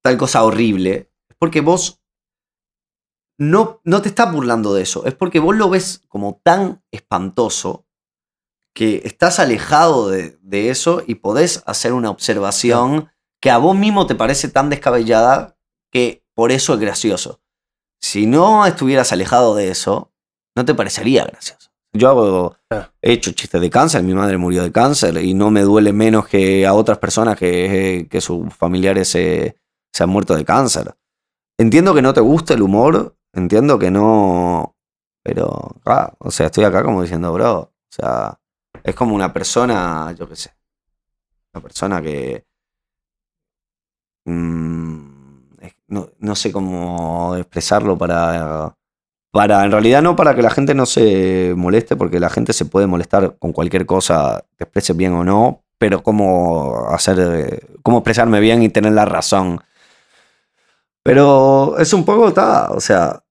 [0.03, 2.01] tal cosa horrible, es porque vos
[3.39, 7.86] no, no te estás burlando de eso, es porque vos lo ves como tan espantoso
[8.77, 13.09] que estás alejado de, de eso y podés hacer una observación
[13.41, 15.57] que a vos mismo te parece tan descabellada
[15.91, 17.41] que por eso es gracioso.
[18.03, 20.13] Si no estuvieras alejado de eso,
[20.55, 21.71] no te parecería gracioso.
[21.95, 22.93] Yo hago, Claro.
[23.01, 26.29] he hecho chistes de cáncer, mi madre murió de cáncer y no me duele menos
[26.29, 29.57] que a otras personas que, que sus familiares se,
[29.95, 30.95] se han muerto de cáncer.
[31.59, 34.77] Entiendo que no te gusta el humor, entiendo que no,
[35.25, 38.39] pero, ah, o sea, estoy acá como diciendo, bro, o sea,
[38.87, 40.55] es como una persona, yo qué sé,
[41.53, 42.47] una persona que...
[44.25, 45.07] mm,
[45.89, 48.77] no, no sé cómo expresarlo para,
[49.33, 49.65] para...
[49.65, 52.87] En realidad no para que la gente no se moleste, porque la gente se puede
[52.87, 57.19] molestar con cualquier cosa, te expreses bien o no, pero cómo hacer...
[57.21, 59.61] eh, cómo expresarme bien y tener la razón.
[61.03, 63.23] Pero es un poco, ta, o sea,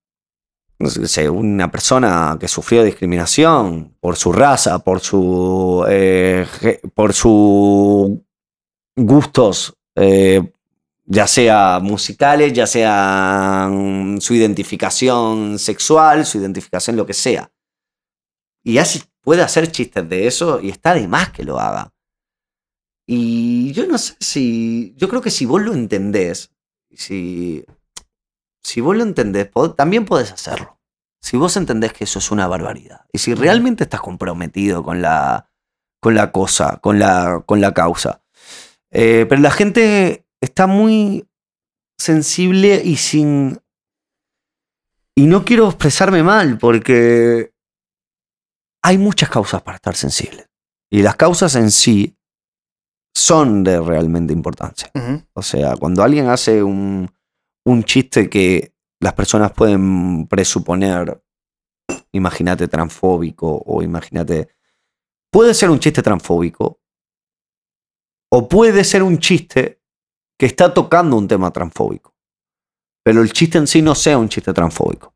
[0.79, 6.45] una persona que sufrió discriminación por su raza, por su eh,
[6.93, 8.19] por sus
[8.95, 10.51] gustos, eh,
[11.05, 17.51] ya sea musicales, ya sea mm, su identificación sexual, su identificación lo que sea.
[18.63, 21.93] Y así puede hacer chistes de eso y está de más que lo haga.
[23.07, 24.93] Y yo no sé si.
[24.97, 26.51] Yo creo que si vos lo entendés,
[26.91, 27.63] si,
[28.65, 30.79] si vos lo entendés, también podés hacerlo.
[31.21, 33.05] Si vos entendés que eso es una barbaridad.
[33.13, 35.51] Y si realmente estás comprometido con la,
[36.01, 38.23] con la cosa, con la, con la causa.
[38.89, 41.29] Eh, pero la gente está muy
[41.99, 43.61] sensible y sin.
[45.13, 47.53] Y no quiero expresarme mal, porque
[48.81, 50.47] hay muchas causas para estar sensible.
[50.89, 52.17] Y las causas en sí
[53.13, 54.89] son de realmente importancia.
[55.33, 57.14] O sea, cuando alguien hace un,
[57.65, 61.21] un chiste que las personas pueden presuponer,
[62.11, 64.49] imagínate transfóbico o imagínate...
[65.31, 66.79] Puede ser un chiste transfóbico
[68.31, 69.81] o puede ser un chiste
[70.39, 72.13] que está tocando un tema transfóbico.
[73.03, 75.13] pero el chiste en sí no sea un chiste transfóbico.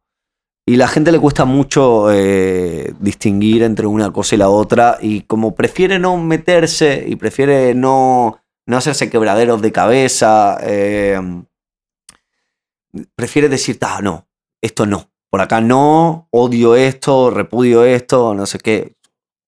[0.68, 5.00] Y la gente le cuesta mucho eh, distinguir entre una cosa y la otra.
[5.02, 11.20] Y como prefiere no meterse y prefiere no, no hacerse quebraderos de cabeza, eh,
[13.16, 14.28] prefiere decir, ah, no,
[14.62, 15.10] esto no.
[15.30, 18.96] Por acá no, odio esto, repudio esto, no sé qué.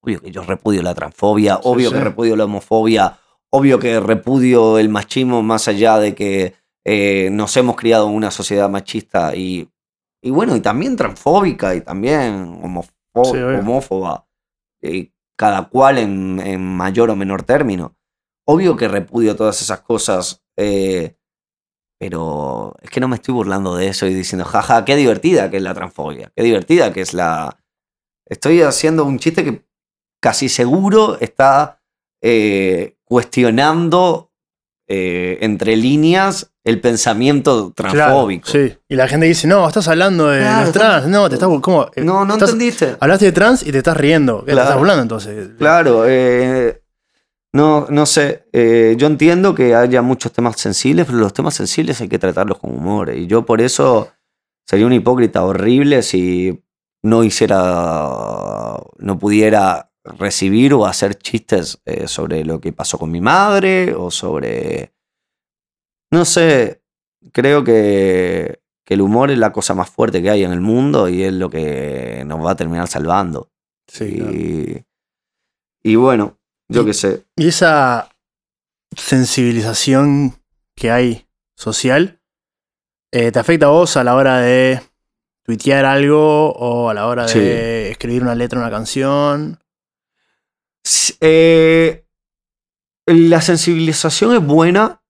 [0.00, 1.94] Obvio que yo repudio la transfobia, obvio sí.
[1.96, 3.18] que repudio la homofobia,
[3.50, 6.54] obvio que repudio el machismo más allá de que
[6.84, 9.68] eh, nos hemos criado en una sociedad machista y,
[10.20, 12.90] y bueno, y también transfóbica y también homofo-
[13.24, 14.26] Sí, homófoba,
[14.80, 17.94] eh, cada cual en, en mayor o menor término.
[18.46, 21.16] Obvio que repudio todas esas cosas, eh,
[22.10, 25.58] pero es que no me estoy burlando de eso y diciendo, jaja, qué divertida que
[25.58, 27.56] es la transfobia, qué divertida que es la...
[28.26, 29.64] Estoy haciendo un chiste que
[30.20, 31.80] casi seguro está
[32.20, 34.32] eh, cuestionando
[34.88, 38.48] eh, entre líneas el pensamiento Claro, transfóbico.
[38.48, 38.76] sí.
[38.88, 41.06] Y la gente dice, no, estás hablando de Claro, los trans.
[41.06, 41.48] No, te estás.
[41.60, 41.86] ¿Cómo?
[41.98, 42.96] No, no estás- entendiste.
[42.98, 44.40] Hablaste de trans y te estás riendo.
[44.40, 44.62] ¿Qué, ¿Te Claro.
[44.68, 45.50] estás burlando entonces?
[45.56, 46.81] Claro, eh,
[47.52, 48.48] no, no sé.
[48.52, 52.58] eh, yo entiendo que haya muchos temas sensibles, pero los temas sensibles hay que tratarlos
[52.58, 53.14] con humor.
[53.14, 54.10] Y yo por eso
[54.66, 56.62] sería un hipócrita horrible si
[57.02, 63.20] no hiciera, no pudiera recibir o hacer chistes eh, sobre lo que pasó con mi
[63.20, 64.92] madre o sobre,
[66.10, 66.82] no sé,
[67.32, 71.08] creo que, que el humor es la cosa más fuerte que hay en el mundo
[71.08, 73.50] y es lo que nos va a terminar salvando.
[73.86, 74.32] Sí, claro.
[74.32, 74.84] Y,
[75.82, 76.38] y bueno,
[76.68, 77.24] yo qué sé.
[77.36, 78.08] Y esa
[78.96, 80.34] sensibilización
[80.76, 81.26] que hay
[81.56, 82.20] social,
[83.12, 84.80] eh, ¿te afecta a vos a la hora de
[85.44, 87.38] tuitear algo o a la hora Sí.
[87.38, 89.58] de escribir una letra, una canción?
[91.20, 92.04] Eh,
[93.06, 95.02] la sensibilización es buena,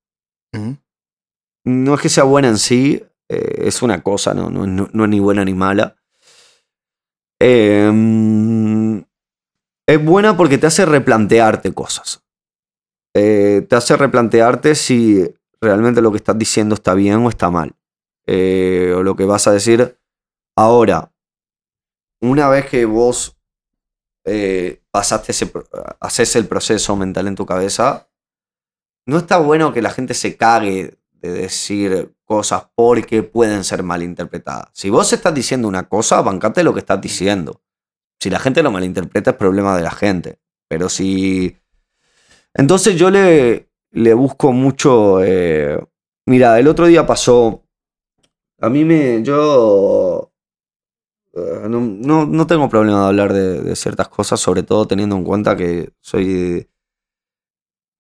[1.65, 5.05] no es que sea buena en sí, eh, es una cosa, no, no, no- no
[5.05, 5.97] es ni buena ni mala.
[7.41, 7.91] Eh,
[9.87, 12.23] es buena porque te hace replantearte cosas.
[13.15, 17.75] Eh, te hace replantearte si realmente lo que estás diciendo está bien o está mal.
[18.27, 19.99] Eh, o lo que vas a decir
[20.57, 21.13] ahora.
[22.21, 23.37] Una vez que vos
[24.25, 25.33] eh, pasaste
[26.01, 28.09] haces el proceso mental en tu cabeza,
[29.07, 34.69] no está bueno que la gente se cague de decir cosas porque pueden ser malinterpretadas.
[34.73, 37.62] Si vos estás diciendo una cosa, bancate lo que estás diciendo.
[38.23, 40.39] Si la gente lo malinterpreta es problema de la gente.
[40.69, 41.57] Pero si...
[42.55, 45.21] Entonces yo le, le busco mucho...
[45.25, 45.77] eh,
[46.27, 47.65] Mira, el otro día pasó...
[48.61, 49.25] A mí me...
[49.25, 50.31] Yo...
[51.35, 55.17] eh, No, no- no tengo problema de hablar de, de ciertas cosas, sobre todo teniendo
[55.17, 56.69] en cuenta que soy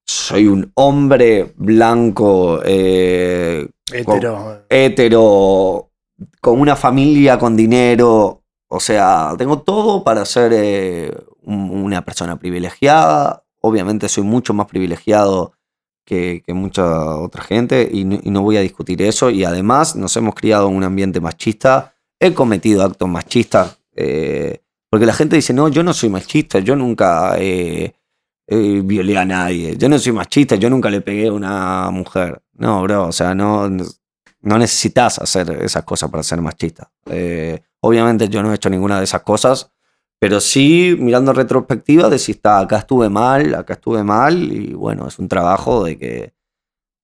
[0.06, 4.62] soy un hombre blanco, eh, Hetero.
[4.68, 5.90] hetero,
[6.40, 8.41] con una familia con dinero.
[8.74, 11.12] O sea, tengo todo para ser eh,
[11.42, 13.44] un- una persona privilegiada.
[13.60, 15.52] Obviamente soy mucho más privilegiado
[16.06, 19.30] que, que mucha otra gente y no, y no voy a discutir eso.
[19.30, 21.94] Y además nos hemos criado en un ambiente machista.
[22.18, 23.78] He cometido actos machistas.
[23.94, 27.94] eh, porque la gente dice, no, yo no soy machista, yo nunca eh,
[28.84, 32.42] violé a nadie, yo no soy machista, yo nunca le pegué a una mujer.
[32.54, 33.70] No, bro, o sea, no,
[34.42, 36.90] no necesitas hacer esas cosas para ser machista.
[37.06, 39.72] Eh, obviamente yo no he hecho ninguna de esas cosas,
[40.20, 45.18] pero sí, mirando retrospectiva, decís, está, acá estuve mal, acá estuve mal, y bueno, es
[45.18, 46.34] un trabajo de que,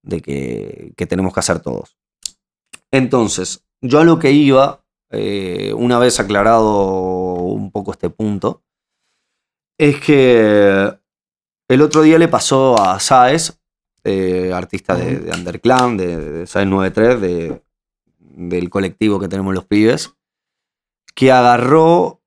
[0.05, 1.97] de que, que tenemos que hacer todos.
[2.93, 8.63] Entonces, yo a lo que iba, eh, una vez aclarado un poco este punto,
[9.79, 10.93] es que
[11.69, 13.58] el otro día le pasó a Saez,
[14.09, 17.63] eh, artista de, de Underclan, de, de Saez 93, de,
[18.19, 20.15] del colectivo que tenemos los pibes,
[21.15, 22.23] que agarró,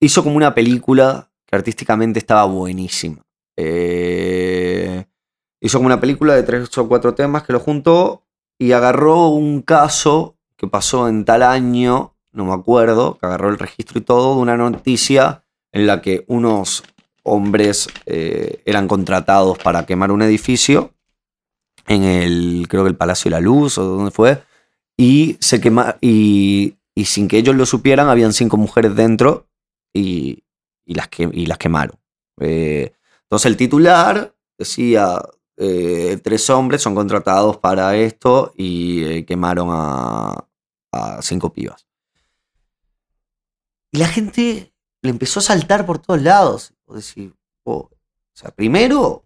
[0.00, 3.26] hizo como una película que artísticamente estaba buenísima.
[3.56, 5.04] Eh,
[5.60, 8.22] hizo como una película de tres o cuatro temas que lo juntó
[8.58, 13.58] y agarró un caso que pasó en tal año, no me acuerdo, que agarró el
[13.58, 16.84] registro y todo, de una noticia en la que unos
[17.24, 20.93] hombres eh, eran contratados para quemar un edificio
[21.86, 24.42] en el, creo que el Palacio de la Luz o donde fue,
[24.96, 29.46] y se quema, y, y sin que ellos lo supieran, habían cinco mujeres dentro
[29.92, 30.44] y,
[30.84, 31.98] y las, que, y las quemaron.
[32.40, 32.92] Eh,
[33.22, 35.20] entonces el titular decía,
[35.56, 40.46] eh, tres hombres son contratados para esto y eh, quemaron a,
[40.92, 41.86] a cinco pibas.
[43.92, 46.72] Y la gente le empezó a saltar por todos lados.
[46.86, 47.34] O decir,
[47.64, 47.90] oh, o
[48.32, 49.24] sea, primero,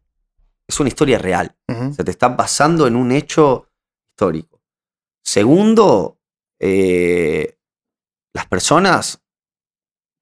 [0.69, 1.57] es una historia real.
[1.95, 3.69] Se te está basando en un hecho
[4.11, 4.61] histórico.
[5.25, 6.19] Segundo,
[6.61, 7.59] eh,
[8.35, 9.23] las personas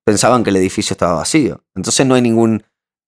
[0.05, 1.64] pensaban que el edificio estaba vacío.
[1.74, 2.62] Entonces no hay ningún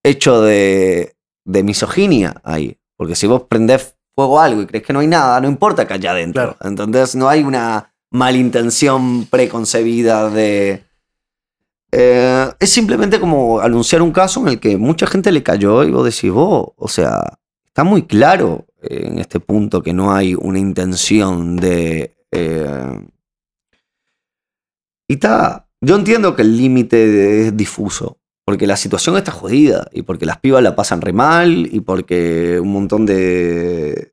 [0.04, 2.78] hecho de, de misoginia ahí.
[2.96, 5.86] Porque si vos prendés fuego a algo y crees que no hay nada, no importa
[5.86, 6.56] que haya adentro.
[6.56, 6.56] Claro.
[6.62, 10.87] Entonces no hay una malintención preconcebida de...
[11.90, 15.90] Eh, es simplemente como anunciar un caso en el que mucha gente le cayó y
[15.90, 20.34] vos decís, vos, o sea, está muy claro eh, en este punto que no hay
[20.34, 22.14] una intención de...
[22.32, 23.00] eh,
[25.08, 30.02] y está, yo entiendo que el límite es difuso, porque la situación está jodida y
[30.02, 34.12] porque las pibas la pasan re mal y porque un montón de...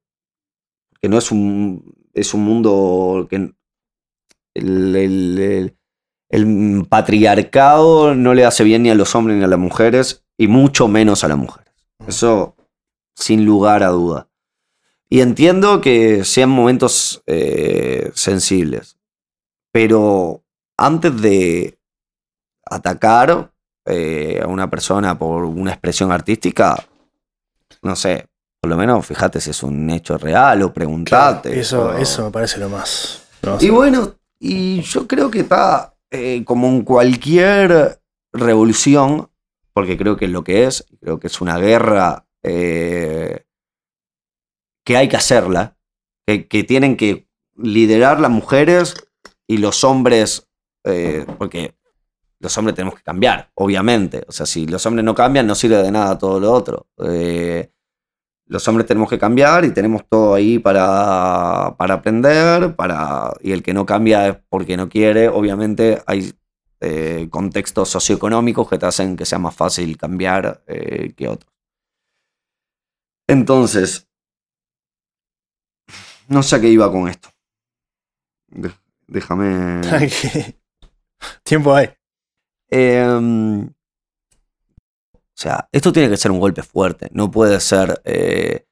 [1.02, 3.54] que no es un, es un mundo que...
[4.54, 5.76] El-
[6.36, 10.48] el patriarcado no le hace bien ni a los hombres ni a las mujeres y
[10.48, 11.74] mucho menos a las mujeres.
[12.08, 12.56] Eso
[13.16, 14.28] sin lugar a duda.
[15.10, 18.98] Y entiendo que sean momentos eh, sensibles,
[19.72, 20.44] pero
[20.78, 21.78] antes de
[22.66, 23.52] atacar
[23.86, 26.76] eh, a una persona por una expresión artística,
[27.84, 28.26] no sé,
[28.60, 31.60] por lo menos fíjate si es un hecho real o preguntate.
[31.60, 33.22] Eso, o- eso me parece lo más.
[33.44, 38.02] lo más- y bueno, y yo creo que está eh, como en cualquier
[38.32, 39.30] revolución,
[39.74, 43.46] porque creo que es lo que es, creo que es una guerra eh,
[44.86, 45.78] que hay que hacerla,
[46.26, 48.96] que, tienen que liderar las mujeres
[49.48, 50.50] y los hombres,
[50.84, 51.76] eh, porque
[52.40, 54.24] los hombres tenemos que cambiar, obviamente.
[54.28, 56.88] O sea, si los hombres no cambian, no sirve de nada todo lo otro.
[57.04, 57.72] Eh,
[58.48, 63.64] los hombres tenemos que cambiar y tenemos todo ahí para, para aprender, para, y el
[63.64, 65.30] que no cambia es porque no quiere.
[65.30, 66.34] Obviamente hay
[66.80, 71.52] eh, contextos socioeconómicos que te hacen que sea más fácil cambiar eh, que otros.
[73.28, 74.08] Entonces,
[76.28, 77.30] no sé a qué iba con esto.
[78.48, 78.72] De-
[79.08, 79.82] déjame...
[81.44, 81.90] Tiempo hay.
[82.70, 83.70] Em,
[85.38, 87.10] o sea, esto tiene que ser un golpe fuerte.
[87.12, 88.66] No puede ser eh,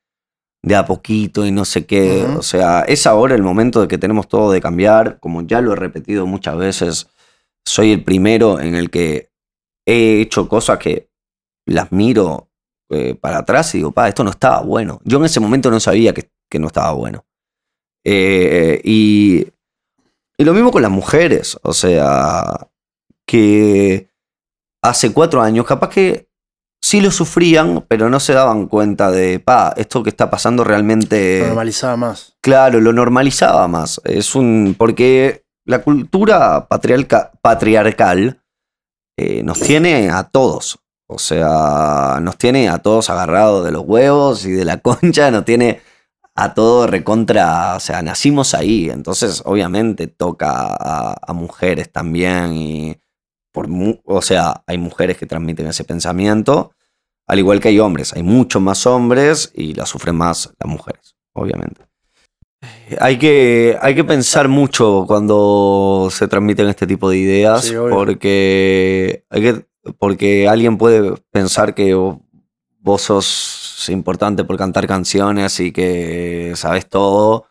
[0.61, 2.23] de a poquito y no sé qué.
[2.37, 5.19] O sea, es ahora el momento de que tenemos todo de cambiar.
[5.19, 7.09] Como ya lo he repetido muchas veces,
[7.65, 9.29] soy el primero en el que
[9.85, 11.09] he hecho cosas que
[11.65, 12.47] las miro
[12.89, 15.01] eh, para atrás y digo, pa, esto no estaba bueno.
[15.03, 17.25] Yo en ese momento no sabía que, que no estaba bueno.
[18.05, 19.47] Eh, y,
[20.37, 21.59] y lo mismo con las mujeres.
[21.61, 22.69] O sea,
[23.27, 24.07] que
[24.81, 26.32] hace cuatro años capaz que
[26.83, 31.39] sí lo sufrían, pero no se daban cuenta de, pa, esto que está pasando realmente...
[31.39, 32.35] Lo normalizaba más.
[32.41, 34.01] Claro, lo normalizaba más.
[34.03, 34.75] Es un.
[34.77, 38.43] Porque la cultura patriarca- patriarcal
[39.17, 40.79] eh, nos tiene a todos.
[41.07, 45.45] O sea, nos tiene a todos agarrados de los huevos y de la concha, nos
[45.45, 45.81] tiene
[46.35, 47.75] a todos recontra.
[47.77, 48.89] O sea, nacimos ahí.
[48.89, 52.53] Entonces, obviamente, toca a, a mujeres también.
[52.53, 52.97] Y
[53.53, 56.73] por, mu- o sea, hay mujeres que transmiten ese pensamiento.
[57.25, 61.15] Al igual que hay hombres, hay muchos más hombres y la sufren más las mujeres,
[61.31, 61.81] obviamente.
[62.99, 69.23] Hay que, hay que pensar mucho cuando se transmiten este tipo de ideas, Sí, porque,
[69.29, 69.65] hay que,
[69.97, 71.93] porque alguien puede pensar que
[72.79, 77.45] vos sos importante por cantar canciones y que sabes todo,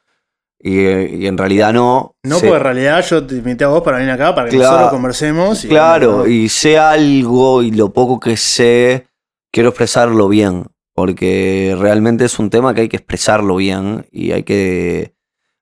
[0.65, 2.15] y, y en realidad no.
[2.23, 4.57] No, Se- porque en realidad yo te invité a vos para venir acá, para que
[4.57, 4.71] Claro.
[4.73, 5.65] nosotros conversemos.
[5.65, 9.09] Y Claro, y sé algo y lo poco que sé,
[9.53, 14.45] quiero expresarlo bien, porque realmente es un tema que hay que expresarlo bien y hay
[14.45, 15.15] que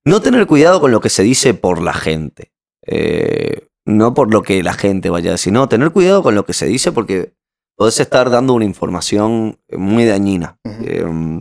[0.05, 2.53] no tener cuidado con lo que se dice por la gente,
[2.87, 6.45] eh, no por lo que la gente vaya a decir, no, tener cuidado con lo
[6.45, 7.33] que se dice porque
[7.77, 10.59] podés estar dando una información muy dañina.
[10.83, 11.41] Eh,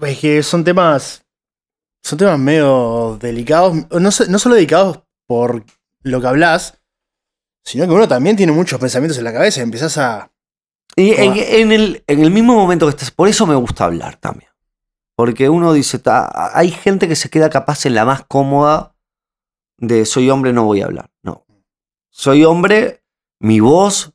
[0.00, 1.24] Es que son temas.
[2.02, 3.74] Son temas medio delicados.
[3.90, 5.64] No, no solo delicados por
[6.02, 6.80] lo que hablas,
[7.64, 10.32] sino que uno también tiene muchos pensamientos en la cabeza y empezás a.
[10.96, 14.50] Y en, el, en el mismo momento que estás, por eso me gusta hablar también.
[15.14, 18.96] Porque uno dice, "Ta, hay gente que se queda capaz en la más cómoda
[19.78, 21.10] de soy hombre, no voy a hablar.
[21.22, 21.46] No.
[22.10, 23.02] Soy hombre,
[23.40, 24.12] mi voz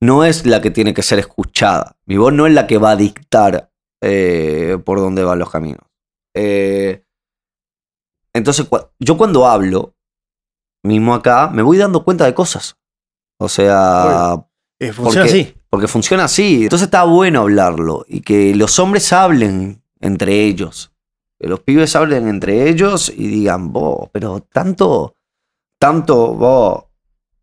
[0.00, 1.96] no es la que tiene que ser escuchada.
[2.06, 3.70] Mi voz no es la que va a dictar
[4.02, 5.84] eh, por dónde van los caminos.
[6.34, 7.04] Eh,
[8.34, 8.66] entonces,
[8.98, 9.94] yo cuando hablo,
[10.82, 12.76] mismo acá, me voy dando cuenta de cosas.
[13.38, 14.34] O sea,
[14.78, 15.54] eh, funciona Porque- así.
[15.68, 16.62] porque funciona así.
[16.64, 18.04] Entonces está bueno hablarlo.
[18.08, 20.92] Y que los hombres hablen entre ellos.
[21.38, 25.16] Que los pibes hablen entre ellos y digan, vos, pero tanto,
[25.78, 26.84] tanto, vos,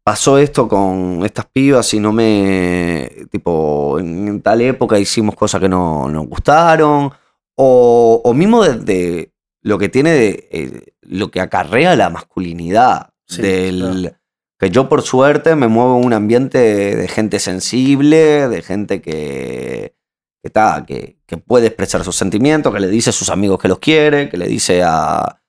[0.03, 3.11] pasó esto con estas pibas y no me.
[3.31, 7.11] Tipo, en tal época hicimos cosas que no nos gustaron.
[7.55, 9.34] O, o mismo desde
[9.68, 13.14] lo que tiene, de, eh, lo que acarrea la masculinidad.
[13.27, 14.15] Sí, del,
[14.57, 16.57] Que yo por suerte me muevo en un ambiente
[16.95, 19.94] de, gente sensible, de gente que,
[20.41, 23.68] que, ta, que, que puede expresar sus sentimientos, que le dice a sus amigos que
[23.68, 25.41] los quiere, que le dice a...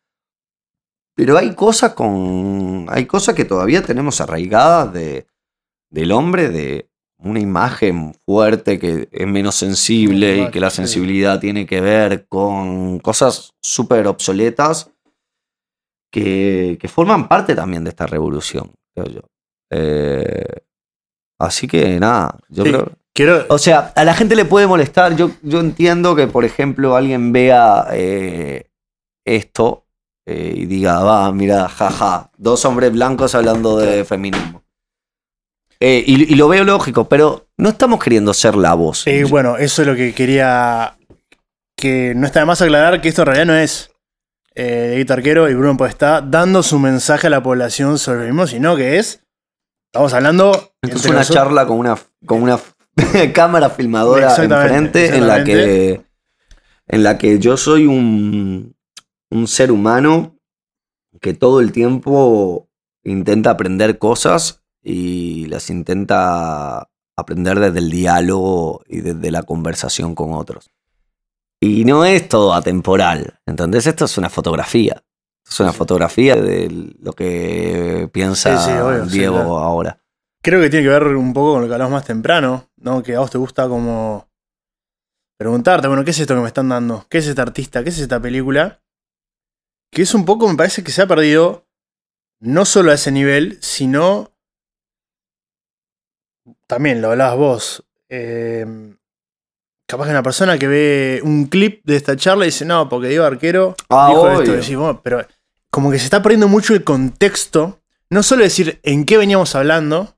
[1.14, 2.86] Pero hay cosas con.
[2.88, 5.26] Hay cosas que todavía tenemos arraigadas de,
[5.90, 6.90] del hombre, de
[7.20, 10.76] una imagen fuerte que es menos sensible y que la Sí.
[10.76, 14.90] sensibilidad tiene que ver con cosas súper obsoletas
[16.12, 19.20] que, que forman parte también de esta revolución, creo yo.
[19.70, 20.62] Eh,
[21.38, 22.70] así que nada, yo Sí.
[22.70, 22.92] creo.
[23.14, 23.46] Quiero.
[23.48, 25.16] O sea, a la gente le puede molestar.
[25.16, 28.70] Yo, yo entiendo que, por ejemplo, alguien vea eh,
[29.26, 29.86] esto
[30.24, 34.62] eh, y diga, va, mira, jaja, dos hombres blancos hablando de feminismo.
[35.80, 39.06] Eh, y, y lo veo lógico, pero no estamos queriendo ser la voz.
[39.06, 40.96] Eh, bueno, eso es lo que quería.
[41.76, 43.90] Que no está de más aclarar que esto en realidad no es
[44.56, 48.74] eh, Arquero y Bruno Podestá dando su mensaje a la población sobre el mismo, sino
[48.74, 49.22] que es.
[49.92, 50.72] Estamos hablando.
[50.82, 51.96] Esto es una nosotros- charla con una,
[52.26, 52.58] con una
[53.32, 56.00] cámara filmadora enfrente en la, que,
[56.88, 58.74] en la que yo soy un,
[59.30, 60.34] un ser humano
[61.20, 62.68] que todo el tiempo
[63.04, 70.32] intenta aprender cosas y las intenta aprender desde el diálogo y desde la conversación con
[70.32, 70.70] otros.
[71.60, 73.86] Y no es todo atemporal, ¿entendés?
[73.86, 75.02] Esto es una fotografía.
[75.48, 79.58] Es una fotografía de lo que piensa Sí, sí, obvio, sí, Diego claro.
[79.58, 80.02] ahora.
[80.42, 83.02] Creo que tiene que ver un poco con lo que hablamos más temprano, ¿no?
[83.02, 84.28] Que a vos te gusta como
[85.38, 87.06] preguntarte, bueno, ¿qué es esto que me están dando?
[87.08, 87.82] ¿Qué es este artista?
[87.82, 88.82] ¿Qué es esta película?
[89.90, 91.66] Que es un poco, me parece que se ha perdido,
[92.40, 94.32] no solo a ese nivel, sino
[96.68, 97.84] también lo hablabas vos.
[98.08, 98.64] eh,
[99.86, 103.08] capaz que una persona que ve un clip de esta charla y dice, no, porque
[103.08, 104.42] Diego Arquero Ah, dijo esto.
[104.42, 104.54] obvio.
[104.54, 105.26] Y decís, bueno, pero
[105.70, 107.80] como que se está perdiendo mucho el contexto.
[108.10, 110.16] No solo decir en qué veníamos hablando,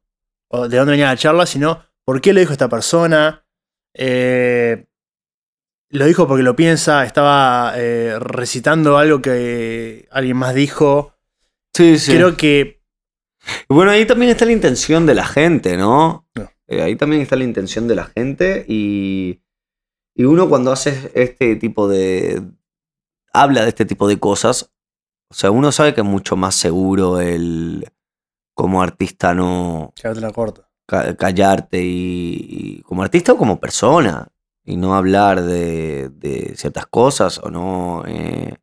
[0.48, 3.44] o de dónde venía la charla, sino por qué lo dijo esta persona.
[3.94, 4.86] eh,
[5.92, 11.14] lo dijo porque lo piensa, estaba eh, recitando algo que alguien más dijo.
[11.74, 12.12] Sí, sí.
[12.12, 12.79] Creo que
[13.68, 16.26] Bueno, ahí también está la intención de la gente, ¿no?
[16.34, 16.50] No.
[16.68, 19.42] Eh, ahí también está la intención de la gente y,
[20.14, 22.42] y uno cuando hace este tipo de...
[23.32, 24.70] habla de este tipo de cosas,
[25.30, 27.88] o sea, uno sabe que es mucho más seguro el
[28.54, 30.68] como artista no la corta.
[30.86, 32.46] ca- callarte y,
[32.78, 34.28] y como artista o como persona
[34.64, 38.56] y no hablar de, de ciertas cosas o no eh,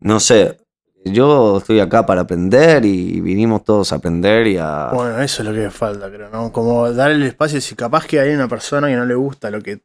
[0.00, 0.58] no sé
[1.04, 5.48] yo estoy acá para aprender y vinimos todos a aprender y a Bueno, eso es
[5.48, 6.52] lo que falta, creo, ¿no?
[6.52, 9.60] Como darle el espacio, si capaz que hay una persona que no le gusta lo
[9.60, 9.82] que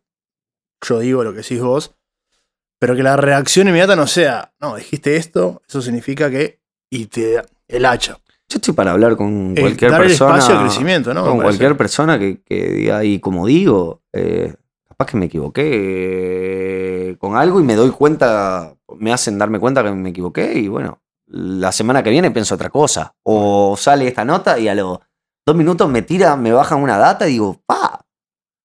[0.85, 1.95] yo digo, lo que decís vos,
[2.80, 6.60] pero que la reacción inmediata no sea, no, dijiste esto, eso significa que,
[6.91, 8.19] y te da el hacha.
[8.48, 11.26] yo estoy para hablar con cualquier dar el persona espacio al crecimiento, ¿no?
[11.26, 14.53] Con cualquier persona que, que diga y como digo eh,
[14.88, 19.84] capaz que me equivoqué eh, con algo y me doy cuenta me hacen darme cuenta
[19.84, 24.24] que me equivoqué y bueno la semana que viene pienso otra cosa o sale esta
[24.26, 24.99] nota y a los
[25.45, 28.06] dos minutos me tira me bajan una data y digo pa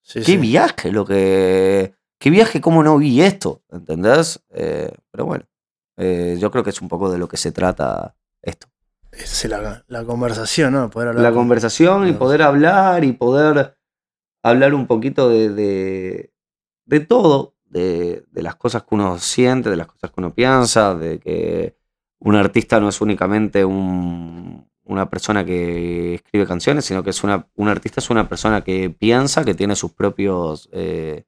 [0.05, 0.37] Sí, qué sí.
[0.37, 4.43] viaje lo que qué viaje cómo no vi esto ¿entendés?
[4.51, 5.45] Eh, pero bueno
[5.97, 8.67] eh, yo creo que es un poco de lo que se trata esto
[9.13, 10.89] Es la, la conversación, ¿no?
[10.91, 13.77] Poder hablar la con- conversación y poder hablar y poder
[14.43, 16.33] hablar un poquito de, de,
[16.87, 20.95] de todo, de, de las cosas que uno siente, de las cosas que uno piensa,
[20.95, 21.77] de que
[22.25, 27.47] un artista no es únicamente un- una persona que escribe canciones, sino que es una,
[27.55, 31.25] un artista es una persona que piensa, que tiene sus propios eh,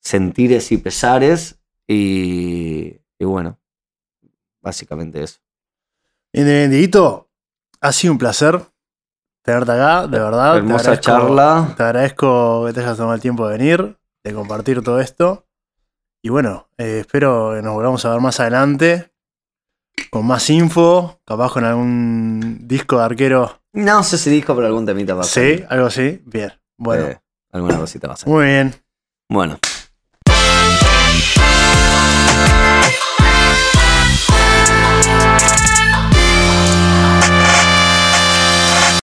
[0.00, 3.58] sentires y pesares y, y bueno,
[4.60, 5.40] básicamente eso.
[6.32, 7.30] Dieguito,
[7.80, 8.60] ha sido un placer
[9.42, 10.52] tenerte acá, de verdad.
[10.52, 11.74] te Hermosa agradezco- charla.
[11.76, 15.46] Te agradezco que te hayas tomado el tiempo de venir, de compartir todo esto.
[16.22, 19.11] Y bueno, eh, espero que nos volvamos a ver más adelante
[20.10, 23.60] con más info, capaz con algún disco de arquero.
[23.72, 26.20] No sé si dijo, pero algún temita va a Sí, algo así.
[26.26, 27.20] Bien, bueno, Eh,
[27.52, 28.74] alguna cosita va a muy bien.
[29.28, 29.58] Bueno.